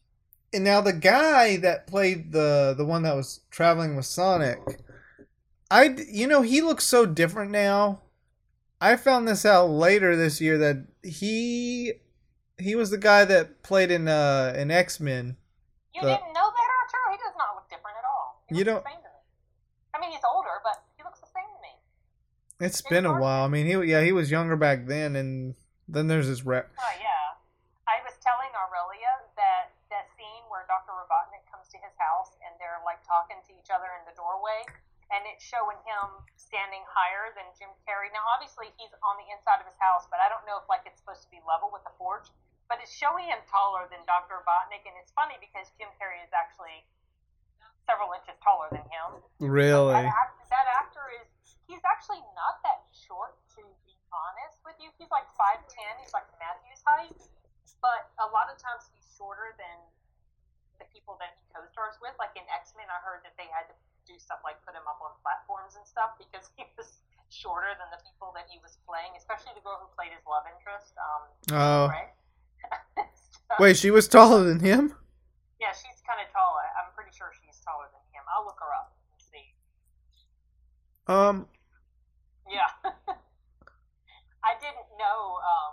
and 0.54 0.62
now 0.62 0.80
the 0.80 0.92
guy 0.92 1.56
that 1.56 1.88
played 1.88 2.30
the 2.30 2.72
the 2.78 2.84
one 2.84 3.02
that 3.02 3.16
was 3.16 3.40
traveling 3.50 3.96
with 3.96 4.06
Sonic, 4.06 4.60
I 5.72 5.96
you 6.08 6.28
know 6.28 6.42
he 6.42 6.60
looks 6.62 6.86
so 6.86 7.04
different 7.04 7.50
now. 7.50 8.02
I 8.80 8.94
found 8.94 9.26
this 9.26 9.44
out 9.44 9.68
later 9.70 10.14
this 10.14 10.40
year 10.40 10.56
that 10.58 10.86
he 11.02 11.94
he 12.58 12.76
was 12.76 12.90
the 12.90 12.98
guy 12.98 13.24
that 13.24 13.64
played 13.64 13.90
in 13.90 14.06
uh 14.06 14.54
in 14.56 14.70
X 14.70 15.00
Men. 15.00 15.36
You 15.92 16.02
The- 16.02 16.14
didn't 16.14 16.32
know 16.32 16.46
that, 16.46 16.68
Archer? 16.78 17.10
He 17.10 17.16
does 17.16 17.34
not 17.36 17.56
look 17.56 17.68
different 17.68 17.96
at 17.98 18.04
all. 18.04 18.44
He 18.48 18.58
You 18.58 18.62
don't- 18.64 18.84
the 18.84 18.90
same 18.90 18.98
to 19.02 19.08
me. 19.08 19.14
I 19.94 19.98
mean, 20.00 20.10
he's 20.12 20.20
older, 20.32 20.60
but 20.62 20.84
he 20.96 21.02
looks 21.02 21.18
the 21.18 21.26
same 21.34 21.42
to 21.56 21.60
me. 21.62 21.74
It's 22.58 22.80
been 22.80 23.04
a 23.04 23.20
while. 23.20 23.44
I 23.44 23.48
mean, 23.48 23.66
he 23.66 23.76
yeah 23.90 24.00
he 24.02 24.12
was 24.12 24.30
younger 24.30 24.56
back 24.56 24.86
then, 24.86 25.16
and 25.16 25.54
then 25.88 26.08
there's 26.08 26.26
his 26.26 26.44
rep. 26.44 26.72
Oh 26.78 26.94
yeah. 26.96 27.36
I 27.86 28.02
was 28.02 28.16
telling 28.18 28.50
Aurelia 28.56 29.28
that 29.36 29.76
that 29.92 30.10
scene 30.18 30.42
where 30.50 30.66
Dr. 30.66 30.90
Robotnik 30.96 31.46
comes 31.46 31.70
to 31.70 31.78
his 31.78 31.94
house 31.94 32.34
and 32.42 32.50
they're 32.58 32.82
like 32.82 32.98
talking 33.06 33.38
to 33.46 33.52
each 33.54 33.70
other 33.70 33.86
in 34.00 34.02
the 34.08 34.16
doorway, 34.18 34.66
and 35.14 35.22
it's 35.30 35.44
showing 35.44 35.78
him 35.86 36.26
standing 36.34 36.82
higher 36.88 37.30
than 37.36 37.46
Jim 37.54 37.70
Carrey. 37.86 38.10
Now, 38.10 38.26
obviously, 38.32 38.72
he's 38.80 38.90
on 39.04 39.20
the 39.20 39.28
inside 39.30 39.62
of 39.62 39.68
his 39.68 39.78
house, 39.78 40.08
but 40.10 40.18
I 40.18 40.26
don't 40.32 40.42
know 40.48 40.58
if 40.58 40.66
like 40.66 40.82
it's 40.88 40.98
supposed 40.98 41.22
to 41.22 41.30
be 41.30 41.38
level 41.44 41.70
with 41.70 41.84
the 41.86 41.94
porch. 41.94 42.26
But 42.66 42.82
it's 42.82 42.90
showing 42.90 43.30
him 43.30 43.38
taller 43.46 43.86
than 43.86 44.02
Dr. 44.10 44.42
Robotnik, 44.42 44.82
and 44.82 44.94
it's 44.98 45.14
funny 45.14 45.38
because 45.38 45.70
Jim 45.78 45.86
Carrey 46.02 46.18
is 46.26 46.34
actually 46.34 46.82
several 47.86 48.10
inches 48.10 48.34
taller 48.42 48.66
than 48.74 48.82
him. 48.90 49.22
Really? 49.38 49.94
That, 49.94 50.34
that 50.50 50.66
actor 50.74 51.06
is, 51.22 51.30
he's 51.66 51.82
actually 51.86 52.22
not 52.38 52.62
that 52.62 52.86
short, 52.94 53.36
to 53.58 53.62
be 53.86 53.94
honest 54.14 54.58
with 54.64 54.78
you. 54.78 54.90
He's 54.98 55.10
like 55.10 55.26
5'10, 55.34 55.66
he's 56.02 56.14
like 56.14 56.26
Matthew's 56.38 56.82
height, 56.86 57.18
but 57.82 58.10
a 58.22 58.26
lot 58.30 58.48
of 58.50 58.56
times 58.58 58.86
he's 58.94 59.04
shorter 59.18 59.52
than 59.58 59.78
the 60.78 60.86
people 60.94 61.16
that 61.20 61.34
he 61.36 61.42
co 61.52 61.64
stars 61.70 61.98
with. 62.00 62.14
Like 62.20 62.32
in 62.38 62.44
X 62.52 62.72
Men, 62.78 62.86
I 62.88 62.98
heard 63.02 63.20
that 63.26 63.34
they 63.40 63.48
had 63.52 63.66
to 63.70 63.76
do 64.06 64.14
stuff 64.22 64.40
like 64.46 64.60
put 64.62 64.72
him 64.78 64.86
up 64.86 65.02
on 65.02 65.10
platforms 65.24 65.74
and 65.74 65.82
stuff 65.84 66.14
because 66.20 66.46
he 66.56 66.64
was 66.78 67.02
shorter 67.32 67.74
than 67.76 67.90
the 67.90 67.98
people 68.06 68.30
that 68.38 68.46
he 68.46 68.62
was 68.62 68.78
playing, 68.86 69.10
especially 69.18 69.50
the 69.58 69.64
girl 69.66 69.82
who 69.82 69.90
played 69.98 70.14
his 70.14 70.22
love 70.30 70.46
interest, 70.46 70.94
um, 71.00 71.22
Oh, 71.50 71.84
right? 71.90 72.14
wait, 73.60 73.74
she 73.76 73.90
was 73.90 74.06
taller 74.06 74.46
than 74.46 74.60
him. 74.62 74.94
Yeah, 75.58 75.74
she's 75.74 75.98
kind 76.06 76.22
of 76.22 76.30
tall. 76.30 76.54
I- 76.62 76.84
I'm 76.84 76.94
pretty 76.94 77.10
sure 77.10 77.32
she's 77.34 77.58
taller 77.66 77.90
than 77.90 78.04
him. 78.14 78.22
I'll 78.30 78.44
look 78.46 78.60
her 78.62 78.70
up 78.70 78.94
and 79.10 79.18
see. 79.18 79.46
Um, 81.10 81.48
Yeah. 82.46 82.70
I 84.46 84.54
didn't 84.62 84.90
know. 84.94 85.40
Um, 85.42 85.72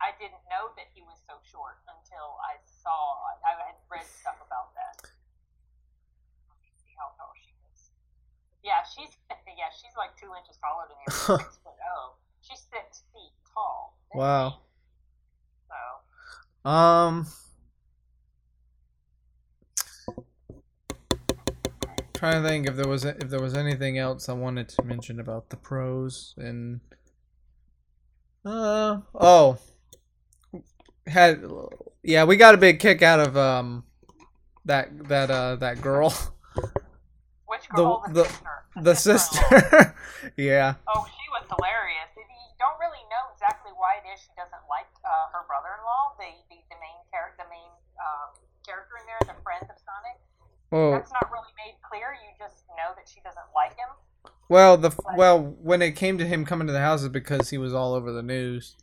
I 0.00 0.16
didn't 0.16 0.40
know 0.64 0.72
that 0.80 0.88
he 0.96 1.04
was 1.04 1.20
so 1.28 1.36
short 1.44 1.76
until 1.84 2.40
I 2.40 2.56
saw. 2.64 2.96
I 3.44 3.52
had 3.68 3.76
read 3.92 4.08
stuff 4.08 4.40
about 4.40 4.72
that. 4.72 4.96
Let 6.48 6.56
me 6.64 6.72
see 6.80 6.96
how 6.96 7.12
tall 7.20 7.36
she 7.36 7.52
is. 7.68 7.92
Yeah, 8.64 8.80
she's 8.88 9.12
yeah, 9.60 9.68
she's 9.76 9.92
like 10.00 10.16
two 10.16 10.32
inches 10.32 10.56
taller 10.56 10.88
than 10.88 10.96
you. 11.04 11.10
Six 11.44 11.60
foot 11.60 11.76
oh. 11.84 12.16
She's 12.40 12.60
six 12.72 13.04
feet 13.12 13.32
tall. 13.52 13.96
Wow. 14.12 14.60
So 15.68 16.68
Um, 16.68 17.26
trying 22.12 22.42
to 22.42 22.48
think 22.48 22.68
if 22.68 22.76
there 22.76 22.88
was 22.88 23.04
if 23.04 23.30
there 23.30 23.40
was 23.40 23.54
anything 23.54 23.96
else 23.98 24.28
I 24.28 24.34
wanted 24.34 24.68
to 24.70 24.82
mention 24.82 25.20
about 25.20 25.48
the 25.48 25.56
pros 25.56 26.34
and 26.36 26.80
uh 28.44 28.98
oh 29.14 29.58
had 31.06 31.42
yeah 32.02 32.24
we 32.24 32.36
got 32.36 32.54
a 32.54 32.58
big 32.58 32.80
kick 32.80 33.02
out 33.02 33.20
of 33.20 33.36
um 33.36 33.84
that 34.64 34.88
that 35.08 35.30
uh 35.30 35.56
that 35.56 35.80
girl 35.82 36.10
which 37.46 37.66
The- 37.68 37.76
girl? 37.76 38.02
the- 38.08 38.30
the 38.80 38.94
sister-in-law. 38.94 39.60
sister 39.60 39.94
yeah 40.36 40.74
Oh, 40.90 41.06
she 41.06 41.26
was 41.30 41.46
hilarious. 41.46 42.10
And 42.18 42.26
You 42.26 42.50
don't 42.58 42.74
really 42.82 43.04
know 43.06 43.24
exactly 43.30 43.70
why 43.78 44.02
it 44.02 44.06
is 44.10 44.18
she 44.18 44.34
doesn't 44.34 44.66
like 44.66 44.90
uh, 45.06 45.30
her 45.30 45.46
brother-in-law, 45.46 46.18
the 46.18 46.26
the, 46.50 46.58
the 46.72 46.78
main 46.82 46.98
character, 47.14 47.46
the 47.46 47.50
main 47.54 47.70
um, 48.02 48.34
character 48.66 48.98
in 48.98 49.04
there, 49.06 49.20
the 49.30 49.38
friend 49.46 49.62
of 49.70 49.78
Sonic. 49.78 50.18
oh 50.74 50.90
That's 50.98 51.12
not 51.14 51.30
really 51.30 51.52
made 51.54 51.78
clear. 51.86 52.18
You 52.18 52.34
just 52.34 52.66
know 52.74 52.90
that 52.98 53.06
she 53.06 53.22
doesn't 53.22 53.46
like 53.54 53.78
him. 53.78 53.90
well 54.50 54.74
the 54.74 54.90
well 55.14 55.38
when 55.62 55.78
it 55.78 55.92
came 55.94 56.18
to 56.18 56.26
him 56.26 56.42
coming 56.42 56.66
to 56.66 56.72
the 56.74 56.82
house 56.82 57.02
is 57.06 57.12
because 57.14 57.50
he 57.54 57.58
was 57.62 57.70
all 57.76 57.94
over 57.94 58.10
the 58.10 58.24
news 58.24 58.74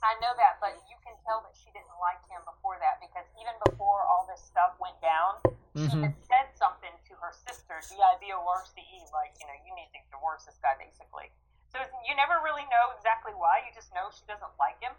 I 0.00 0.14
know 0.22 0.32
that, 0.38 0.56
but 0.62 0.78
you 0.88 0.96
can 1.04 1.12
tell 1.26 1.42
that 1.44 1.52
she 1.58 1.68
didn't 1.76 1.98
like 2.00 2.22
him 2.30 2.40
before 2.46 2.78
that 2.80 3.02
because 3.04 3.26
even 3.36 3.52
before 3.68 4.00
all 4.08 4.24
this 4.30 4.48
stuff 4.60 4.76
went 4.76 5.00
down, 5.00 5.40
she 5.72 5.88
hmm 5.88 6.04
had 6.04 6.12
said 6.28 6.46
something 6.52 6.92
to 7.08 7.16
her 7.16 7.32
sister, 7.32 7.80
D-I-V-O-R-C-E, 7.88 8.98
like, 9.16 9.32
you 9.40 9.48
know, 9.48 9.56
you 9.64 9.72
need 9.72 9.88
to 9.96 10.00
divorce 10.12 10.44
this 10.44 10.60
guy, 10.60 10.76
basically. 10.76 11.32
So 11.72 11.80
it's- 11.80 11.96
you 12.04 12.12
never 12.12 12.44
really 12.44 12.68
know 12.68 12.92
exactly 12.92 13.32
why. 13.32 13.64
You 13.64 13.72
just 13.72 13.88
know 13.96 14.12
she 14.12 14.26
doesn't 14.28 14.52
like 14.60 14.76
him. 14.84 14.92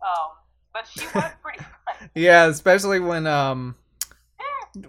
Um, 0.00 0.40
but 0.72 0.88
she 0.88 1.04
was 1.12 1.36
pretty 1.44 1.60
funny. 1.84 2.08
Yeah, 2.14 2.46
especially 2.46 3.00
when 3.00 3.26
um 3.26 3.76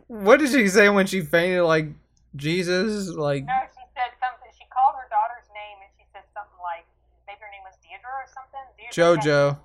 what 0.07 0.39
did 0.39 0.49
she 0.49 0.68
say 0.68 0.88
when 0.89 1.07
she 1.07 1.22
fainted 1.22 1.63
like 1.63 1.89
Jesus 2.36 3.09
like 3.09 3.43
No, 3.45 3.59
she 3.74 3.84
said 3.97 4.16
something. 4.22 4.49
She 4.55 4.66
called 4.72 4.95
her 4.95 5.07
daughter's 5.09 5.49
name 5.51 5.78
and 5.84 5.91
she 5.97 6.05
said 6.13 6.24
something 6.34 6.57
like, 6.61 6.86
maybe 7.28 7.41
her 7.41 7.51
name 7.51 7.66
was 7.68 7.76
Deirdre 7.84 8.07
or 8.07 8.28
something. 8.32 8.63
JoJo. 8.93 9.57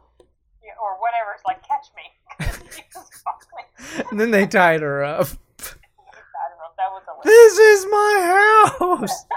Yeah, 0.65 0.75
or 0.83 0.97
whatever. 1.01 1.33
It's 1.37 1.45
like, 1.47 1.63
catch 1.67 1.89
me. 1.95 2.09
she 3.81 3.87
was 3.87 3.93
falling. 3.97 4.07
And 4.11 4.21
then 4.21 4.31
they 4.31 4.47
tied 4.47 4.83
her 4.83 5.03
up. 5.05 5.27
I 5.27 5.29
don't 6.49 6.59
know. 6.59 6.71
That 6.77 6.91
was 6.91 7.03
hilarious. 7.07 7.25
This 7.25 7.59
is 7.59 7.87
my 7.91 8.73
house. 8.79 9.25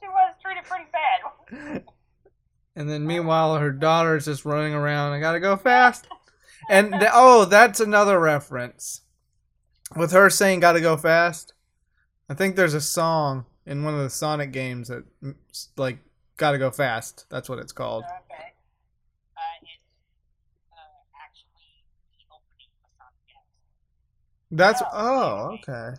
she, 0.00 0.06
was, 0.08 0.34
treated 0.42 0.64
pretty 0.64 0.86
bad. 0.92 1.82
And 2.76 2.88
then 2.88 3.06
meanwhile 3.06 3.56
her 3.56 3.72
daughter's 3.72 4.24
just 4.26 4.44
running 4.44 4.72
around. 4.72 5.12
I 5.12 5.18
gotta 5.20 5.40
go 5.40 5.56
fast. 5.56 6.06
And 6.68 6.92
th- 6.92 7.10
oh, 7.12 7.44
that's 7.44 7.80
another 7.80 8.20
reference. 8.20 9.00
With 9.96 10.12
her 10.12 10.30
saying 10.30 10.60
"gotta 10.60 10.80
go 10.80 10.96
fast," 10.96 11.54
I 12.28 12.34
think 12.34 12.54
there's 12.54 12.74
a 12.74 12.80
song 12.80 13.46
in 13.66 13.82
one 13.84 13.94
of 13.94 14.00
the 14.00 14.10
Sonic 14.10 14.52
games 14.52 14.88
that 14.88 15.02
like 15.76 15.98
"gotta 16.36 16.58
go 16.58 16.70
fast." 16.70 17.26
That's 17.30 17.48
what 17.48 17.58
it's 17.58 17.72
called. 17.72 18.04
Okay. 18.04 18.52
Uh, 19.34 19.40
it's 19.62 19.82
uh, 20.70 20.76
actually 21.18 21.82
the 22.12 22.22
opening 22.30 22.70
of 22.84 22.90
Sonic 22.98 23.26
Galaxy. 23.26 23.64
That's 24.50 24.82
Oh, 24.82 24.88
oh 24.92 25.58
okay. 25.58 25.98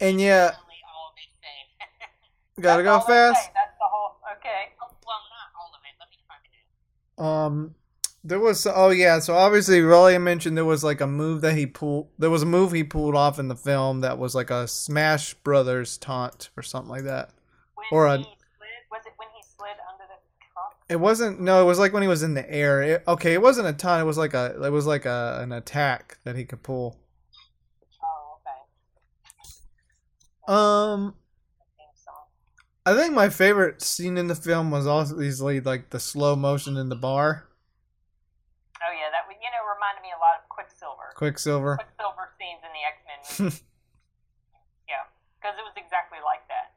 And 0.00 0.20
yeah, 0.20 0.46
Literally 0.46 0.82
all 0.94 1.12
they 1.16 1.28
say. 1.42 2.60
gotta 2.62 2.82
go 2.82 3.00
fast. 3.00 3.50
That's 3.54 3.76
the 3.78 3.84
whole. 3.84 4.16
Okay. 4.36 4.72
oh, 4.82 4.86
well, 5.06 5.18
not 5.28 5.50
all 5.58 5.70
of 5.74 5.80
it. 5.84 5.94
Let 5.98 6.08
me 6.10 6.16
find 6.28 6.44
it. 6.48 7.22
Um, 7.22 7.74
there 8.24 8.38
was 8.40 8.66
oh 8.66 8.90
yeah, 8.90 9.18
so 9.18 9.34
obviously 9.34 9.80
Rolly 9.82 10.16
mentioned 10.18 10.56
there 10.56 10.64
was 10.64 10.84
like 10.84 11.00
a 11.00 11.06
move 11.06 11.40
that 11.42 11.54
he 11.54 11.66
pulled. 11.66 12.08
There 12.18 12.30
was 12.30 12.42
a 12.42 12.46
move 12.46 12.72
he 12.72 12.84
pulled 12.84 13.14
off 13.16 13.38
in 13.38 13.48
the 13.48 13.56
film 13.56 14.00
that 14.02 14.18
was 14.18 14.34
like 14.34 14.50
a 14.50 14.68
Smash 14.68 15.34
Brothers 15.34 15.98
taunt 15.98 16.50
or 16.56 16.62
something 16.62 16.90
like 16.90 17.04
that. 17.04 17.30
When 17.74 17.86
Or 17.92 18.06
a- 18.06 18.18
he 18.18 18.24
slid, 18.24 18.68
was 18.90 19.02
it 19.06 19.12
when 19.16 19.28
he 19.34 19.42
slid 19.42 19.76
under 19.90 20.04
the 20.04 20.18
truck? 20.52 20.76
It 20.90 20.98
wasn't. 20.98 21.40
No, 21.40 21.62
it 21.62 21.66
was 21.66 21.78
like 21.78 21.92
when 21.92 22.02
he 22.02 22.08
was 22.08 22.24
in 22.24 22.34
the 22.34 22.50
air. 22.52 22.82
It, 22.82 23.04
okay, 23.06 23.32
it 23.32 23.40
wasn't 23.40 23.68
a 23.68 23.72
ton. 23.72 24.00
It 24.00 24.04
was 24.04 24.18
like 24.18 24.34
a. 24.34 24.60
It 24.60 24.70
was 24.70 24.86
like 24.86 25.06
a 25.06 25.38
an 25.40 25.52
attack 25.52 26.18
that 26.24 26.34
he 26.34 26.44
could 26.44 26.64
pull. 26.64 26.98
Oh, 28.02 28.38
okay. 30.48 30.52
Um, 30.52 31.14
I 32.84 32.96
think. 32.96 33.12
I 33.12 33.14
my 33.14 33.28
favorite 33.28 33.82
scene 33.82 34.18
in 34.18 34.26
the 34.26 34.34
film 34.34 34.72
was 34.72 34.88
obviously 34.88 35.60
like 35.60 35.90
the 35.90 36.00
slow 36.00 36.34
motion 36.34 36.76
in 36.76 36.88
the 36.88 36.96
bar. 36.96 37.46
Oh 38.82 38.92
yeah, 38.92 39.10
that 39.12 39.30
you 39.30 39.46
know 39.46 39.62
reminded 39.72 40.02
me 40.02 40.08
a 40.10 40.18
lot 40.18 40.42
of 40.42 40.48
Quicksilver. 40.48 41.14
Quicksilver. 41.14 41.76
Quicksilver 41.76 42.30
scenes 42.34 42.66
in 42.66 42.72
the 42.74 42.82
X 42.82 42.98
Men 43.06 43.52
yeah, 44.90 45.06
because 45.38 45.54
it 45.54 45.62
was 45.62 45.76
exactly 45.76 46.18
like 46.24 46.42
that. 46.50 46.74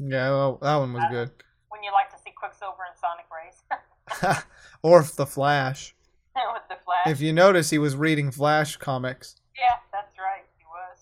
Yeah, 0.00 0.30
well, 0.30 0.58
that 0.62 0.76
one 0.76 0.92
was 0.94 1.04
good. 1.10 1.30
When 1.68 1.84
you 1.84 1.92
like 1.92 2.10
to 2.10 2.18
see 2.18 2.31
Quicksilver 2.42 2.82
and 2.90 2.98
Sonic 2.98 3.26
race 3.30 4.42
or 4.82 5.02
the 5.02 5.26
Flash. 5.26 5.94
with 6.34 6.62
the 6.68 6.76
Flash. 6.84 7.06
If 7.06 7.20
you 7.20 7.32
notice, 7.32 7.70
he 7.70 7.78
was 7.78 7.94
reading 7.94 8.32
Flash 8.32 8.76
comics. 8.76 9.36
Yeah, 9.56 9.76
that's 9.92 10.18
right. 10.18 10.44
He 10.58 10.64
was. 10.64 10.98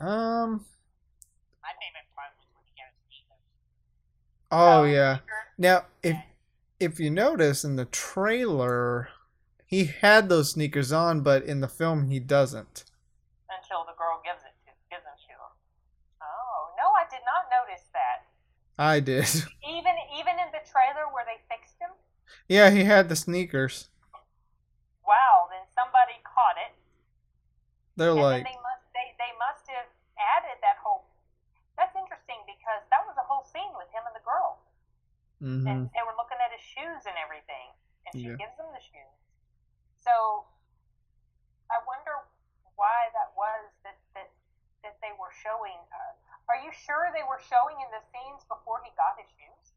Um. 0.00 0.66
My 1.62 1.72
favorite 1.80 2.10
part 2.14 2.36
was 2.36 2.46
when 2.52 2.64
he 2.66 2.72
got 2.76 2.92
his. 3.08 3.24
Oh 4.52 4.82
So, 4.82 4.92
yeah. 4.92 5.18
Now, 5.56 5.86
if 6.02 6.16
if 6.78 7.00
you 7.00 7.08
notice 7.08 7.64
in 7.64 7.76
the 7.76 7.86
trailer, 7.86 9.08
he 9.64 9.84
had 9.86 10.28
those 10.28 10.50
sneakers 10.50 10.92
on, 10.92 11.22
but 11.22 11.44
in 11.44 11.60
the 11.60 11.68
film 11.68 12.08
he 12.10 12.20
doesn't. 12.20 12.84
Until 13.48 13.86
the 13.86 13.96
girl 13.96 14.20
gives 14.24 14.44
it 14.44 14.52
to 14.66 14.72
gives 14.90 15.04
them 15.04 15.16
to 15.16 15.32
him. 15.32 15.52
Oh 16.20 16.74
no, 16.76 16.92
I 16.92 17.08
did 17.08 17.24
not 17.24 17.48
notice 17.48 17.86
that. 17.94 18.26
I 18.78 19.00
did. 19.00 19.24
Even 19.64 19.94
even 20.18 20.34
in 20.38 20.50
the 20.52 20.62
trailer 20.70 21.08
where 21.12 21.24
they 21.24 21.40
fixed 21.48 21.78
him. 21.80 21.90
yeah, 22.48 22.70
he 22.70 22.84
had 22.84 23.08
the 23.08 23.16
sneakers. 23.16 23.88
Wow, 25.06 25.48
then 25.52 25.64
somebody 25.74 26.16
caught 26.24 26.56
it. 26.56 26.72
They're 27.96 28.10
and 28.10 28.20
like, 28.20 28.44
they 28.44 28.58
must 28.62 28.84
they, 28.94 29.08
they 29.18 29.32
must 29.38 29.66
have 29.70 29.88
added 30.18 30.58
that 30.62 30.78
whole 30.82 31.06
that's 31.76 31.94
interesting 31.98 32.38
because 32.46 32.82
that 32.90 33.02
was 33.06 33.18
a 33.18 33.26
whole 33.26 33.42
scene 33.42 33.74
with 33.74 33.90
him 33.90 34.06
and 34.06 34.14
the 34.14 34.22
girl. 34.22 34.62
Mm-hmm. 35.42 35.66
And 35.66 35.78
they 35.90 36.02
were 36.06 36.14
looking 36.14 36.38
at 36.38 36.54
his 36.54 36.62
shoes 36.62 37.02
and 37.06 37.16
everything. 37.18 37.74
And 38.06 38.12
she 38.14 38.30
Yeah. 38.30 38.38
gives 38.38 38.54
him 38.54 38.70
the 38.70 38.80
shoes. 38.82 39.16
So 39.98 40.46
I 41.70 41.82
wonder 41.86 42.14
why 42.78 43.10
that 43.14 43.34
was 43.34 43.70
that 43.82 43.98
that, 44.14 44.30
that 44.86 44.96
they 45.02 45.10
were 45.18 45.34
showing 45.42 45.78
uh, 45.90 46.14
are 46.48 46.60
you 46.62 46.70
sure 46.72 47.10
they 47.14 47.24
were 47.28 47.40
showing 47.48 47.76
in 47.80 47.90
the 47.90 48.02
scenes 48.12 48.44
before 48.48 48.80
he 48.84 48.90
got 48.96 49.16
his 49.16 49.28
shoes? 49.36 49.72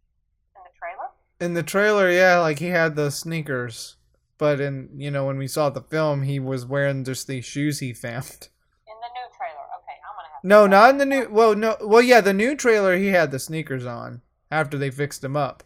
In 0.56 0.62
the 0.64 0.74
trailer? 0.78 1.10
in 1.40 1.54
the 1.54 1.64
trailer, 1.64 2.10
yeah, 2.10 2.40
like 2.40 2.60
he 2.60 2.68
had 2.68 2.96
the 2.96 3.12
sneakers, 3.12 3.96
but 4.38 4.60
in 4.60 4.90
you 4.98 5.12
know 5.12 5.26
when 5.26 5.38
we 5.38 5.48
saw 5.48 5.70
the 5.70 5.82
film, 5.82 6.24
he 6.24 6.40
was 6.40 6.66
wearing 6.66 7.04
just 7.04 7.28
these 7.28 7.46
shoes 7.46 7.80
he 7.80 7.94
found. 7.94 8.50
In 8.90 8.98
the 9.04 9.12
new 9.14 9.28
trailer. 9.38 9.66
Okay, 9.78 9.98
I'm 10.02 10.16
gonna 10.18 10.34
have 10.34 10.42
to 10.42 10.48
No, 10.48 10.66
not 10.66 10.90
in 10.90 10.98
the 10.98 11.06
new. 11.06 11.28
Well, 11.30 11.54
no, 11.56 11.78
well, 11.82 12.02
yeah, 12.02 12.22
the 12.22 12.34
new 12.34 12.56
trailer 12.56 12.98
he 12.98 13.08
had 13.08 13.30
the 13.32 13.38
sneakers 13.40 13.86
on 13.86 14.22
after 14.50 14.78
they 14.78 14.90
fixed 14.90 15.24
him 15.24 15.36
up. 15.38 15.62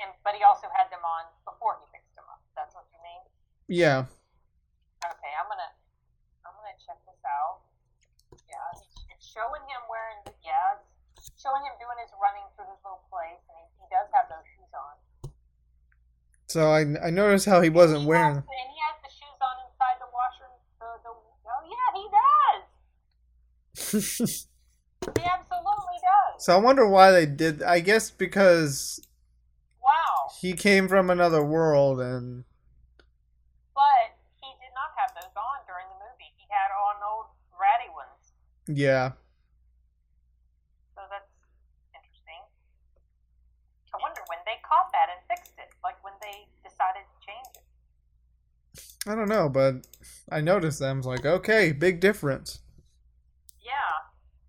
And, 0.00 0.10
but 0.24 0.34
he 0.34 0.42
also 0.44 0.66
had 0.76 0.90
them 0.92 1.00
on 1.00 1.24
before 1.46 1.78
he 1.80 1.86
fixed 1.96 2.12
them 2.16 2.24
up. 2.28 2.42
That's 2.54 2.74
what 2.74 2.84
you 2.92 3.00
mean? 3.00 3.22
Yeah, 3.68 4.04
Okay, 5.04 5.32
I'm 5.36 5.48
gonna 5.52 5.72
I'm 6.48 6.52
gonna 6.56 6.76
check 6.80 6.96
this 7.04 7.20
out. 7.28 7.60
Yeah, 8.48 8.56
it's, 8.72 8.88
it's 9.12 9.26
showing 9.28 9.60
him 9.68 9.84
wearing 9.88 10.20
the 10.24 10.32
yeah, 10.40 10.80
it's 11.16 11.28
showing 11.36 11.60
him 11.64 11.76
doing 11.76 11.96
his 12.00 12.08
running 12.16 12.44
through 12.56 12.68
his 12.72 12.80
little 12.80 13.04
place, 13.12 13.40
and 13.52 13.56
he, 13.60 13.64
he 13.84 13.86
does 13.92 14.08
have 14.16 14.32
those 14.32 14.44
shoes 14.56 14.72
on. 14.72 14.94
So 16.54 16.70
I 16.70 16.80
I 17.02 17.10
noticed 17.10 17.46
how 17.46 17.60
he 17.60 17.68
wasn't 17.70 18.02
He 18.02 18.06
wearing. 18.06 18.36
has, 18.36 18.44
and 18.46 18.70
he 18.74 18.78
has 18.86 18.96
the 19.02 19.10
shoes 19.10 19.40
on 19.42 19.56
inside 19.66 19.98
the 19.98 20.10
washer. 20.14 20.48
The, 20.78 20.86
the 21.02 21.10
oh 21.50 21.62
yeah, 21.74 21.88
he 21.98 22.04
does. 24.06 24.46
He 25.04 25.20
absolutely 25.20 25.98
does. 26.00 26.40
so 26.46 26.54
I 26.54 26.56
wonder 26.56 26.88
why 26.88 27.10
they 27.10 27.26
did. 27.26 27.62
I 27.62 27.80
guess 27.80 28.10
because 28.10 29.00
Wow, 29.82 30.32
he 30.40 30.54
came 30.54 30.88
from 30.88 31.10
another 31.10 31.44
world 31.44 32.00
and 32.00 32.44
but 33.74 34.16
he 34.40 34.48
did 34.64 34.72
not 34.72 34.96
have 34.96 35.12
those 35.12 35.34
on 35.36 35.58
during 35.68 35.84
the 35.92 35.98
movie. 36.00 36.32
He 36.40 36.46
had 36.48 36.70
on 36.72 36.96
old 37.04 37.26
ratty 37.60 37.90
ones. 37.92 38.32
yeah. 38.70 39.12
So 40.96 41.02
that's 41.12 41.28
interesting. 41.92 42.40
I 43.92 43.98
wonder 44.00 44.22
when 44.32 44.40
they 44.48 44.56
caught 44.64 44.88
that 44.96 45.12
and 45.12 45.20
fixed 45.28 45.52
it, 45.60 45.68
like 45.84 46.00
when 46.02 46.14
they 46.24 46.48
decided 46.64 47.04
to 47.04 47.16
change 47.20 47.60
it. 47.60 47.66
I 49.06 49.14
don't 49.14 49.28
know, 49.28 49.48
but 49.48 49.86
I 50.30 50.40
noticed 50.40 50.78
them. 50.78 50.96
I 50.96 50.98
was 50.98 51.06
like, 51.06 51.26
okay, 51.26 51.72
big 51.72 52.00
difference. 52.00 52.60
Yeah. 53.62 53.72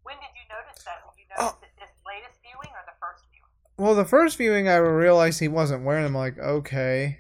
When 0.04 0.16
did 0.16 0.30
you 0.36 0.48
notice 0.50 0.84
that? 0.86 1.02
Did 1.16 1.22
you 1.22 1.26
Oh. 1.38 1.44
notice 1.46 1.58
it 1.64 1.80
this 1.80 1.90
latest 2.08 2.40
viewing 2.42 2.72
or 2.74 2.84
the 2.86 2.96
first 3.02 3.26
viewing? 3.32 3.50
Well, 3.78 3.96
the 3.96 4.06
first 4.06 4.38
viewing, 4.38 4.70
I 4.70 4.78
realized 4.78 5.40
he 5.40 5.48
wasn't 5.50 5.84
wearing 5.84 6.04
them. 6.04 6.16
Like, 6.16 6.38
okay. 6.40 7.20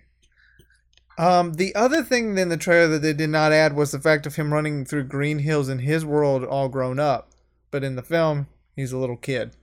Um, 1.17 1.53
the 1.53 1.73
other 1.75 2.03
thing 2.03 2.37
in 2.37 2.49
the 2.49 2.57
trailer 2.57 2.87
that 2.89 3.01
they 3.01 3.13
did 3.13 3.29
not 3.29 3.51
add 3.53 3.73
was 3.73 3.91
the 3.91 3.99
fact 3.99 4.25
of 4.25 4.35
him 4.35 4.53
running 4.53 4.85
through 4.85 5.05
green 5.05 5.39
hills 5.39 5.69
in 5.69 5.79
his 5.79 6.05
world, 6.05 6.43
all 6.43 6.67
grown 6.69 6.99
up. 6.99 7.31
But 7.71 7.83
in 7.83 7.95
the 7.95 8.03
film, 8.03 8.47
he's 8.75 8.91
a 8.91 8.97
little 8.97 9.15
kid. 9.17 9.55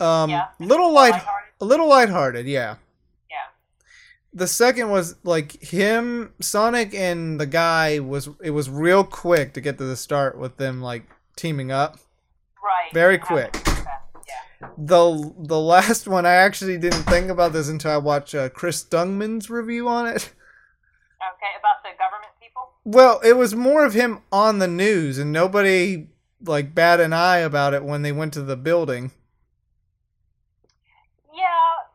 Um, 0.00 0.30
Yeah. 0.30 0.48
little 0.60 0.92
light, 0.92 1.12
Lighthearted? 1.12 1.52
a 1.60 1.64
little 1.64 1.88
lighthearted. 1.88 2.46
Yeah. 2.46 2.76
Yeah. 3.30 3.36
the 4.32 4.46
second 4.46 4.90
was 4.90 5.16
like 5.24 5.60
him 5.62 6.32
sonic 6.40 6.94
and 6.94 7.40
the 7.40 7.46
guy 7.46 7.98
was 7.98 8.28
it 8.42 8.50
was 8.50 8.68
real 8.68 9.04
quick 9.04 9.54
to 9.54 9.60
get 9.60 9.78
to 9.78 9.84
the 9.84 9.96
start 9.96 10.38
with 10.38 10.58
them 10.58 10.80
like 10.82 11.04
teaming 11.36 11.72
up 11.72 11.98
Right. 12.64 12.92
Very 12.92 13.18
quick. 13.18 13.54
Yeah. 13.54 14.68
the 14.76 15.32
the 15.38 15.58
last 15.58 16.08
one 16.08 16.26
i 16.26 16.32
actually 16.32 16.76
didn't 16.78 17.04
think 17.04 17.30
about 17.30 17.52
this 17.52 17.68
until 17.68 17.92
i 17.92 17.96
watched 17.96 18.34
uh, 18.34 18.48
chris 18.48 18.84
Dungman's 18.84 19.48
review 19.48 19.88
on 19.88 20.06
it 20.06 20.32
Okay, 21.18 21.52
about 21.58 21.82
the 21.82 21.90
government 21.98 22.32
people. 22.42 22.70
well 22.84 23.20
it 23.24 23.36
was 23.36 23.54
more 23.54 23.84
of 23.84 23.94
him 23.94 24.20
on 24.32 24.58
the 24.58 24.66
news 24.68 25.18
and 25.18 25.32
nobody 25.32 26.08
like 26.44 26.74
bat 26.74 26.98
an 27.00 27.12
eye 27.12 27.38
about 27.38 27.72
it 27.72 27.84
when 27.84 28.02
they 28.02 28.10
went 28.12 28.32
to 28.34 28.42
the 28.42 28.56
building 28.56 29.12
Yeah, 31.32 31.86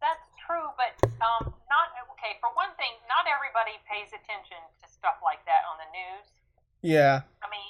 that's 0.00 0.24
true, 0.46 0.68
but 0.80 0.96
um, 1.20 1.52
not 1.68 1.92
okay. 2.16 2.40
For 2.40 2.48
one 2.56 2.72
thing, 2.80 2.96
not 3.08 3.28
everybody 3.28 3.76
pays 3.84 4.08
attention 4.16 4.58
to 4.80 4.86
stuff 4.88 5.20
like 5.22 5.44
that 5.44 5.62
on 5.68 5.76
the 5.76 5.88
news. 5.92 6.24
yeah 6.80 7.22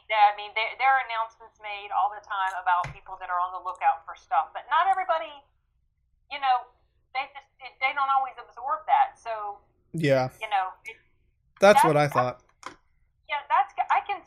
yeah, 0.09 0.33
I 0.33 0.35
mean, 0.41 0.57
there, 0.57 0.73
there 0.81 0.89
are 0.89 1.05
announcements 1.05 1.61
made 1.61 1.93
all 1.93 2.09
the 2.09 2.25
time 2.25 2.57
about 2.57 2.89
people 2.97 3.21
that 3.21 3.29
are 3.29 3.37
on 3.37 3.53
the 3.53 3.61
lookout 3.61 4.09
for 4.09 4.17
stuff, 4.17 4.49
but 4.57 4.65
not 4.73 4.89
everybody, 4.89 5.33
you 6.33 6.41
know, 6.41 6.65
they 7.13 7.29
just 7.37 7.49
it, 7.61 7.77
they 7.77 7.93
don't 7.93 8.09
always 8.09 8.37
absorb 8.41 8.89
that. 8.89 9.21
So 9.21 9.61
yeah, 9.93 10.33
you 10.41 10.49
know, 10.49 10.73
that's, 11.61 11.81
that's 11.81 11.83
what 11.85 12.01
I 12.01 12.09
thought. 12.09 12.41
I, 12.65 12.73
yeah, 13.29 13.45
that's 13.53 13.73
I 13.93 14.01
can. 14.09 14.25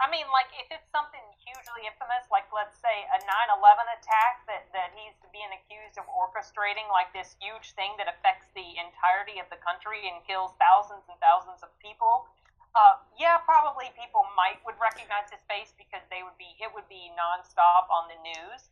I 0.00 0.08
mean, 0.08 0.24
like 0.32 0.48
if 0.56 0.72
it's 0.72 0.88
something 0.88 1.20
hugely 1.36 1.84
infamous, 1.84 2.24
like 2.32 2.48
let's 2.48 2.80
say 2.80 3.04
a 3.12 3.20
9/11 3.20 3.60
attack 4.00 4.48
that 4.48 4.72
that 4.72 4.96
he's 4.96 5.12
being 5.36 5.52
accused 5.52 6.00
of 6.00 6.08
orchestrating, 6.08 6.88
like 6.88 7.12
this 7.12 7.36
huge 7.36 7.76
thing 7.76 7.92
that 8.00 8.08
affects 8.08 8.48
the 8.56 8.64
entirety 8.80 9.36
of 9.36 9.52
the 9.52 9.60
country 9.60 10.08
and 10.08 10.24
kills 10.24 10.56
thousands 10.56 11.04
and 11.12 11.20
thousands 11.20 11.60
of 11.60 11.68
people 11.76 12.24
uh, 12.70 13.02
yeah, 13.18 13.42
probably 13.42 13.90
people 13.98 14.22
might 14.38 14.62
would 14.62 14.78
recognize 14.78 15.26
his 15.26 15.42
face 15.50 15.74
because 15.74 16.06
they 16.06 16.22
would 16.22 16.38
be 16.38 16.54
it 16.62 16.70
would 16.70 16.86
be 16.86 17.10
nonstop 17.18 17.90
on 17.90 18.06
the 18.06 18.18
news. 18.22 18.70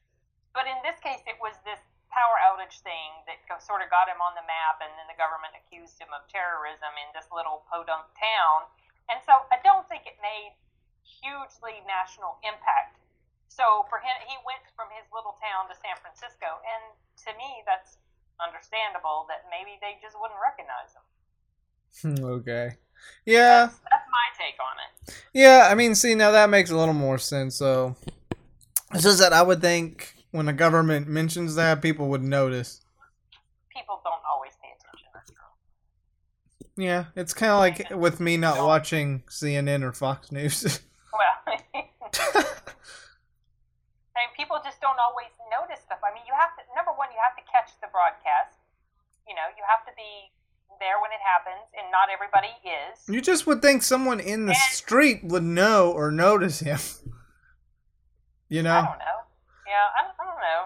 But 0.55 0.70
in 0.70 0.78
this 0.86 0.99
case, 1.03 1.20
it 1.26 1.38
was 1.42 1.59
this 1.66 1.82
power 2.09 2.38
outage 2.40 2.80
thing 2.80 3.11
that 3.28 3.42
sort 3.61 3.84
of 3.84 3.92
got 3.92 4.09
him 4.09 4.22
on 4.22 4.32
the 4.38 4.46
map, 4.46 4.80
and 4.80 4.90
then 4.96 5.07
the 5.11 5.18
government 5.18 5.53
accused 5.59 5.99
him 6.01 6.09
of 6.14 6.24
terrorism 6.30 6.94
in 6.96 7.09
this 7.12 7.28
little 7.34 7.66
podunk 7.68 8.07
town. 8.16 8.70
And 9.12 9.20
so 9.24 9.44
I 9.53 9.61
don't 9.66 9.84
think 9.90 10.09
it 10.09 10.16
made 10.22 10.57
hugely 11.05 11.80
national 11.84 12.40
impact. 12.44 13.01
So 13.49 13.88
for 13.88 13.99
him, 13.99 14.16
he 14.28 14.36
went 14.44 14.62
from 14.76 14.92
his 14.92 15.09
little 15.11 15.36
town 15.40 15.66
to 15.72 15.74
San 15.74 15.96
Francisco, 16.01 16.61
and 16.62 16.82
to 17.26 17.30
me, 17.40 17.64
that's 17.64 17.99
understandable 18.38 19.26
that 19.26 19.49
maybe 19.51 19.80
they 19.82 19.99
just 19.99 20.14
wouldn't 20.20 20.38
recognize 20.38 20.94
him. 20.94 21.05
okay. 22.38 22.76
Yeah. 23.24 23.66
That's, 23.66 23.80
my 24.11 24.28
take 24.38 24.57
on 24.61 24.76
it. 24.78 25.14
Yeah, 25.34 25.68
I 25.70 25.74
mean, 25.74 25.94
see, 25.94 26.14
now 26.14 26.30
that 26.30 26.49
makes 26.51 26.70
a 26.70 26.76
little 26.76 26.94
more 26.94 27.18
sense. 27.18 27.57
So 27.57 27.96
it's 28.94 29.03
just 29.03 29.18
that 29.18 29.32
I 29.32 29.42
would 29.42 29.61
think 29.61 30.14
when 30.30 30.46
the 30.46 30.53
government 30.53 31.09
mentions 31.09 31.57
that, 31.57 31.82
people 31.82 32.09
would 32.09 32.22
notice. 32.22 32.80
People 33.74 34.01
don't 34.05 34.22
always 34.30 34.53
pay 34.62 34.68
attention. 34.72 35.09
Yeah, 36.78 37.07
it's 37.16 37.34
kind 37.34 37.51
of 37.53 37.59
like 37.59 37.90
with 37.99 38.20
me 38.20 38.36
not 38.36 38.64
watching 38.64 39.24
CNN 39.28 39.82
or 39.82 39.92
Fox 39.92 40.30
News. 40.30 40.80
well, 41.12 41.34
I 41.46 41.53
mean, 44.24 44.30
people 44.36 44.61
just 44.64 44.80
don't 44.80 44.99
always 44.99 45.28
notice 45.51 45.80
stuff. 45.82 45.99
I 46.07 46.14
mean, 46.14 46.22
you 46.26 46.34
have 46.38 46.55
to 46.55 46.62
number 46.78 46.92
one, 46.94 47.11
you 47.11 47.18
have 47.18 47.34
to 47.34 47.42
catch 47.51 47.74
the 47.82 47.88
broadcast. 47.90 48.55
You 49.26 49.34
know, 49.34 49.51
you 49.59 49.64
have 49.68 49.84
to 49.84 49.92
be 49.99 50.30
there 50.80 50.98
when 51.02 51.10
it 51.12 51.22
happens, 51.22 51.66
and 51.76 51.90
not 51.90 52.08
everybody 52.08 52.50
is. 52.64 53.02
You 53.08 53.20
just 53.20 53.46
would 53.46 53.62
think 53.62 53.82
someone 53.82 54.20
in 54.20 54.46
the 54.46 54.56
and, 54.56 54.74
street 54.74 55.24
would 55.24 55.44
know 55.44 55.92
or 55.92 56.10
notice 56.10 56.60
him. 56.60 56.78
You 58.48 58.64
know? 58.64 58.80
I 58.80 58.80
don't 58.80 58.96
know. 58.96 59.18
Yeah, 59.68 59.86
I, 59.92 60.00
I 60.08 60.24
don't 60.24 60.40
know. 60.40 60.62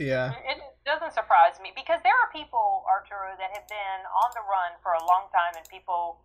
Yeah. 0.00 0.32
It, 0.48 0.64
it 0.64 0.80
doesn't 0.88 1.12
surprise 1.12 1.60
me 1.60 1.76
because 1.76 2.00
there 2.00 2.16
are 2.16 2.32
people, 2.32 2.88
Arturo, 2.88 3.36
that 3.36 3.52
have 3.52 3.68
been 3.68 4.00
on 4.08 4.32
the 4.32 4.40
run 4.48 4.80
for 4.80 4.96
a 4.96 5.02
long 5.04 5.28
time, 5.28 5.52
and 5.60 5.68
people 5.68 6.24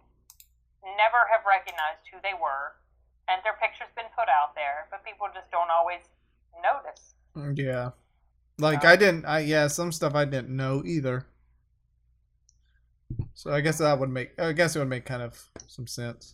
never 0.95 1.27
have 1.27 1.43
recognized 1.43 2.07
who 2.07 2.23
they 2.23 2.39
were, 2.39 2.79
and 3.27 3.43
their 3.43 3.59
picture's 3.59 3.91
been 3.99 4.07
put 4.15 4.31
out 4.31 4.55
there, 4.55 4.87
but 4.87 5.03
people 5.03 5.27
just 5.35 5.51
don't 5.51 5.67
always 5.67 6.07
notice. 6.63 7.19
Mm, 7.35 7.59
yeah. 7.59 7.91
Like 8.59 8.85
I 8.85 8.95
didn't 8.95 9.25
I 9.25 9.39
yeah, 9.39 9.67
some 9.67 9.91
stuff 9.91 10.15
I 10.15 10.25
didn't 10.25 10.55
know 10.55 10.81
either. 10.83 11.27
So 13.37 13.53
I 13.53 13.61
guess 13.61 13.77
that 13.77 13.99
would 13.99 14.09
make 14.09 14.33
I 14.41 14.51
guess 14.51 14.75
it 14.75 14.79
would 14.79 14.89
make 14.89 15.05
kind 15.05 15.21
of 15.21 15.37
some 15.67 15.85
sense. 15.85 16.33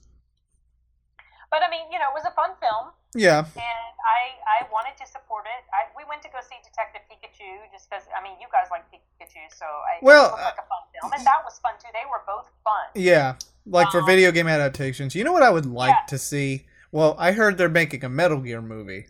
But 1.51 1.59
I 1.61 1.69
mean, 1.69 1.91
you 1.91 1.99
know, 1.99 2.07
it 2.07 2.15
was 2.15 2.23
a 2.23 2.31
fun 2.31 2.51
film. 2.63 2.95
Yeah. 3.13 3.39
And 3.43 3.93
I 4.07 4.39
I 4.47 4.71
wanted 4.71 4.95
to 5.03 5.05
support 5.11 5.43
it. 5.43 5.67
I 5.75 5.91
we 5.99 6.07
went 6.07 6.21
to 6.23 6.29
go 6.29 6.39
see 6.39 6.55
Detective 6.63 7.01
Pikachu 7.11 7.59
just 7.73 7.89
because 7.89 8.03
I 8.17 8.23
mean 8.23 8.39
you 8.39 8.47
guys 8.55 8.71
like 8.71 8.87
Pikachu, 8.87 9.51
so 9.51 9.65
I 9.65 9.99
well 10.01 10.31
it 10.31 10.47
like 10.47 10.55
a 10.55 10.63
fun 10.71 10.83
film, 10.95 11.11
and 11.11 11.25
that 11.27 11.43
was 11.43 11.59
fun 11.59 11.73
too. 11.77 11.91
They 11.91 12.07
were 12.07 12.23
both 12.25 12.47
fun. 12.63 12.87
Yeah, 12.95 13.35
like 13.65 13.87
um, 13.87 13.91
for 13.91 14.05
video 14.05 14.31
game 14.31 14.47
adaptations. 14.47 15.13
You 15.13 15.25
know 15.25 15.33
what 15.33 15.43
I 15.43 15.49
would 15.49 15.65
like 15.65 15.89
yeah. 15.91 16.07
to 16.07 16.17
see? 16.17 16.67
Well, 16.93 17.17
I 17.19 17.33
heard 17.33 17.57
they're 17.57 17.67
making 17.67 18.05
a 18.05 18.09
Metal 18.09 18.39
Gear 18.39 18.61
movie. 18.61 19.07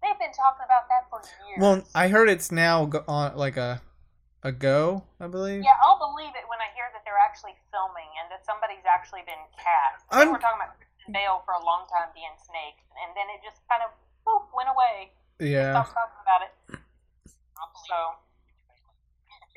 They've 0.00 0.18
been 0.20 0.30
talking 0.30 0.62
about 0.64 0.86
that 0.86 1.10
for 1.10 1.18
years. 1.48 1.58
Well, 1.58 1.82
I 1.92 2.06
heard 2.06 2.28
it's 2.28 2.52
now 2.52 2.88
on 3.08 3.36
like 3.36 3.56
a 3.56 3.82
a 4.44 4.52
go, 4.52 5.02
I 5.18 5.26
believe. 5.26 5.64
Yeah, 5.64 5.80
I'll 5.82 5.98
believe 5.98 6.36
it 6.36 6.44
when 6.46 6.60
I 6.60 6.68
hear 6.76 6.83
they're 7.14 7.22
actually 7.22 7.54
filming 7.70 8.10
and 8.18 8.26
that 8.34 8.42
somebody's 8.42 8.82
actually 8.82 9.22
been 9.22 9.38
cast. 9.54 10.02
They 10.10 10.26
were 10.26 10.42
talking 10.42 10.58
about 10.58 10.74
Christian 10.82 11.14
Bale 11.14 11.46
for 11.46 11.54
a 11.54 11.62
long 11.62 11.86
time 11.86 12.10
being 12.10 12.34
Snake, 12.42 12.82
and 12.98 13.14
then 13.14 13.30
it 13.30 13.38
just 13.46 13.62
kind 13.70 13.86
of 13.86 13.94
poof 14.26 14.42
went 14.50 14.66
away. 14.66 15.14
Yeah. 15.38 15.78
Stopped 15.78 15.94
talking 15.94 16.22
about 16.26 16.42
it. 16.42 16.52
So. 17.86 18.18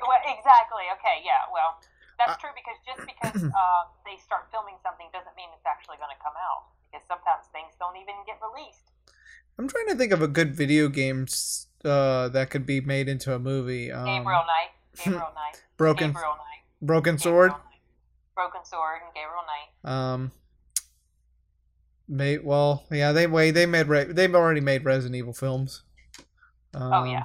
Well, 0.06 0.22
exactly. 0.30 0.86
Okay. 1.02 1.26
Yeah. 1.26 1.50
Well, 1.50 1.82
that's 2.22 2.38
true 2.38 2.54
because 2.54 2.78
just 2.86 3.02
because 3.10 3.42
uh, 3.42 3.82
they 4.06 4.14
start 4.22 4.46
filming 4.54 4.78
something 4.86 5.10
doesn't 5.10 5.34
mean 5.34 5.50
it's 5.50 5.66
actually 5.66 5.98
going 5.98 6.14
to 6.14 6.20
come 6.22 6.38
out. 6.38 6.70
Because 6.86 7.02
sometimes 7.10 7.50
things 7.50 7.74
don't 7.82 7.98
even 7.98 8.14
get 8.22 8.38
released. 8.38 8.94
I'm 9.58 9.66
trying 9.66 9.90
to 9.90 9.98
think 9.98 10.14
of 10.14 10.22
a 10.22 10.30
good 10.30 10.54
video 10.54 10.86
game 10.86 11.26
uh, 11.82 12.30
that 12.30 12.54
could 12.54 12.62
be 12.64 12.78
made 12.78 13.10
into 13.10 13.34
a 13.34 13.42
movie. 13.42 13.90
Um, 13.90 14.06
Gabriel 14.06 14.46
Knight. 14.46 14.70
Gabriel 14.94 15.34
Knight. 15.34 15.58
Broken. 15.76 16.14
Gabriel 16.14 16.38
Knight. 16.38 16.57
Broken 16.80 17.18
Sword. 17.18 17.52
Broken 18.34 18.64
Sword 18.64 19.00
and 19.04 19.14
Gabriel 19.14 19.42
Knight. 19.46 19.92
Um. 19.92 20.32
May 22.10 22.38
well, 22.38 22.84
yeah, 22.90 23.12
they 23.12 23.26
wait. 23.26 23.50
They 23.50 23.66
made 23.66 23.86
re- 23.86 24.04
they've 24.04 24.34
already 24.34 24.60
made 24.60 24.84
Resident 24.84 25.16
Evil 25.16 25.34
films. 25.34 25.82
Um, 26.74 26.92
oh 26.92 27.04
yeah. 27.04 27.24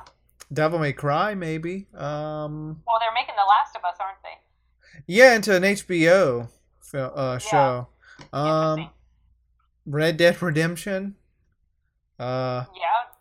Devil 0.51 0.79
May 0.79 0.93
Cry, 0.93 1.35
maybe. 1.35 1.87
Um. 1.93 2.81
Well, 2.85 2.97
they're 2.99 3.13
making 3.13 3.35
The 3.35 3.47
Last 3.47 3.75
of 3.75 3.83
Us, 3.85 3.95
aren't 3.99 4.17
they? 4.23 5.03
Yeah, 5.07 5.35
into 5.35 5.55
an 5.55 5.63
HBO 5.63 6.49
uh, 6.93 7.37
show. 7.37 7.87
Yeah. 8.33 8.71
Um. 8.73 8.89
Red 9.85 10.17
Dead 10.17 10.41
Redemption. 10.41 11.15
Uh, 12.19 12.65
yeah. 12.75 13.11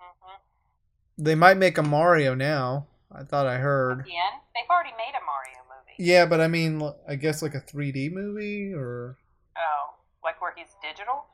Mm-hmm. 0.00 1.24
They 1.24 1.34
might 1.34 1.56
make 1.56 1.78
a 1.78 1.82
Mario 1.82 2.34
now. 2.34 2.86
I 3.10 3.24
thought 3.24 3.46
I 3.46 3.58
heard. 3.58 4.00
Again? 4.00 4.14
They've 4.54 4.70
already 4.70 4.92
made 4.96 5.12
a 5.16 5.24
Mario. 5.24 5.61
Yeah, 6.02 6.26
but 6.26 6.42
I 6.42 6.50
mean, 6.50 6.82
I 7.06 7.14
guess 7.14 7.46
like 7.46 7.54
a 7.54 7.62
3D 7.62 8.10
movie 8.10 8.74
or. 8.74 9.14
Oh, 9.54 9.94
like 10.26 10.42
where 10.42 10.50
he's 10.50 10.74
digital? 10.82 11.30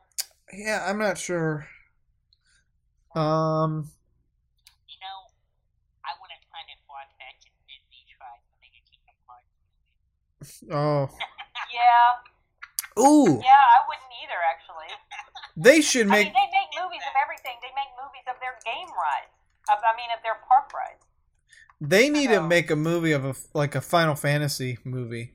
Yeah, 0.53 0.85
I'm 0.85 1.01
not 1.01 1.17
sure. 1.17 1.65
Um. 3.17 3.89
You 4.85 5.01
know, 5.01 5.19
I 6.05 6.13
wouldn't 6.21 6.45
find 6.53 6.69
it 6.69 6.77
far 6.85 7.01
fetched 7.17 7.49
if 7.49 7.57
Disney 7.65 8.05
tried 8.13 8.45
to 8.45 8.53
make 8.61 8.77
a 8.77 8.85
Kingdom 8.85 9.17
Hearts 9.25 9.49
movie. 10.37 10.69
Oh. 10.77 11.09
yeah. 11.73 12.21
Ooh. 13.01 13.41
Yeah, 13.41 13.65
I 13.73 13.89
wouldn't 13.89 14.13
either, 14.21 14.37
actually. 14.53 14.93
They 15.57 15.81
should 15.81 16.13
make. 16.13 16.29
I 16.29 16.31
mean, 16.31 16.37
they 16.37 16.51
make 16.53 16.71
movies 16.77 17.09
of 17.09 17.17
everything. 17.17 17.57
They 17.65 17.73
make 17.73 17.89
movies 17.97 18.29
of 18.29 18.37
their 18.45 18.61
game 18.69 18.93
rides. 18.93 19.33
Of, 19.73 19.81
I 19.81 19.97
mean, 19.97 20.13
of 20.13 20.21
their 20.21 20.37
park 20.45 20.77
rides. 20.77 21.08
They 21.81 22.09
need 22.09 22.29
to 22.29 22.43
make 22.43 22.71
a 22.71 22.77
movie 22.77 23.13
of 23.13 23.25
a 23.25 23.35
like 23.55 23.75
a 23.75 23.81
Final 23.81 24.15
Fantasy 24.15 24.79
movie. 24.85 25.35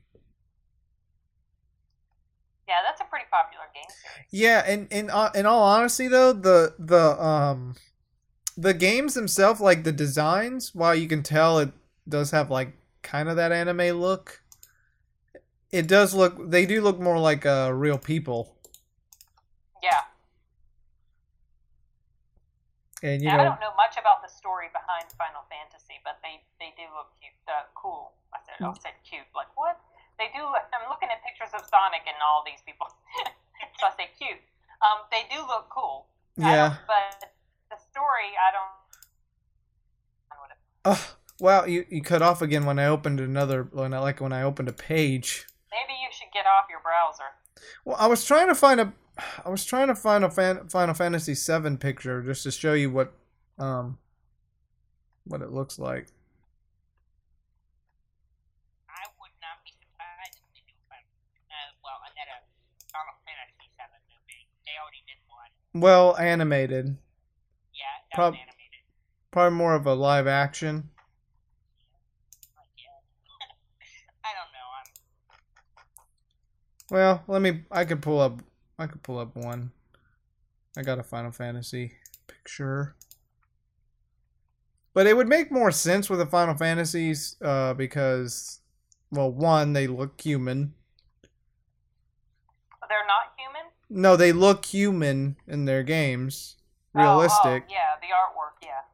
Yeah, 2.68 2.76
that's 2.86 3.02
a 3.02 3.06
pretty 3.06 3.26
popular 3.32 3.66
game. 3.74 3.84
Series. 3.88 4.28
Yeah, 4.32 4.64
and 4.66 4.92
in 4.92 5.10
uh, 5.10 5.32
in 5.36 5.46
all 5.46 5.64
honesty 5.64 6.08
though, 6.08 6.34
the 6.34 6.76
the 6.78 7.22
um 7.24 7.76
the 8.58 8.74
games 8.74 9.14
themselves, 9.14 9.62
like 9.62 9.84
the 9.84 9.92
designs, 9.92 10.76
while 10.76 10.96
you 10.96 11.08
can 11.08 11.24
tell 11.24 11.60
it 11.60 11.72
does 12.08 12.32
have 12.32 12.50
like 12.50 12.74
kind 13.02 13.30
of 13.30 13.36
that 13.38 13.52
anime 13.52 14.00
look, 14.00 14.42
it 15.72 15.88
does 15.88 16.14
look. 16.14 16.50
They 16.50 16.66
do 16.66 16.82
look 16.82 17.00
more 17.00 17.20
like 17.20 17.46
uh, 17.46 17.72
real 17.74 17.98
people. 17.98 18.56
Yeah. 19.82 20.02
And 23.04 23.20
you 23.20 23.28
yeah, 23.28 23.36
know, 23.36 23.44
I 23.44 23.48
don't 23.52 23.60
know 23.60 23.76
much 23.76 24.00
about 24.00 24.24
the 24.24 24.32
story 24.32 24.72
behind 24.72 25.12
Final 25.20 25.44
Fantasy, 25.52 26.00
but 26.08 26.24
they 26.24 26.40
they 26.56 26.72
do 26.80 26.88
look 26.96 27.12
cute, 27.20 27.36
uh, 27.52 27.68
cool. 27.76 28.16
I 28.32 28.40
said 28.48 28.56
I 28.64 28.72
said 28.80 28.96
cute. 29.04 29.28
Like 29.36 29.52
what? 29.60 29.76
They 30.16 30.32
do. 30.32 30.40
I'm 30.40 30.88
looking 30.88 31.12
at 31.12 31.20
pictures 31.20 31.52
of 31.52 31.68
Sonic 31.68 32.08
and 32.08 32.16
all 32.24 32.48
these 32.48 32.64
people, 32.64 32.88
so 33.78 33.92
I 33.92 33.94
say 34.00 34.08
cute. 34.16 34.40
Um, 34.80 35.04
they 35.12 35.28
do 35.28 35.44
look 35.44 35.68
cool. 35.68 36.08
Yeah. 36.40 36.80
but 36.88 37.28
the 37.68 37.76
story, 37.92 38.32
I 38.40 38.50
don't. 38.56 38.72
Oh, 40.86 41.16
wow! 41.40 41.66
You 41.66 41.86
you 41.90 42.02
cut 42.02 42.22
off 42.22 42.42
again 42.42 42.66
when 42.66 42.80
I 42.80 42.88
opened 42.88 43.20
another 43.20 43.68
when 43.72 43.94
I 43.94 44.00
like 44.00 44.20
when 44.24 44.32
I 44.32 44.44
opened 44.44 44.70
a 44.70 44.74
page. 44.74 45.46
Maybe 45.72 46.00
you 46.00 46.08
should 46.12 46.32
get 46.34 46.46
off 46.46 46.66
your 46.70 46.80
browser. 46.80 47.36
Well, 47.84 47.98
I 48.00 48.08
was 48.08 48.24
trying 48.24 48.48
to 48.48 48.56
find 48.56 48.80
a 48.80 48.94
I 49.18 49.50
was 49.50 49.64
trying 49.66 49.88
to 49.88 49.96
find 49.96 50.24
a 50.24 50.30
fan, 50.30 50.68
Final 50.70 50.94
Fantasy 50.96 51.34
VII 51.36 51.78
picture 51.78 52.22
just 52.24 52.44
to 52.44 52.52
show 52.52 52.74
you 52.74 52.90
what 52.90 53.14
um 53.60 53.98
what 55.26 55.42
it 55.42 55.52
looks 55.52 55.78
like. 55.78 56.08
I 58.90 59.06
would 59.20 59.32
not 59.42 59.62
be 59.64 59.72
surprised 59.78 60.42
if 60.42 60.50
they 60.54 60.62
do 60.66 60.74
uh, 60.90 60.96
well 61.84 62.02
another 62.10 62.42
Final 62.92 63.14
Fantasy 63.26 63.70
VII 63.78 64.02
movie. 64.10 64.48
They 64.66 64.76
already 64.82 65.04
did 65.06 65.22
one. 65.30 65.52
Well, 65.82 66.18
animated. 66.18 66.98
Yeah, 67.74 67.84
Prob- 68.16 68.34
animated. 68.34 68.82
Probably 69.32 69.58
more 69.58 69.76
of 69.76 69.86
a 69.86 69.94
live 69.94 70.26
action. 70.28 70.90
I 74.26 74.30
don't 74.34 74.52
know. 74.54 74.70
Well, 76.90 77.24
let 77.28 77.42
me. 77.42 77.64
I 77.72 77.86
could 77.86 78.02
pull 78.02 78.20
up 78.20 78.42
I 78.78 78.88
could 78.88 79.04
pull 79.04 79.20
up 79.20 79.36
one. 79.36 79.72
I 80.78 80.82
got 80.82 81.00
a 81.00 81.04
Final 81.04 81.32
Fantasy 81.32 81.94
picture. 82.28 82.96
But 84.94 85.08
it 85.08 85.16
would 85.18 85.28
make 85.28 85.52
more 85.52 85.72
sense 85.72 86.10
with 86.10 86.20
the 86.20 86.26
Final 86.26 86.56
Fantasies 86.56 87.36
uh, 87.42 87.74
because, 87.74 88.60
well, 89.12 89.32
one, 89.32 89.74
they 89.74 89.88
look 89.88 90.20
human. 90.22 90.74
They're 92.90 93.08
not 93.08 93.34
human. 93.38 93.72
No, 93.90 94.16
they 94.16 94.32
look 94.32 94.66
human 94.66 95.36
in 95.48 95.66
their 95.66 95.82
games. 95.82 96.58
Oh, 96.94 97.00
oh, 97.00 97.02
Realistic. 97.02 97.66
yeah, 97.70 97.98
the 98.02 98.14
artwork. 98.14 98.62
Yeah. 98.62 98.86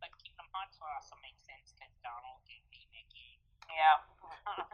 But 0.00 0.12
Kingdom 0.20 0.44
Hearts 0.52 0.76
will 0.76 0.92
also 0.92 1.16
make 1.24 1.40
sense 1.40 1.72
because 1.72 1.96
Donald 2.04 2.44
can 2.44 2.60
be 2.68 2.84
Mickey. 2.92 3.40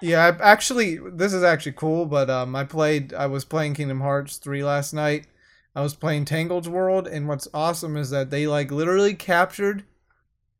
Yeah. 0.02 0.36
I 0.40 0.52
actually, 0.52 0.98
this 0.98 1.32
is 1.32 1.42
actually 1.42 1.72
cool. 1.72 2.06
But 2.06 2.28
um, 2.28 2.54
I 2.54 2.64
played, 2.64 3.14
I 3.14 3.26
was 3.26 3.44
playing 3.44 3.74
Kingdom 3.74 4.00
Hearts 4.00 4.36
three 4.36 4.62
last 4.64 4.92
night. 4.92 5.26
I 5.74 5.80
was 5.80 5.94
playing 5.94 6.26
Tangled 6.26 6.66
World, 6.66 7.06
and 7.08 7.26
what's 7.28 7.48
awesome 7.54 7.96
is 7.96 8.10
that 8.10 8.30
they 8.30 8.46
like 8.46 8.70
literally 8.70 9.14
captured 9.14 9.84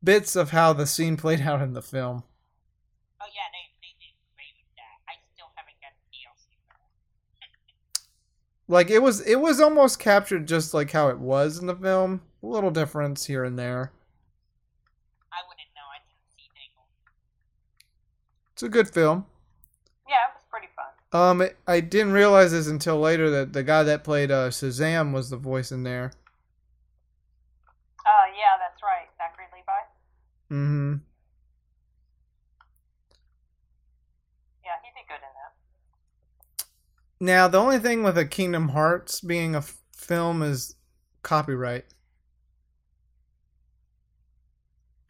bits 0.03 0.35
of 0.35 0.49
how 0.51 0.73
the 0.73 0.87
scene 0.87 1.17
played 1.23 1.41
out 1.41 1.61
in 1.61 1.73
the 1.73 1.81
film. 1.83 2.23
Oh 3.21 3.25
yeah, 3.33 3.47
they 3.53 3.69
they 3.81 3.93
did 3.99 4.13
great 4.35 4.55
with 4.57 4.73
that. 4.75 4.97
I 5.07 5.13
still 5.33 5.51
haven't 5.55 5.77
got 5.81 5.93
DLC. 6.09 6.57
Like 8.67 8.89
it 8.89 9.03
was, 9.03 9.21
it 9.21 9.39
was 9.39 9.61
almost 9.61 9.99
captured 9.99 10.47
just 10.47 10.73
like 10.73 10.91
how 10.91 11.09
it 11.09 11.19
was 11.19 11.59
in 11.59 11.67
the 11.67 11.75
film. 11.75 12.21
A 12.41 12.47
little 12.47 12.71
difference 12.71 13.25
here 13.25 13.43
and 13.43 13.57
there. 13.59 13.91
I 15.31 15.37
wouldn't 15.47 15.69
know. 15.75 15.87
I 15.93 15.99
didn't 16.07 16.25
see 16.35 16.49
Tangled. 16.55 16.87
It's 18.53 18.63
a 18.63 18.69
good 18.69 18.89
film. 18.89 19.25
yeah, 20.09 20.15
it 20.29 20.33
was 20.35 20.43
pretty 20.49 20.67
fun. 20.75 20.85
Um, 21.13 21.41
it, 21.41 21.57
I 21.67 21.79
didn't 21.79 22.13
realize 22.13 22.51
this 22.51 22.67
until 22.67 22.99
later 22.99 23.29
that 23.29 23.53
the 23.53 23.63
guy 23.63 23.83
that 23.83 24.03
played 24.03 24.31
uh, 24.31 24.49
Shazam 24.49 25.13
was 25.13 25.29
the 25.29 25.37
voice 25.37 25.71
in 25.71 25.83
there. 25.83 26.11
Uh, 28.05 28.27
yeah, 28.35 28.57
that's 28.59 28.81
right. 28.83 29.07
Zachary 29.17 29.47
Levi. 29.53 29.81
Mm-hmm. 30.51 30.95
Yeah, 34.65 34.79
he 34.83 34.89
did 34.97 35.07
good 35.07 35.21
in 35.21 35.33
that. 35.33 35.53
Now, 37.19 37.47
the 37.47 37.59
only 37.59 37.79
thing 37.79 38.03
with 38.03 38.17
a 38.17 38.25
Kingdom 38.25 38.69
Hearts 38.69 39.21
being 39.21 39.55
a 39.55 39.59
f- 39.59 39.77
film 39.95 40.43
is 40.43 40.75
copyright. 41.23 41.85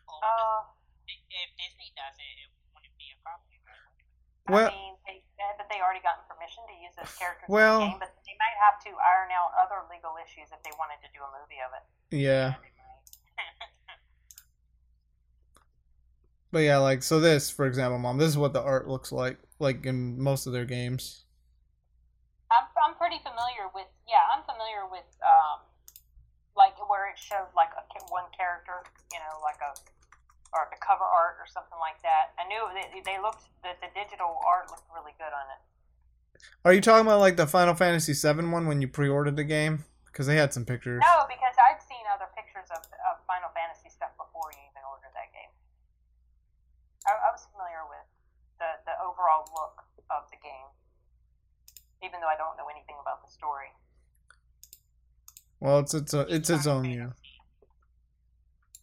Oh, 0.08 0.20
Uh, 0.24 0.60
if 1.08 1.20
if 1.28 1.50
Disney 1.58 1.92
does 1.98 2.16
it, 2.20 2.36
it 2.46 2.50
wouldn't 2.76 2.96
be 3.00 3.08
a 3.12 3.18
copyright. 3.26 3.98
Well, 4.50 4.70
I 4.70 4.72
mean, 4.72 4.96
they, 5.08 5.18
eh, 5.42 5.54
but 5.58 5.68
they 5.70 5.82
already 5.82 6.04
gotten 6.06 6.24
permission 6.96 7.02
to 7.02 7.02
use 7.02 7.10
those 7.10 7.18
characters 7.18 7.50
Well- 7.50 7.82
in 7.82 7.82
the 7.82 7.90
game, 7.92 8.00
but 8.00 8.12
they 8.26 8.36
might 8.38 8.58
have 8.62 8.78
to 8.86 8.90
iron 8.98 9.30
out 9.34 9.52
other 9.58 9.82
legal 9.90 10.14
issues 10.22 10.52
if 10.52 10.62
they 10.64 10.72
wanted 10.78 11.02
to 11.02 11.10
do 11.14 11.20
a 11.24 11.30
movie 11.34 11.60
of 11.62 11.72
it. 11.74 11.84
yeah. 12.16 12.56
But 16.54 16.70
yeah, 16.70 16.78
like, 16.78 17.02
so 17.02 17.18
this, 17.20 17.50
for 17.50 17.66
example, 17.66 17.98
Mom, 17.98 18.22
this 18.22 18.30
is 18.30 18.38
what 18.38 18.54
the 18.54 18.62
art 18.62 18.86
looks 18.88 19.10
like, 19.12 19.42
like 19.58 19.88
in 19.90 20.22
most 20.22 20.46
of 20.46 20.54
their 20.54 20.70
games. 20.70 21.26
I'm, 22.54 22.70
I'm 22.78 22.94
pretty 22.94 23.18
familiar 23.26 23.74
with, 23.74 23.90
yeah, 24.06 24.22
I'm 24.30 24.46
familiar 24.46 24.86
with, 24.86 25.10
um, 25.26 25.66
like 26.54 26.78
where 26.86 27.10
it 27.10 27.18
showed 27.18 27.50
like 27.58 27.74
a, 27.74 27.82
one 28.14 28.30
character, 28.38 28.86
you 29.10 29.18
know, 29.18 29.42
like 29.42 29.58
a, 29.66 29.74
or 30.54 30.70
the 30.70 30.78
cover 30.78 31.02
art 31.02 31.42
or 31.42 31.50
something 31.50 31.82
like 31.82 31.98
that. 32.06 32.38
I 32.38 32.46
knew 32.46 32.62
they, 32.78 33.02
they 33.02 33.18
looked, 33.18 33.50
the, 33.66 33.74
the 33.82 33.90
digital 33.98 34.38
art 34.46 34.70
looked 34.70 34.86
really 34.94 35.18
good 35.18 35.34
on 35.34 35.50
it. 35.58 35.62
Are 36.66 36.74
you 36.74 36.82
talking 36.82 37.06
about 37.06 37.20
like 37.20 37.36
the 37.38 37.48
Final 37.48 37.76
Fantasy 37.76 38.14
VII 38.14 38.48
one 38.48 38.68
when 38.68 38.82
you 38.82 38.88
pre-ordered 38.88 39.36
the 39.36 39.44
game? 39.44 39.84
Because 40.06 40.28
they 40.28 40.38
had 40.38 40.54
some 40.54 40.64
pictures. 40.66 41.02
No, 41.02 41.26
because 41.26 41.56
I've 41.58 41.82
seen 41.82 42.06
other 42.14 42.30
pictures 42.38 42.70
of, 42.70 42.86
of 43.10 43.18
Final 43.26 43.50
Fantasy 43.58 43.90
stuff 43.90 44.14
before 44.16 44.54
you 44.54 44.62
even 44.70 44.86
ordered 44.86 45.10
that 45.18 45.34
game. 45.34 45.50
I, 47.10 47.18
I 47.18 47.30
was 47.34 47.44
familiar 47.52 47.84
with 47.90 48.06
the, 48.62 48.70
the 48.88 48.96
overall 49.02 49.44
look 49.58 49.82
of 50.14 50.30
the 50.30 50.38
game, 50.40 50.70
even 52.06 52.22
though 52.22 52.30
I 52.30 52.38
don't 52.38 52.54
know 52.56 52.70
anything 52.70 52.96
about 53.02 53.26
the 53.26 53.32
story. 53.34 53.74
Well, 55.60 55.80
it's 55.80 55.94
it's 55.98 56.14
a, 56.14 56.28
it's 56.30 56.50
its 56.50 56.68
own 56.68 56.86
yeah. 56.86 57.10
Fantasy- 57.10 57.42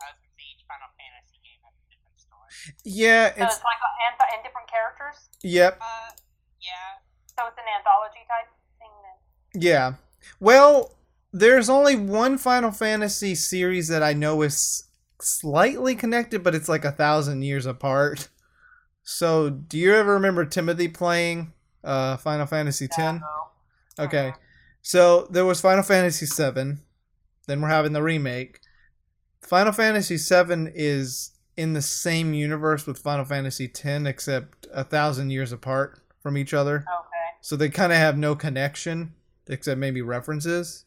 I 0.01 0.11
was 0.11 0.19
gonna 0.19 0.35
say 0.35 0.47
each 0.51 0.65
Final 0.67 0.91
Fantasy 0.99 1.39
game 1.47 1.61
has 1.63 1.77
a 1.79 1.87
different 1.93 2.19
story. 2.19 2.51
Yeah, 2.85 3.31
So 3.31 3.45
it's 3.47 3.55
it's, 3.61 3.65
like 3.65 3.81
a, 3.85 3.91
and, 4.09 4.15
and 4.19 4.41
different 4.43 4.67
characters. 4.67 5.29
yep, 5.47 5.79
Uh, 5.81 6.11
yeah. 6.59 7.05
So 7.41 7.47
it's 7.49 7.57
an 7.59 7.65
anthology 7.79 8.21
type 8.29 8.49
thing 8.79 8.91
then. 9.03 9.63
yeah. 9.63 9.95
Well, 10.39 10.95
there's 11.33 11.71
only 11.71 11.97
one 11.97 12.37
Final 12.37 12.71
Fantasy 12.71 13.35
series 13.35 13.89
that 13.89 14.03
I 14.03 14.13
know 14.13 14.43
is 14.43 14.85
slightly 15.21 15.95
connected, 15.95 16.43
but 16.43 16.55
it's 16.55 16.69
like 16.69 16.85
a 16.85 16.93
thousand 16.93 17.43
years 17.43 17.67
apart. 17.67 18.29
So, 19.03 19.49
do 19.49 19.79
you 19.79 19.95
ever 19.95 20.15
remember 20.15 20.45
Timothy 20.45 20.89
playing 20.89 21.53
uh, 21.83 22.17
Final 22.19 22.47
Fantasy 22.47 22.85
X? 22.85 22.97
No. 22.99 23.21
Okay. 23.99 24.33
So 24.83 25.27
there 25.31 25.45
was 25.45 25.61
Final 25.61 25.83
Fantasy 25.83 26.27
VII. 26.27 26.79
Then 27.47 27.61
we're 27.61 27.69
having 27.69 27.93
the 27.93 28.03
remake. 28.03 28.61
Final 29.43 29.73
Fantasy 29.73 30.17
VII 30.17 30.71
is 30.75 31.33
in 31.57 31.73
the 31.73 31.83
same 31.83 32.35
universe 32.35 32.87
with 32.87 32.99
Final 32.99 33.25
Fantasy 33.25 33.65
X, 33.65 33.87
except 34.07 34.67
a 34.73 34.85
thousand 34.85 35.31
years 35.31 35.53
apart 35.53 36.01
from 36.23 36.37
each 36.37 36.55
other. 36.55 36.77
Okay. 36.77 37.10
So 37.41 37.57
they 37.57 37.69
kind 37.69 37.93
of 37.93 37.99
have 37.99 38.19
no 38.19 38.35
connection, 38.35 39.15
except 39.47 39.79
maybe 39.79 40.03
references. 40.03 40.85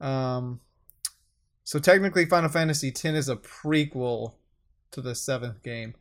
Um, 0.00 0.60
so 1.62 1.78
technically, 1.78 2.26
Final 2.26 2.50
Fantasy 2.50 2.88
X 2.88 3.04
is 3.04 3.28
a 3.28 3.36
prequel 3.36 4.34
to 4.90 5.00
the 5.00 5.14
seventh 5.14 5.62
game. 5.62 5.94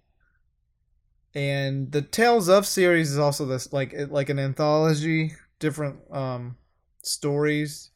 And 1.36 1.92
the 1.92 2.02
Tales 2.02 2.50
of 2.50 2.66
series 2.66 3.12
is 3.12 3.18
also 3.18 3.46
this 3.46 3.74
like 3.74 3.94
like 4.10 4.30
an 4.30 4.40
anthology, 4.40 5.34
different 5.60 6.00
um 6.12 6.58
stories. 7.02 7.92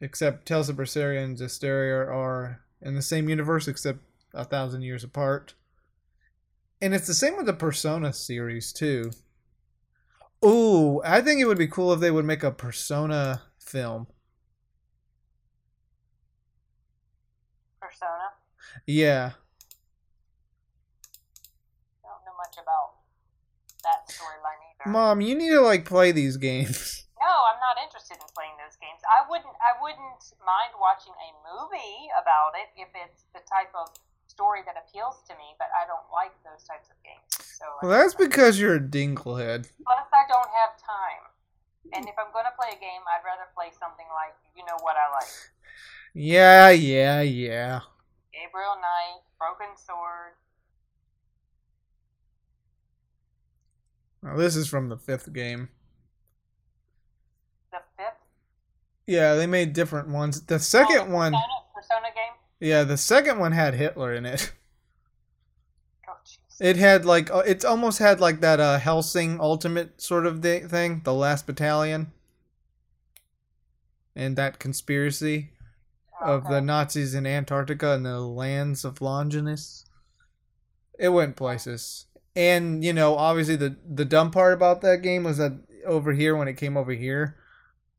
Except 0.00 0.46
Tales 0.46 0.68
of 0.68 0.76
Berseria 0.76 1.22
and 1.22 1.36
Zestiria 1.36 2.06
are 2.08 2.60
in 2.80 2.94
the 2.96 3.02
same 3.02 3.28
universe, 3.28 3.68
except 3.68 4.00
a 4.34 4.44
thousand 4.44 4.82
years 4.82 5.04
apart. 5.04 5.54
And 6.80 6.92
it's 6.92 7.06
the 7.06 7.14
same 7.14 7.36
with 7.36 7.46
the 7.46 7.52
Persona 7.52 8.12
series 8.12 8.72
too. 8.72 9.12
Ooh, 10.44 11.00
I 11.04 11.20
think 11.20 11.40
it 11.40 11.46
would 11.46 11.58
be 11.58 11.68
cool 11.68 11.92
if 11.92 12.00
they 12.00 12.10
would 12.10 12.24
make 12.24 12.42
a 12.42 12.50
Persona 12.50 13.42
film. 13.58 14.08
Persona. 17.80 18.34
Yeah. 18.86 19.32
I 22.02 22.08
don't 22.08 22.24
know 22.26 22.36
much 22.36 22.56
about 22.60 22.94
that 23.84 24.08
storyline 24.08 24.58
either. 24.74 24.90
Mom, 24.90 25.20
you 25.20 25.34
need 25.36 25.50
to 25.50 25.60
like 25.60 25.84
play 25.84 26.12
these 26.12 26.36
games. 26.36 26.98
No, 27.22 27.30
I'm 27.30 27.62
not 27.62 27.78
interested 27.78 28.18
in 28.18 28.26
playing 28.34 28.58
those 28.58 28.74
games. 28.82 28.98
I 29.06 29.22
wouldn't. 29.30 29.54
I 29.62 29.78
wouldn't 29.78 30.34
mind 30.42 30.74
watching 30.74 31.14
a 31.14 31.30
movie 31.46 32.10
about 32.18 32.58
it 32.58 32.74
if 32.74 32.90
it's 32.98 33.30
the 33.30 33.46
type 33.46 33.70
of 33.78 33.94
story 34.32 34.64
that 34.64 34.80
appeals 34.80 35.20
to 35.28 35.36
me. 35.36 35.52
But 35.60 35.68
I 35.76 35.84
don't 35.84 36.08
like 36.08 36.32
those 36.40 36.64
types 36.64 36.88
of 36.88 36.96
games. 37.04 37.28
So 37.36 37.68
Well, 37.84 37.92
that's 37.92 38.16
because 38.16 38.56
you're 38.56 38.80
a 38.80 38.80
dinglehead. 38.80 39.68
Plus, 39.84 40.08
I 40.08 40.24
don't 40.32 40.52
have 40.56 40.72
time. 40.80 41.22
And 41.92 42.08
if 42.08 42.16
I'm 42.16 42.32
gonna 42.32 42.56
play 42.56 42.72
a 42.72 42.80
game, 42.80 43.04
I'd 43.04 43.24
rather 43.24 43.44
play 43.54 43.68
something 43.76 44.06
like 44.16 44.32
you 44.56 44.64
know 44.64 44.78
what 44.80 44.96
I 44.96 45.12
like: 45.12 45.32
Yeah, 46.14 46.70
yeah, 46.70 47.20
yeah. 47.20 47.80
Gabriel 48.32 48.76
Knight, 48.80 49.20
Broken 49.38 49.76
Sword. 49.76 50.32
Now, 54.22 54.36
this 54.36 54.54
is 54.54 54.68
from 54.68 54.88
the 54.88 54.96
fifth 54.96 55.32
game. 55.32 55.68
The 57.72 57.78
fifth 57.96 58.22
Yeah, 59.06 59.34
they 59.34 59.46
made 59.46 59.72
different 59.72 60.08
ones. 60.08 60.40
The 60.42 60.54
oh, 60.54 60.58
second 60.58 60.98
Oh, 61.00 61.04
the 61.06 61.10
one, 61.10 61.32
Persona, 61.32 61.64
Persona 61.74 62.06
game. 62.14 62.32
Yeah, 62.62 62.84
the 62.84 62.96
second 62.96 63.40
one 63.40 63.50
had 63.50 63.74
Hitler 63.74 64.14
in 64.14 64.24
it. 64.24 64.52
Oh. 66.08 66.14
It 66.60 66.76
had 66.76 67.04
like 67.04 67.30
uh, 67.30 67.42
it's 67.46 67.64
almost 67.64 67.98
had 67.98 68.20
like 68.20 68.40
that 68.40 68.60
uh 68.60 68.78
Hellsing 68.78 69.40
Ultimate 69.40 70.00
sort 70.02 70.26
of 70.26 70.42
thing, 70.42 71.00
the 71.04 71.14
Last 71.14 71.46
Battalion, 71.46 72.12
and 74.14 74.36
that 74.36 74.58
conspiracy 74.58 75.50
of 76.20 76.48
the 76.48 76.60
Nazis 76.60 77.14
in 77.14 77.26
Antarctica 77.26 77.92
and 77.92 78.04
the 78.04 78.20
Lance 78.20 78.84
of 78.84 79.00
Longinus. 79.00 79.86
It 80.98 81.08
went 81.10 81.36
places, 81.36 82.06
and 82.36 82.84
you 82.84 82.92
know, 82.92 83.16
obviously 83.16 83.56
the 83.56 83.76
the 83.88 84.04
dumb 84.04 84.30
part 84.30 84.52
about 84.52 84.82
that 84.82 85.02
game 85.02 85.24
was 85.24 85.38
that 85.38 85.52
over 85.86 86.12
here 86.12 86.36
when 86.36 86.48
it 86.48 86.56
came 86.56 86.76
over 86.76 86.92
here, 86.92 87.36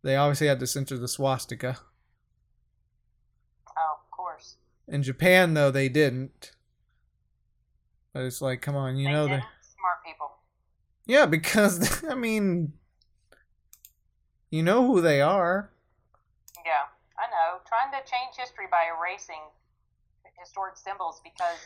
they 0.03 0.16
obviously 0.16 0.47
had 0.47 0.59
to 0.59 0.68
censor 0.68 0.97
the 0.97 1.07
swastika. 1.07 1.80
In 4.88 5.04
Japan, 5.04 5.54
though, 5.54 5.72
they 5.72 5.90
didn't. 5.90 6.52
But 8.14 8.24
it's 8.24 8.42
like, 8.42 8.62
come 8.62 8.76
on, 8.76 8.98
you 8.98 9.08
They 9.08 9.14
know 9.14 9.28
that. 9.28 9.44
smart 9.62 10.04
people. 10.06 10.32
Yeah, 11.06 11.26
because 11.26 12.04
I 12.10 12.16
mean, 12.16 12.74
you 14.50 14.62
know 14.62 14.86
who 14.86 15.02
they 15.02 15.22
are. 15.22 15.72
Yeah, 16.66 16.86
I 17.18 17.30
know. 17.32 17.60
Trying 17.68 17.92
to 17.92 18.10
change 18.10 18.36
history 18.38 18.66
by 18.70 18.86
erasing 18.98 19.42
historic 20.40 20.78
symbols 20.78 21.22
because 21.24 21.58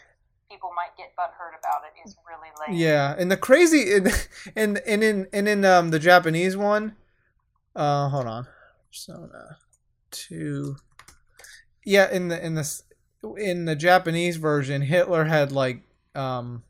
people 0.50 0.70
might 0.76 0.96
get 0.98 1.16
butthurt 1.18 1.58
about 1.60 1.82
it 1.84 2.08
is 2.08 2.16
really 2.28 2.50
lame. 2.68 2.80
Yeah, 2.80 3.16
and 3.18 3.32
the 3.32 3.38
crazy 3.38 3.94
and 3.94 4.08
and 4.56 4.78
and 4.80 5.04
in 5.04 5.28
and 5.34 5.48
in 5.48 5.66
um 5.66 5.90
the 5.90 6.00
Japanese 6.00 6.56
one, 6.56 6.96
uh, 7.76 8.10
hold 8.10 8.28
on, 8.28 8.48
Persona 8.90 9.58
two. 10.12 10.78
Yeah, 11.84 12.10
in 12.12 12.28
the 12.28 12.44
in 12.46 12.56
the 12.56 12.82
in 13.36 13.66
the 13.66 13.76
Japanese 13.76 14.38
version, 14.38 14.82
Hitler 14.84 15.26
had 15.26 15.52
like 15.52 15.82
um. 16.16 16.64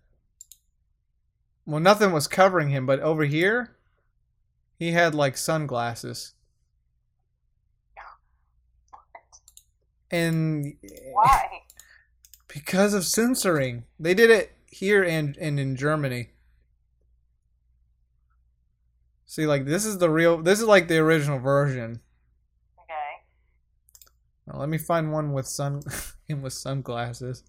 Well, 1.65 1.81
nothing 1.81 2.11
was 2.11 2.27
covering 2.27 2.69
him, 2.69 2.85
but 2.85 3.01
over 3.01 3.25
here, 3.25 3.75
he 4.79 4.93
had 4.93 5.13
like 5.13 5.35
sunglasses. 5.35 6.33
And 10.09 10.75
Why? 11.11 11.63
because 12.47 12.93
of 12.93 13.05
censoring. 13.05 13.83
They 13.99 14.13
did 14.13 14.29
it 14.29 14.53
here 14.67 15.03
and, 15.03 15.37
and 15.37 15.59
in 15.59 15.75
Germany. 15.75 16.29
See, 19.25 19.45
like 19.45 19.65
this 19.65 19.85
is 19.85 19.97
the 19.97 20.09
real. 20.09 20.41
This 20.41 20.59
is 20.59 20.65
like 20.65 20.87
the 20.87 20.97
original 20.99 21.39
version. 21.39 21.99
Let 24.53 24.69
me 24.69 24.77
find 24.77 25.11
one 25.11 25.33
with 25.33 25.47
sun 25.47 25.81
him 26.27 26.41
with 26.43 26.53
sunglasses. 26.53 27.43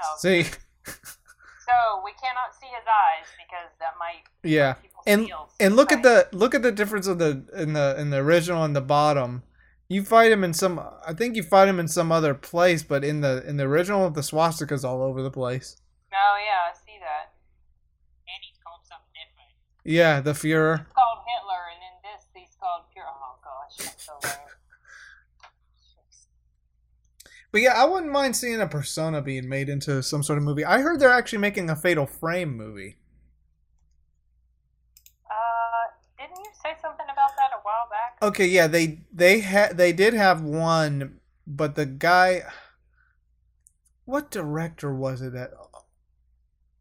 Oh, 0.00 0.16
See, 0.18 0.44
so 1.68 2.02
we 2.04 2.12
cannot 2.12 2.54
see 2.58 2.68
his 2.68 2.86
eyes 2.86 3.26
because 3.36 3.70
that 3.80 3.94
might 3.98 4.22
yeah, 4.44 4.76
and 5.06 5.28
and 5.58 5.74
look 5.74 5.90
at 5.90 6.02
the 6.02 6.28
look 6.32 6.54
at 6.54 6.62
the 6.62 6.70
difference 6.72 7.06
of 7.06 7.18
the 7.18 7.44
in 7.56 7.72
the 7.72 7.96
in 7.98 8.10
the 8.10 8.18
original 8.18 8.64
and 8.64 8.76
the 8.76 8.80
bottom. 8.80 9.42
You 9.88 10.02
fight 10.04 10.30
him 10.30 10.44
in 10.44 10.52
some. 10.52 10.78
I 11.06 11.14
think 11.14 11.34
you 11.34 11.42
fight 11.42 11.66
him 11.66 11.80
in 11.80 11.88
some 11.88 12.12
other 12.12 12.34
place, 12.34 12.82
but 12.82 13.02
in 13.04 13.22
the 13.22 13.42
in 13.48 13.56
the 13.56 13.64
original, 13.64 14.10
the 14.10 14.20
swastika's 14.20 14.84
all 14.84 15.02
over 15.02 15.22
the 15.22 15.30
place. 15.30 15.76
Oh 16.12 16.36
yeah, 16.44 16.70
I 16.70 16.76
see 16.76 16.98
that. 17.00 17.32
And 18.28 18.40
he's 18.42 18.58
called 18.62 18.80
something 18.84 19.08
different. 19.16 19.52
Yeah, 19.88 20.20
the 20.20 20.32
Fuhrer. 20.32 20.80
It's 20.82 20.92
called 20.92 21.20
Hitler, 21.24 21.64
and 21.72 21.80
in 21.80 21.96
this, 22.04 22.26
he's 22.34 22.54
called 22.60 22.82
pure. 22.92 23.06
Oh 23.08 23.38
gosh, 23.42 23.86
that's 23.86 24.04
so. 24.04 24.18
But 27.50 27.62
yeah, 27.62 27.72
I 27.72 27.86
wouldn't 27.86 28.12
mind 28.12 28.36
seeing 28.36 28.60
a 28.60 28.66
Persona 28.66 29.22
being 29.22 29.48
made 29.48 29.70
into 29.70 30.02
some 30.02 30.22
sort 30.22 30.36
of 30.36 30.44
movie. 30.44 30.66
I 30.66 30.82
heard 30.82 31.00
they're 31.00 31.10
actually 31.10 31.38
making 31.38 31.70
a 31.70 31.76
Fatal 31.76 32.04
Frame 32.04 32.54
movie. 32.54 32.98
Uh, 35.24 35.88
didn't 36.18 36.36
you 36.36 36.50
say 36.62 36.74
something 36.82 37.06
about 37.10 37.30
that 37.38 37.52
a 37.56 37.60
while 37.62 37.88
back? 37.88 38.18
Okay, 38.20 38.46
yeah, 38.46 38.66
they 38.66 39.00
they 39.10 39.40
had 39.40 39.78
they 39.78 39.94
did 39.94 40.12
have 40.12 40.42
one, 40.42 41.20
but 41.46 41.74
the 41.74 41.86
guy 41.86 42.42
what 44.08 44.30
director 44.30 44.94
was 44.94 45.22
it 45.22 45.34
that 45.34 45.50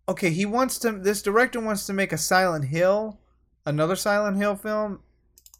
Okay, 0.10 0.30
he 0.30 0.46
wants 0.46 0.80
to 0.80 0.92
this 0.94 1.22
director 1.22 1.60
wants 1.60 1.86
to 1.88 1.94
make 1.94 2.14
a 2.14 2.18
Silent 2.18 2.66
Hill, 2.66 3.20
another 3.66 3.96
Silent 3.96 4.38
Hill 4.38 4.56
film, 4.56 5.00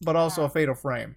but 0.02 0.16
also 0.16 0.44
a 0.44 0.50
Fatal 0.50 0.76
Frame. 0.76 1.16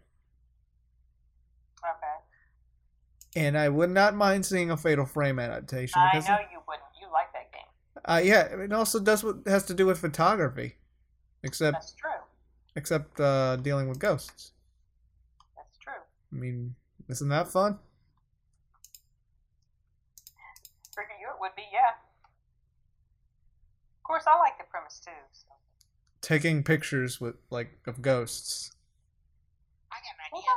Okay. 1.84 3.44
And 3.46 3.56
I 3.56 3.68
would 3.68 3.90
not 3.90 4.14
mind 4.16 4.44
seeing 4.44 4.70
a 4.70 4.76
Fatal 4.76 5.06
Frame 5.06 5.38
adaptation 5.38 6.00
I 6.00 6.12
know 6.14 6.38
you 6.52 6.60
wouldn't. 6.66 6.84
You 7.00 7.06
like 7.12 7.32
that 7.32 7.52
game. 7.52 7.62
uh, 8.04 8.20
yeah, 8.22 8.62
it 8.64 8.72
also 8.72 8.98
does 8.98 9.22
what 9.22 9.36
has 9.46 9.64
to 9.66 9.74
do 9.74 9.86
with 9.86 9.98
photography. 9.98 10.74
Except 11.42 11.74
That's 11.74 11.92
true. 11.94 12.10
except 12.76 13.18
uh, 13.20 13.56
dealing 13.56 13.88
with 13.88 13.98
ghosts. 13.98 14.52
That's 15.56 15.78
true. 15.78 15.92
I 16.32 16.36
mean, 16.36 16.74
isn't 17.08 17.28
that 17.28 17.48
fun? 17.48 17.78
For 20.92 21.02
you, 21.02 21.28
it 21.28 21.40
would 21.40 21.54
be, 21.56 21.62
yeah. 21.72 21.92
Of 23.98 23.99
course, 24.10 24.26
I 24.26 24.34
like 24.42 24.58
the 24.58 24.66
premise 24.66 24.98
too. 24.98 25.14
So. 25.30 25.54
Taking 26.20 26.62
pictures 26.66 27.20
with 27.22 27.36
like 27.50 27.78
of 27.86 28.02
ghosts. 28.02 28.74
I 29.94 30.02
got 30.02 30.18
an 30.18 30.34
Yeah. 30.34 30.38
idea. 30.42 30.56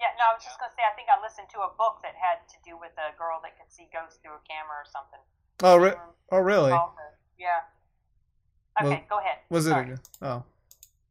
Yeah, 0.00 0.12
no, 0.20 0.28
I 0.28 0.34
was 0.36 0.44
just 0.44 0.60
gonna 0.60 0.72
say. 0.76 0.84
I 0.84 0.92
think 0.92 1.08
I 1.08 1.16
listened 1.24 1.48
to 1.56 1.60
a 1.64 1.72
book 1.80 2.04
that 2.04 2.12
had 2.20 2.44
to 2.52 2.56
do 2.68 2.76
with 2.76 2.92
a 3.00 3.16
girl 3.16 3.40
that 3.42 3.56
could 3.56 3.72
see 3.72 3.88
ghosts 3.88 4.20
through 4.20 4.36
a 4.36 4.44
camera 4.44 4.76
or 4.76 4.84
something. 4.84 5.20
Oh, 5.64 5.76
re- 5.80 5.96
Um, 5.96 6.12
oh, 6.32 6.38
really? 6.44 6.72
Yeah. 7.38 7.64
Okay, 8.80 8.88
Well, 8.88 9.00
go 9.08 9.18
ahead. 9.24 9.38
Was 9.48 9.66
it? 9.66 9.72
A, 9.72 9.96
oh, 10.20 10.44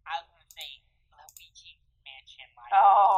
I 0.05 0.19
was 0.21 0.27
gonna 0.29 0.51
say 0.53 0.83
Luigi 1.09 1.79
Mansion. 2.05 2.45
Oh, 2.75 3.17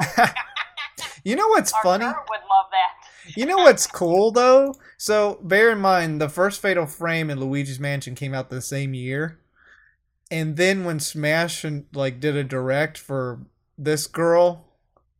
you 1.28 1.36
know 1.36 1.50
what's 1.50 1.74
our 1.74 1.84
funny? 1.84 2.06
Would 2.06 2.46
love 2.48 2.72
that. 2.72 3.05
You 3.36 3.46
know 3.46 3.58
what's 3.58 3.88
cool 3.88 4.32
though? 4.32 4.76
So 4.98 5.40
bear 5.44 5.72
in 5.72 5.80
mind, 5.80 6.22
the 6.22 6.30
first 6.30 6.62
Fatal 6.62 6.86
Frame 6.86 7.30
in 7.30 7.40
Luigi's 7.40 7.80
Mansion 7.80 8.16
came 8.16 8.34
out 8.34 8.50
the 8.50 8.62
same 8.62 8.94
year, 8.94 9.40
and 10.32 10.56
then 10.56 10.86
when 10.86 11.00
Smash 11.00 11.64
and 11.64 11.86
like 11.94 12.20
did 12.20 12.36
a 12.36 12.44
direct 12.44 12.98
for 12.98 13.42
this 13.78 14.08
girl 14.08 14.66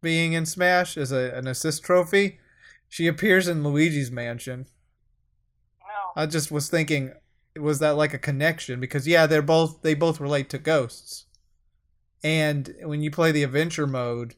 being 0.02 0.34
in 0.34 0.46
Smash 0.46 0.98
as 0.98 1.12
a, 1.12 1.32
an 1.36 1.48
assist 1.48 1.84
trophy, 1.84 2.40
she 2.88 3.08
appears 3.08 3.48
in 3.48 3.64
Luigi's 3.64 4.12
Mansion. 4.12 4.68
No. 5.82 6.22
I 6.22 6.26
just 6.26 6.52
was 6.52 6.70
thinking, 6.70 7.14
was 7.60 7.80
that 7.80 7.98
like 7.98 8.14
a 8.14 8.20
connection? 8.20 8.80
Because 8.80 9.08
yeah, 9.08 9.28
they're 9.28 9.42
both 9.42 9.82
they 9.82 9.94
both 9.94 10.20
relate 10.20 10.50
to 10.52 10.58
ghosts. 10.58 11.26
And 12.24 12.74
when 12.82 13.02
you 13.02 13.12
play 13.12 13.32
the 13.32 13.44
adventure 13.44 13.86
mode, 13.86 14.36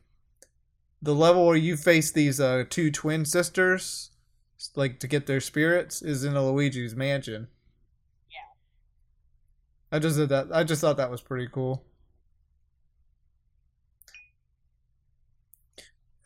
the 1.08 1.16
level 1.16 1.46
where 1.48 1.56
you 1.56 1.78
face 1.78 2.12
these 2.12 2.38
uh, 2.38 2.66
two 2.70 2.92
twin 2.92 3.24
sisters, 3.24 4.12
like 4.76 5.00
to 5.00 5.08
get 5.08 5.26
their 5.26 5.40
spirits, 5.40 6.02
is 6.02 6.26
in 6.26 6.36
a 6.36 6.46
Luigi's 6.46 6.98
mansion. 6.98 7.48
Yeah. 8.30 8.52
I 9.90 10.00
just 10.00 10.18
did 10.18 10.28
that. 10.28 10.48
I 10.52 10.66
just 10.66 10.82
thought 10.82 10.98
that 10.98 11.10
was 11.10 11.22
pretty 11.22 11.48
cool. 11.50 11.86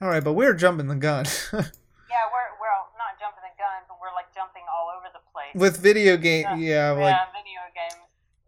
All 0.02 0.08
right, 0.08 0.24
but 0.24 0.34
we're 0.34 0.56
jumping 0.56 0.88
the 0.88 0.96
gun 0.96 1.26
Yeah, 1.54 2.26
we're 2.34 2.50
we're 2.58 2.74
not 2.98 3.22
jumping 3.22 3.46
the 3.46 3.54
gun, 3.62 3.86
but 3.88 3.98
we're 4.02 4.16
like 4.16 4.34
jumping 4.34 4.64
all 4.66 4.90
over 4.98 5.06
the 5.14 5.22
place. 5.32 5.54
with 5.54 5.78
video 5.78 6.18
game. 6.18 6.48
Yeah. 6.58 6.58
Yeah, 6.58 6.90
like 6.94 7.16
video 7.38 7.62
games. 7.76 8.02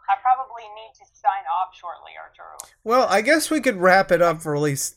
I 0.09 0.15
probably 0.19 0.63
need 0.63 0.93
to 0.95 1.05
sign 1.13 1.45
off 1.61 1.75
shortly, 1.79 2.13
Arturo. 2.19 2.57
Well, 2.83 3.05
I 3.07 3.21
guess 3.21 3.51
we 3.51 3.61
could 3.61 3.75
wrap 3.75 4.11
it 4.11 4.23
up 4.23 4.41
for 4.41 4.55
at 4.55 4.61
least 4.63 4.95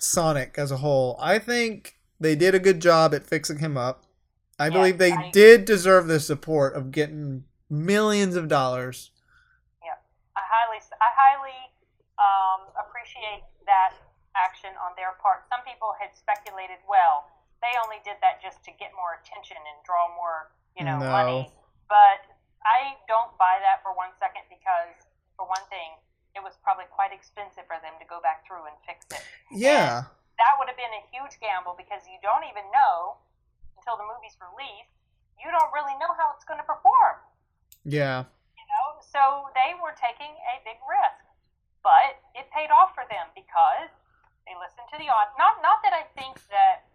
Sonic 0.00 0.54
as 0.58 0.70
a 0.70 0.78
whole. 0.78 1.16
I 1.20 1.38
think 1.38 1.96
they 2.20 2.34
did 2.36 2.54
a 2.54 2.58
good 2.58 2.80
job 2.80 3.14
at 3.14 3.26
fixing 3.26 3.58
him 3.58 3.76
up. 3.76 4.04
I 4.58 4.66
Yeah, 4.66 4.70
believe 4.70 4.98
they 4.98 5.12
I- 5.12 5.30
did 5.30 5.64
deserve 5.64 6.06
the 6.06 6.20
support 6.20 6.74
of 6.74 6.90
getting 6.92 7.44
millions 7.68 8.36
of 8.36 8.48
dollars. 8.48 9.10
Yeah, 9.82 9.96
I 10.36 10.42
highly, 10.46 10.78
I 11.00 11.08
highly 11.14 11.58
um, 12.18 12.70
appreciate 12.78 13.42
that 13.66 13.94
action 14.38 14.70
on 14.78 14.94
their 14.96 15.12
part. 15.22 15.46
Some 15.50 15.62
people 15.66 15.94
had 15.98 16.14
speculated, 16.14 16.78
well, 16.88 17.26
they 17.62 17.74
only 17.82 17.98
did 18.04 18.16
that 18.22 18.38
just 18.42 18.62
to 18.64 18.70
get 18.78 18.92
more 18.94 19.18
attention 19.22 19.56
and 19.58 19.76
draw 19.84 20.06
more, 20.14 20.52
you 20.78 20.84
know, 20.84 20.98
No. 20.98 21.10
money. 21.10 21.50
But 21.88 22.22
I 22.62 22.94
don't 23.08 23.34
buy 23.38 23.58
that 23.60 23.82
for 23.82 23.92
one 23.94 24.10
second 24.22 24.42
because, 24.48 24.94
for 25.36 25.46
one 25.48 25.62
thing, 25.70 25.98
it 26.34 26.42
was 26.42 26.58
probably 26.66 26.86
quite 26.90 27.14
expensive 27.14 27.64
for 27.70 27.78
them 27.80 27.94
to 28.02 28.06
go 28.10 28.18
back 28.20 28.42
through 28.46 28.66
and 28.66 28.76
fix 28.86 29.06
it. 29.14 29.22
Yeah. 29.54 30.10
That 30.38 30.52
would 30.58 30.66
have 30.66 30.76
been 30.78 30.90
a 30.98 31.04
huge 31.14 31.38
gamble 31.38 31.78
because 31.78 32.02
you 32.10 32.18
don't 32.22 32.42
even 32.46 32.66
know 32.74 33.18
until 33.78 33.94
the 33.94 34.06
movie's 34.06 34.34
released. 34.42 34.90
You 35.38 35.50
don't 35.54 35.70
really 35.70 35.94
know 36.02 36.10
how 36.18 36.32
it's 36.34 36.46
going 36.46 36.58
to 36.58 36.66
perform 36.66 37.20
Yeah. 37.84 38.24
you 38.56 38.64
know 38.70 38.86
so 39.04 39.50
they 39.52 39.76
were 39.76 39.92
taking 39.98 40.32
a 40.32 40.54
big 40.64 40.80
risk 40.88 41.20
but 41.84 42.16
it 42.32 42.48
paid 42.48 42.72
off 42.72 42.96
for 42.96 43.04
them 43.12 43.28
because 43.36 43.92
they 44.48 44.56
listened 44.56 44.88
to 44.88 44.96
the 44.96 45.04
audience 45.12 45.36
not 45.36 45.60
not 45.60 45.84
that 45.84 45.92
i 45.92 46.06
think 46.16 46.40
that 46.48 46.88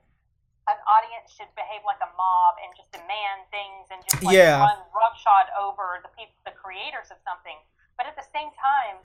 an 0.66 0.80
audience 0.90 1.30
should 1.30 1.52
behave 1.54 1.86
like 1.86 2.02
a 2.02 2.10
mob 2.18 2.58
and 2.66 2.74
just 2.74 2.90
demand 2.90 3.46
things 3.54 3.86
and 3.94 4.02
just 4.08 4.18
like 4.26 4.34
Yeah. 4.34 4.66
run 4.66 4.82
roughshod 4.98 5.54
over 5.54 6.02
the 6.02 6.10
people 6.18 6.34
the 6.42 6.56
creators 6.58 7.14
of 7.14 7.22
something 7.22 7.60
but 8.02 8.10
at 8.10 8.18
the 8.18 8.26
same 8.34 8.50
time 8.58 8.98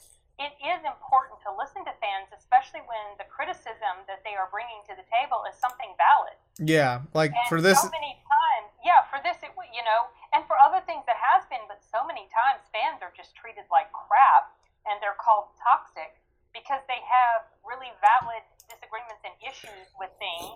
is 0.65 0.81
important 0.85 1.37
to 1.45 1.51
listen 1.53 1.85
to 1.85 1.95
fans 2.01 2.33
especially 2.33 2.81
when 2.89 3.05
the 3.21 3.29
criticism 3.29 4.05
that 4.09 4.25
they 4.25 4.37
are 4.37 4.49
bringing 4.49 4.81
to 4.89 4.97
the 4.97 5.05
table 5.12 5.45
is 5.49 5.55
something 5.61 5.93
valid 6.01 6.37
Yeah. 6.62 7.03
Like 7.15 7.35
and 7.35 7.49
for 7.51 7.59
this 7.59 7.83
so 7.83 7.91
many 7.91 8.15
times, 8.23 8.71
yeah, 8.87 9.03
for 9.11 9.19
this, 9.27 9.39
it 9.43 9.51
you 9.75 9.83
know, 9.83 10.07
and 10.31 10.47
for 10.47 10.55
other 10.61 10.79
things 10.87 11.03
that 11.11 11.19
has 11.19 11.43
been, 11.51 11.62
but 11.67 11.83
so 11.83 12.07
many 12.07 12.31
times 12.31 12.62
fans 12.71 13.03
are 13.03 13.11
just 13.17 13.35
treated 13.35 13.67
like 13.75 13.91
crap 13.91 14.55
and 14.87 15.03
they're 15.03 15.19
called 15.19 15.51
toxic 15.59 16.15
because 16.55 16.83
they 16.87 17.03
have 17.03 17.51
really 17.67 17.91
valid 17.99 18.45
disagreements 18.71 19.23
and 19.27 19.35
issues 19.43 19.91
with 19.99 20.15
things 20.23 20.55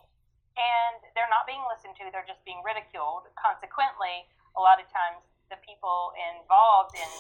and 0.55 0.99
they're 1.19 1.31
not 1.31 1.47
being 1.47 1.63
listened 1.67 1.99
to, 1.99 2.07
they're 2.15 2.27
just 2.27 2.43
being 2.47 2.63
ridiculed. 2.63 3.27
Consequently, 3.35 4.27
a 4.55 4.61
lot 4.63 4.79
of 4.79 4.87
times 4.91 5.23
the 5.51 5.59
people 5.67 6.15
involved 6.39 6.95
in 6.95 7.11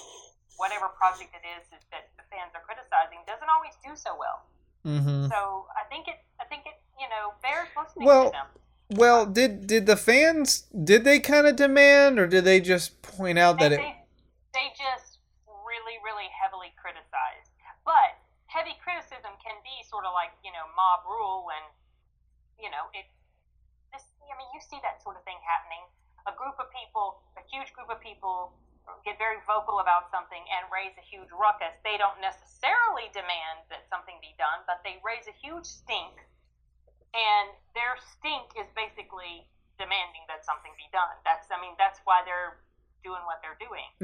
whatever 0.58 0.90
project 0.94 1.34
it 1.34 1.42
is 1.46 1.66
that 1.90 2.10
the 2.18 2.26
fans 2.30 2.54
are 2.54 2.62
criticizing 2.62 3.22
doesn't 3.26 3.50
always 3.50 3.74
do 3.82 3.94
so 3.94 4.14
well. 4.14 4.46
Mm-hmm. 4.86 5.26
So 5.28 5.66
I 5.76 5.88
think 5.88 6.08
it, 6.08 6.16
I 6.40 6.44
think 6.44 6.62
it, 6.66 6.80
you 6.98 7.08
know, 7.08 7.32
bears 7.42 7.68
listening 7.76 8.06
Well, 8.06 8.26
to 8.26 8.30
them. 8.32 8.46
Well, 8.90 9.26
did 9.26 9.66
did 9.66 9.84
the 9.86 9.96
fans 9.96 10.62
did 10.84 11.04
they 11.04 11.20
kind 11.20 11.46
of 11.46 11.56
demand 11.56 12.18
or 12.18 12.26
did 12.26 12.44
they 12.44 12.60
just 12.60 13.02
point 13.02 13.38
out 13.38 13.58
They, 13.58 13.68
that 13.68 13.72
it 13.72 13.80
they, 13.80 13.96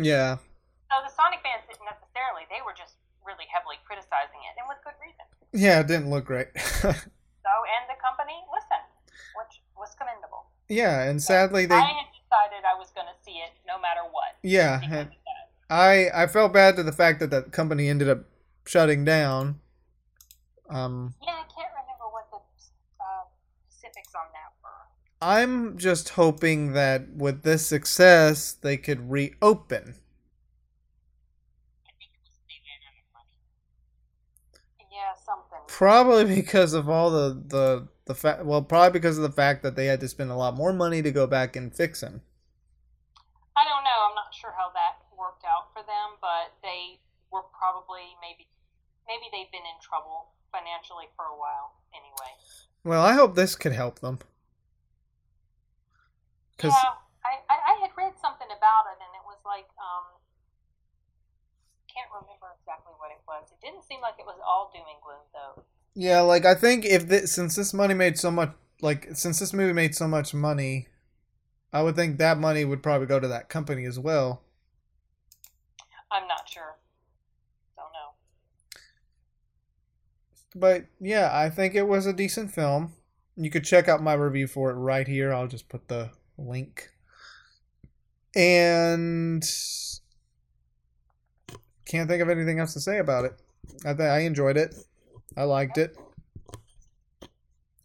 yeah 0.05 0.37
So 0.93 0.95
the 1.03 1.11
Sonic 1.11 1.41
fans 1.43 1.65
didn't 1.67 1.89
necessarily; 1.89 2.45
they 2.53 2.61
were 2.63 2.77
just 2.77 2.95
really 3.25 3.49
heavily 3.49 3.81
criticizing 3.89 4.39
it, 4.45 4.55
and 4.61 4.69
with 4.69 4.79
good 4.85 4.95
reason. 5.01 5.25
yeah 5.57 5.81
it 5.81 5.89
didn't 5.89 6.11
look 6.13 6.25
great. 6.29 6.49
So, 7.45 7.53
and 7.77 7.85
the 7.93 8.01
company 8.01 8.33
listened, 8.49 8.89
which 9.37 9.61
was 9.77 9.93
commendable. 10.01 10.49
yeah, 10.69 11.03
and 11.05 11.21
sadly 11.23 11.67
they 11.69 11.77
I 11.77 11.93
had 11.93 12.09
decided 12.17 12.65
I 12.65 12.73
was 12.73 12.89
going 12.97 13.05
to 13.07 13.17
see 13.25 13.37
it 13.37 13.53
no 13.69 13.77
matter 13.85 14.01
what. 14.17 14.41
yeah 14.43 14.81
because 14.81 14.93
and 14.97 15.09
of 15.13 15.21
that. 15.29 15.45
I 15.69 16.09
I 16.23 16.27
felt 16.27 16.55
bad 16.57 16.77
to 16.77 16.83
the 16.83 16.93
fact 16.93 17.21
that 17.21 17.29
that 17.37 17.53
company 17.53 17.89
ended 17.93 18.09
up 18.09 18.25
shutting 18.65 19.05
down. 19.05 19.61
Um, 20.73 21.13
Yeah, 21.21 21.37
I 21.37 21.45
can't 21.53 21.69
remember 21.77 22.09
what 22.17 22.33
the 22.33 22.41
uh, 23.05 23.25
specifics 23.69 24.15
on 24.17 24.25
that 24.33 24.51
were. 24.65 24.83
I'm 25.25 25.79
just 25.79 26.11
hoping 26.11 26.75
that 26.75 27.17
with 27.17 27.45
this 27.45 27.67
success 27.67 28.53
they 28.53 28.77
could 28.77 29.11
reopen. 29.11 29.97
I 31.81 31.93
think 31.97 32.13
it 32.13 32.21
was 32.21 32.37
they 32.45 32.61
ran 32.61 32.85
out 32.85 33.01
of 33.01 33.09
money. 33.17 33.33
Yeah, 34.93 35.17
something. 35.25 35.65
Probably 35.67 36.25
because 36.43 36.75
of 36.75 36.91
all 36.91 37.11
the 37.11 37.41
the 37.49 37.89
the 38.05 38.15
fact. 38.15 38.45
Well, 38.45 38.61
probably 38.61 38.93
because 38.93 39.17
of 39.17 39.23
the 39.23 39.33
fact 39.33 39.63
that 39.63 39.77
they 39.77 39.87
had 39.87 40.01
to 40.01 40.09
spend 40.09 40.31
a 40.31 40.37
lot 40.37 40.57
more 40.57 40.75
money 40.75 41.01
to 41.01 41.11
go 41.11 41.27
back 41.27 41.57
and 41.57 41.75
fix 41.75 42.03
him. 42.03 42.21
I 43.57 43.65
don't 43.65 43.83
know. 43.83 44.01
I'm 44.11 44.15
not 44.15 44.35
sure 44.35 44.53
how 44.55 44.73
that 44.75 45.09
worked 45.17 45.45
out 45.49 45.73
for 45.73 45.81
them, 45.81 46.21
but 46.21 46.53
they 46.63 47.01
were 47.33 47.49
probably 47.57 48.13
maybe 48.21 48.47
maybe 49.09 49.33
they've 49.33 49.51
been 49.51 49.65
in 49.65 49.81
trouble 49.81 50.37
financially 50.53 51.09
for 51.17 51.25
a 51.25 51.37
while 51.41 51.81
anyway. 51.97 52.37
Well, 52.85 53.03
I 53.03 53.15
hope 53.15 53.35
this 53.35 53.57
could 53.57 53.73
help 53.73 54.01
them. 54.01 54.19
Cause 56.59 56.73
yeah, 56.73 56.95
I, 57.25 57.33
I, 57.51 57.57
I 57.73 57.81
had 57.83 57.91
read 57.97 58.15
something 58.21 58.47
about 58.47 58.85
it, 58.95 58.99
and 59.03 59.11
it 59.15 59.25
was 59.27 59.39
like, 59.45 59.67
um, 59.79 60.05
can't 61.93 62.11
remember 62.11 62.51
exactly 62.61 62.93
what 62.99 63.11
it 63.11 63.23
was. 63.27 63.51
It 63.53 63.65
didn't 63.65 63.85
seem 63.85 64.01
like 64.01 64.15
it 64.19 64.27
was 64.27 64.39
all 64.47 64.71
doom 64.75 64.85
and 64.91 65.01
gloom, 65.03 65.25
though. 65.33 65.63
yeah, 65.95 66.21
like 66.21 66.45
I 66.45 66.55
think 66.55 66.85
if 66.85 67.09
this, 67.09 67.33
since 67.33 67.57
this 67.57 67.73
money 67.75 67.95
made 67.95 68.19
so 68.19 68.31
much, 68.31 68.53
like 68.83 69.09
since 69.15 69.39
this 69.39 69.53
movie 69.53 69.73
made 69.73 69.95
so 69.95 70.09
much 70.09 70.35
money, 70.35 70.89
I 71.73 71.83
would 71.83 71.97
think 71.97 72.19
that 72.19 72.39
money 72.39 72.65
would 72.65 72.83
probably 72.83 73.07
go 73.07 73.21
to 73.21 73.29
that 73.29 73.49
company 73.49 73.85
as 73.85 73.99
well. 73.99 74.43
I'm 76.11 76.29
not 76.29 76.49
sure. 76.49 76.77
Don't 77.77 77.93
know. 77.93 78.15
But 80.55 80.87
yeah, 81.01 81.31
I 81.33 81.51
think 81.51 81.75
it 81.75 81.89
was 81.89 82.07
a 82.07 82.13
decent 82.13 82.53
film. 82.53 82.93
You 83.37 83.51
could 83.51 83.65
check 83.65 83.89
out 83.89 84.03
my 84.03 84.15
review 84.15 84.47
for 84.47 84.71
it 84.71 84.75
right 84.75 85.09
here. 85.09 85.33
I'll 85.33 85.49
just 85.49 85.69
put 85.69 85.89
the 85.89 86.11
link. 86.39 86.91
And 88.35 89.45
can't 91.87 92.09
think 92.09 92.23
of 92.23 92.29
anything 92.29 92.59
else 92.59 92.73
to 92.75 92.81
say 92.81 92.99
about 92.99 93.25
it. 93.25 93.33
I 93.85 93.95
th- 93.95 94.09
I 94.09 94.21
enjoyed 94.21 94.57
it. 94.57 94.75
I 95.37 95.45
liked 95.45 95.79
it. 95.79 95.97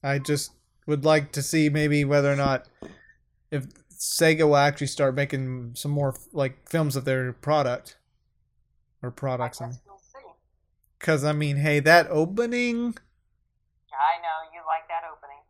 I 0.04 0.18
just 0.20 0.52
would 0.88 1.06
like 1.06 1.32
to 1.34 1.44
see 1.44 1.70
maybe 1.70 2.06
whether 2.06 2.32
or 2.32 2.36
not 2.36 2.68
if 3.52 3.68
Sega 3.92 4.48
will 4.48 4.56
actually 4.56 4.88
start 4.88 5.14
making 5.14 5.74
some 5.76 5.92
more 5.92 6.16
like 6.32 6.68
films 6.68 6.96
of 6.96 7.06
their 7.06 7.34
product 7.34 7.98
or 9.04 9.12
products. 9.12 9.62
I 9.62 9.68
guess 9.68 9.82
we'll 9.86 9.98
see. 10.00 10.28
Cause 11.00 11.24
I 11.24 11.34
mean, 11.34 11.58
hey, 11.58 11.80
that 11.82 12.08
opening 12.10 12.96
I 14.00 14.22
know 14.22 14.50
you 14.54 14.62
like 14.66 14.88
that 14.88 15.04
opening. 15.12 15.44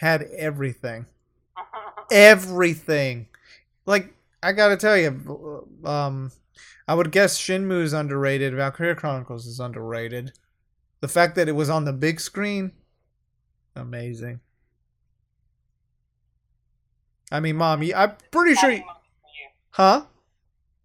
had 0.00 0.22
everything, 0.36 1.06
everything. 2.12 3.26
Like 3.86 4.14
I 4.42 4.52
gotta 4.52 4.76
tell 4.76 4.96
you, 4.96 5.66
um, 5.84 6.30
I 6.86 6.94
would 6.94 7.10
guess 7.10 7.38
Shenmue 7.38 7.82
is 7.82 7.92
underrated. 7.92 8.54
Valkyria 8.54 8.94
Chronicles 8.94 9.46
is 9.46 9.58
underrated. 9.60 10.32
The 11.00 11.08
fact 11.08 11.34
that 11.36 11.48
it 11.48 11.52
was 11.52 11.68
on 11.70 11.84
the 11.84 11.92
big 11.92 12.20
screen, 12.20 12.72
amazing. 13.74 14.40
I 17.30 17.40
mean, 17.40 17.56
mom, 17.56 17.82
I'm 17.96 18.12
pretty 18.30 18.54
sure, 18.54 18.70
Exciting 18.70 18.78
you- 18.80 18.86
moment 18.86 19.04
for 19.22 19.28
you. 19.28 19.48
huh? 19.70 20.04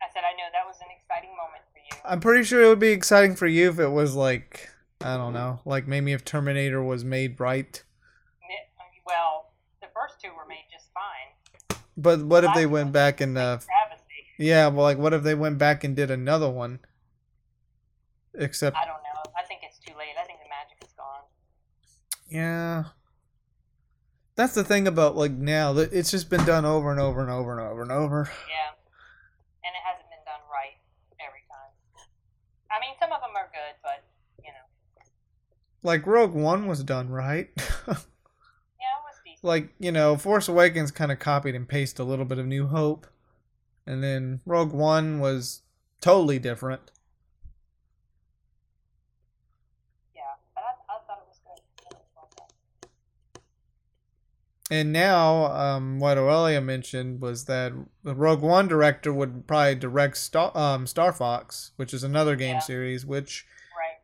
I 0.02 0.06
said 0.14 0.24
I 0.24 0.32
know 0.34 0.48
that 0.54 0.66
was 0.66 0.78
an 0.82 0.88
exciting 0.98 1.32
moment 1.32 1.64
for 1.74 1.80
you. 1.80 2.02
I'm 2.10 2.20
pretty 2.22 2.44
sure 2.46 2.64
it 2.64 2.68
would 2.68 2.80
be 2.80 2.90
exciting 2.90 3.36
for 3.36 3.48
you 3.48 3.70
if 3.70 3.80
it 3.80 3.90
was 3.90 4.16
like, 4.16 4.70
I 5.02 5.18
don't 5.18 5.34
know, 5.34 5.60
like 5.66 5.88
maybe 5.88 6.14
if 6.14 6.24
Terminator 6.24 6.82
was 6.82 7.04
made 7.04 7.40
right. 7.40 7.84
Ni- 8.48 8.56
Well, 9.06 9.52
the 9.82 9.88
first 9.94 10.22
two 10.22 10.30
were 10.30 10.46
made 10.48 10.66
just 10.72 10.88
fine. 10.94 11.80
But 11.98 12.24
what 12.24 12.44
if 12.44 12.54
they 12.54 12.66
went 12.66 12.92
back 12.92 13.20
and 13.22 13.38
uh. 13.38 13.58
Yeah, 14.40 14.68
well, 14.68 14.84
like, 14.84 15.00
what 15.00 15.14
if 15.14 15.24
they 15.24 15.34
went 15.34 15.58
back 15.58 15.84
and 15.84 15.96
did 15.96 16.12
another 16.12 16.48
one? 16.50 16.80
Except, 18.36 18.78
I 18.78 18.86
don't 18.86 19.02
know. 19.02 19.32
I 19.36 19.44
think 19.48 19.62
it's 19.64 19.80
too 19.80 19.94
late. 19.98 20.14
I 20.22 20.26
think 20.26 20.38
the 20.38 20.48
magic 20.48 20.78
is 20.84 20.94
gone. 20.96 21.24
yeah. 22.30 22.84
That's 24.36 24.54
the 24.54 24.64
thing 24.64 24.86
about, 24.88 25.16
like, 25.18 25.32
now. 25.32 25.74
that 25.74 25.92
It's 25.92 26.12
just 26.12 26.30
been 26.30 26.46
done 26.46 26.64
over 26.64 26.92
and 26.92 27.00
over 27.00 27.22
and 27.22 27.32
over 27.32 27.58
and 27.58 27.68
over 27.68 27.82
and 27.82 27.92
over. 27.92 28.30
Yeah. 28.48 28.70
And 29.66 29.74
it 29.74 29.82
hasn't 29.84 30.08
been 30.12 30.22
done 30.24 30.42
right 30.54 30.78
every 31.18 31.42
time. 31.50 31.74
I 32.70 32.80
mean, 32.80 32.94
some 33.00 33.12
of 33.12 33.20
them 33.22 33.32
are 33.36 33.50
good, 33.52 33.74
but, 33.82 34.04
you 34.46 34.52
know. 34.54 35.04
Like, 35.82 36.06
Rogue 36.06 36.36
One 36.36 36.68
was 36.68 36.84
done 36.84 37.10
right. 37.10 37.50
Yeah, 37.58 37.94
it 37.96 39.04
was 39.10 39.18
decent. 39.26 39.27
Like, 39.44 39.70
you 39.80 39.92
know, 39.92 40.18
Force 40.18 40.48
Awakens 40.48 40.92
kind 40.92 41.12
of 41.12 41.20
copied 41.20 41.56
and 41.56 41.68
pasted 41.68 42.00
a 42.00 42.04
little 42.04 42.26
bit 42.26 42.40
of 42.40 42.46
New 42.46 42.68
Hope. 42.68 43.08
And 43.86 44.04
then 44.04 44.42
Rogue 44.46 44.74
One 44.74 45.20
was 45.20 45.62
totally 46.02 46.40
different. 46.40 46.92
Yeah, 50.16 50.22
but 50.54 50.64
I, 50.64 50.94
I 50.94 50.98
thought 51.08 51.20
it 51.22 51.28
was 51.28 51.40
good. 51.44 51.62
I 51.80 51.84
thought 51.84 51.92
it 51.92 51.98
was 51.98 52.08
well 52.16 52.30
done. 52.38 52.48
And 54.70 54.92
now, 54.92 55.46
um, 55.46 56.00
what 56.00 56.18
Aurelia 56.18 56.60
mentioned 56.60 57.22
was 57.22 57.46
that 57.46 57.72
the 58.04 58.14
Rogue 58.16 58.42
One 58.42 58.68
director 58.68 59.14
would 59.14 59.48
probably 59.48 59.76
direct 59.76 60.18
Star, 60.18 60.52
um, 60.58 60.86
Star 60.86 61.14
Fox, 61.14 61.72
which 61.78 61.94
is 61.94 62.04
another 62.04 62.36
game 62.36 62.56
Yeah. 62.56 62.60
series, 62.60 63.06
which. 63.06 63.46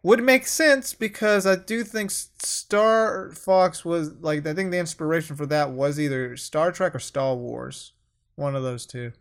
Would 0.04 0.22
make 0.22 0.46
sense 0.46 0.94
because 0.94 1.48
I 1.48 1.56
do 1.56 1.84
think 1.84 2.12
Star 2.12 3.32
Fox 3.32 3.86
was 3.86 4.12
like 4.20 4.46
I 4.46 4.54
think 4.54 4.72
the 4.72 4.78
inspiration 4.78 5.38
for 5.38 5.46
that 5.48 5.72
was 5.72 6.00
either 6.00 6.36
Star 6.36 6.72
Trek 6.72 6.94
or 6.94 7.00
Star 7.00 7.36
Wars, 7.36 7.94
one 8.36 8.56
of 8.56 8.64
those 8.64 8.86
two. 8.86 9.14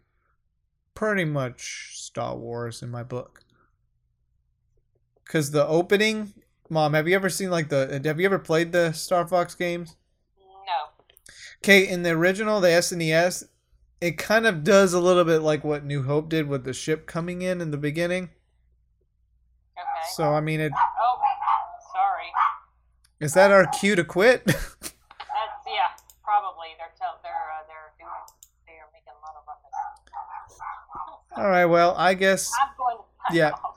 Pretty 0.94 1.24
much 1.24 1.92
Star 1.94 2.36
Wars 2.36 2.82
in 2.82 2.90
my 2.90 3.04
book. 3.04 3.44
Cause 5.24 5.52
the 5.52 5.66
opening, 5.66 6.34
mom, 6.68 6.92
have 6.92 7.08
you 7.08 7.14
ever 7.14 7.30
seen 7.30 7.50
like 7.50 7.68
the? 7.68 7.96
Uh, 7.96 8.00
have 8.04 8.20
you 8.20 8.26
ever 8.26 8.38
played 8.38 8.72
the 8.72 8.92
Star 8.92 9.26
Fox 9.26 9.54
games? 9.54 9.96
No. 10.38 11.06
Okay, 11.62 11.88
in 11.88 12.02
the 12.02 12.10
original, 12.10 12.60
the 12.60 12.68
SNES, 12.68 13.44
it 14.00 14.18
kind 14.18 14.46
of 14.46 14.64
does 14.64 14.92
a 14.92 15.00
little 15.00 15.24
bit 15.24 15.38
like 15.38 15.64
what 15.64 15.84
New 15.84 16.02
Hope 16.02 16.28
did 16.28 16.48
with 16.48 16.64
the 16.64 16.74
ship 16.74 17.06
coming 17.06 17.40
in 17.40 17.60
in 17.62 17.70
the 17.70 17.78
beginning. 17.78 18.30
Okay. 20.02 20.10
So 20.14 20.34
I 20.34 20.40
mean, 20.40 20.60
it 20.60 20.72
oh, 20.74 21.20
sorry. 21.92 22.26
is 23.20 23.34
that 23.34 23.50
our 23.50 23.66
cue 23.66 23.94
to 23.96 24.04
quit? 24.04 24.44
That's, 24.46 24.58
yeah, 25.66 25.94
probably. 26.24 26.68
They're, 26.78 26.90
tell, 26.98 27.18
they're, 27.22 27.30
uh, 27.32 27.62
they're 27.68 27.92
doing, 27.98 28.10
they're 28.66 28.88
making 28.92 29.12
a 29.16 29.20
lot 29.24 29.36
of 29.36 29.44
ruckus. 29.46 29.70
All 31.36 31.48
right, 31.48 31.64
well, 31.66 31.94
I 31.96 32.14
guess 32.14 32.50
I'm 32.60 32.70
going 32.76 32.98
Yeah. 33.32 33.50
off. 33.52 33.76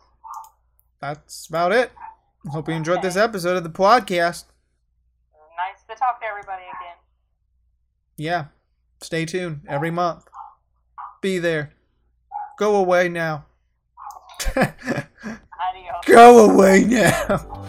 that's 1.00 1.48
about 1.48 1.72
it. 1.72 1.92
Hope 2.50 2.68
you 2.68 2.74
enjoyed 2.76 3.02
this 3.02 3.16
episode 3.16 3.58
of 3.58 3.64
the 3.64 3.70
podcast. 3.70 4.46
Nice 5.58 5.84
to 5.90 5.96
talk 5.96 6.20
to 6.22 6.26
everybody 6.28 6.64
again. 6.64 6.98
Yeah, 8.18 8.46
stay 9.02 9.26
tuned 9.26 9.62
every 9.68 9.90
month. 9.92 10.26
Be 11.22 11.40
there. 11.40 11.74
Go 12.60 12.76
away 12.76 13.10
now. 13.10 13.46
Go 16.06 16.50
away 16.52 16.84
now. 16.84 17.65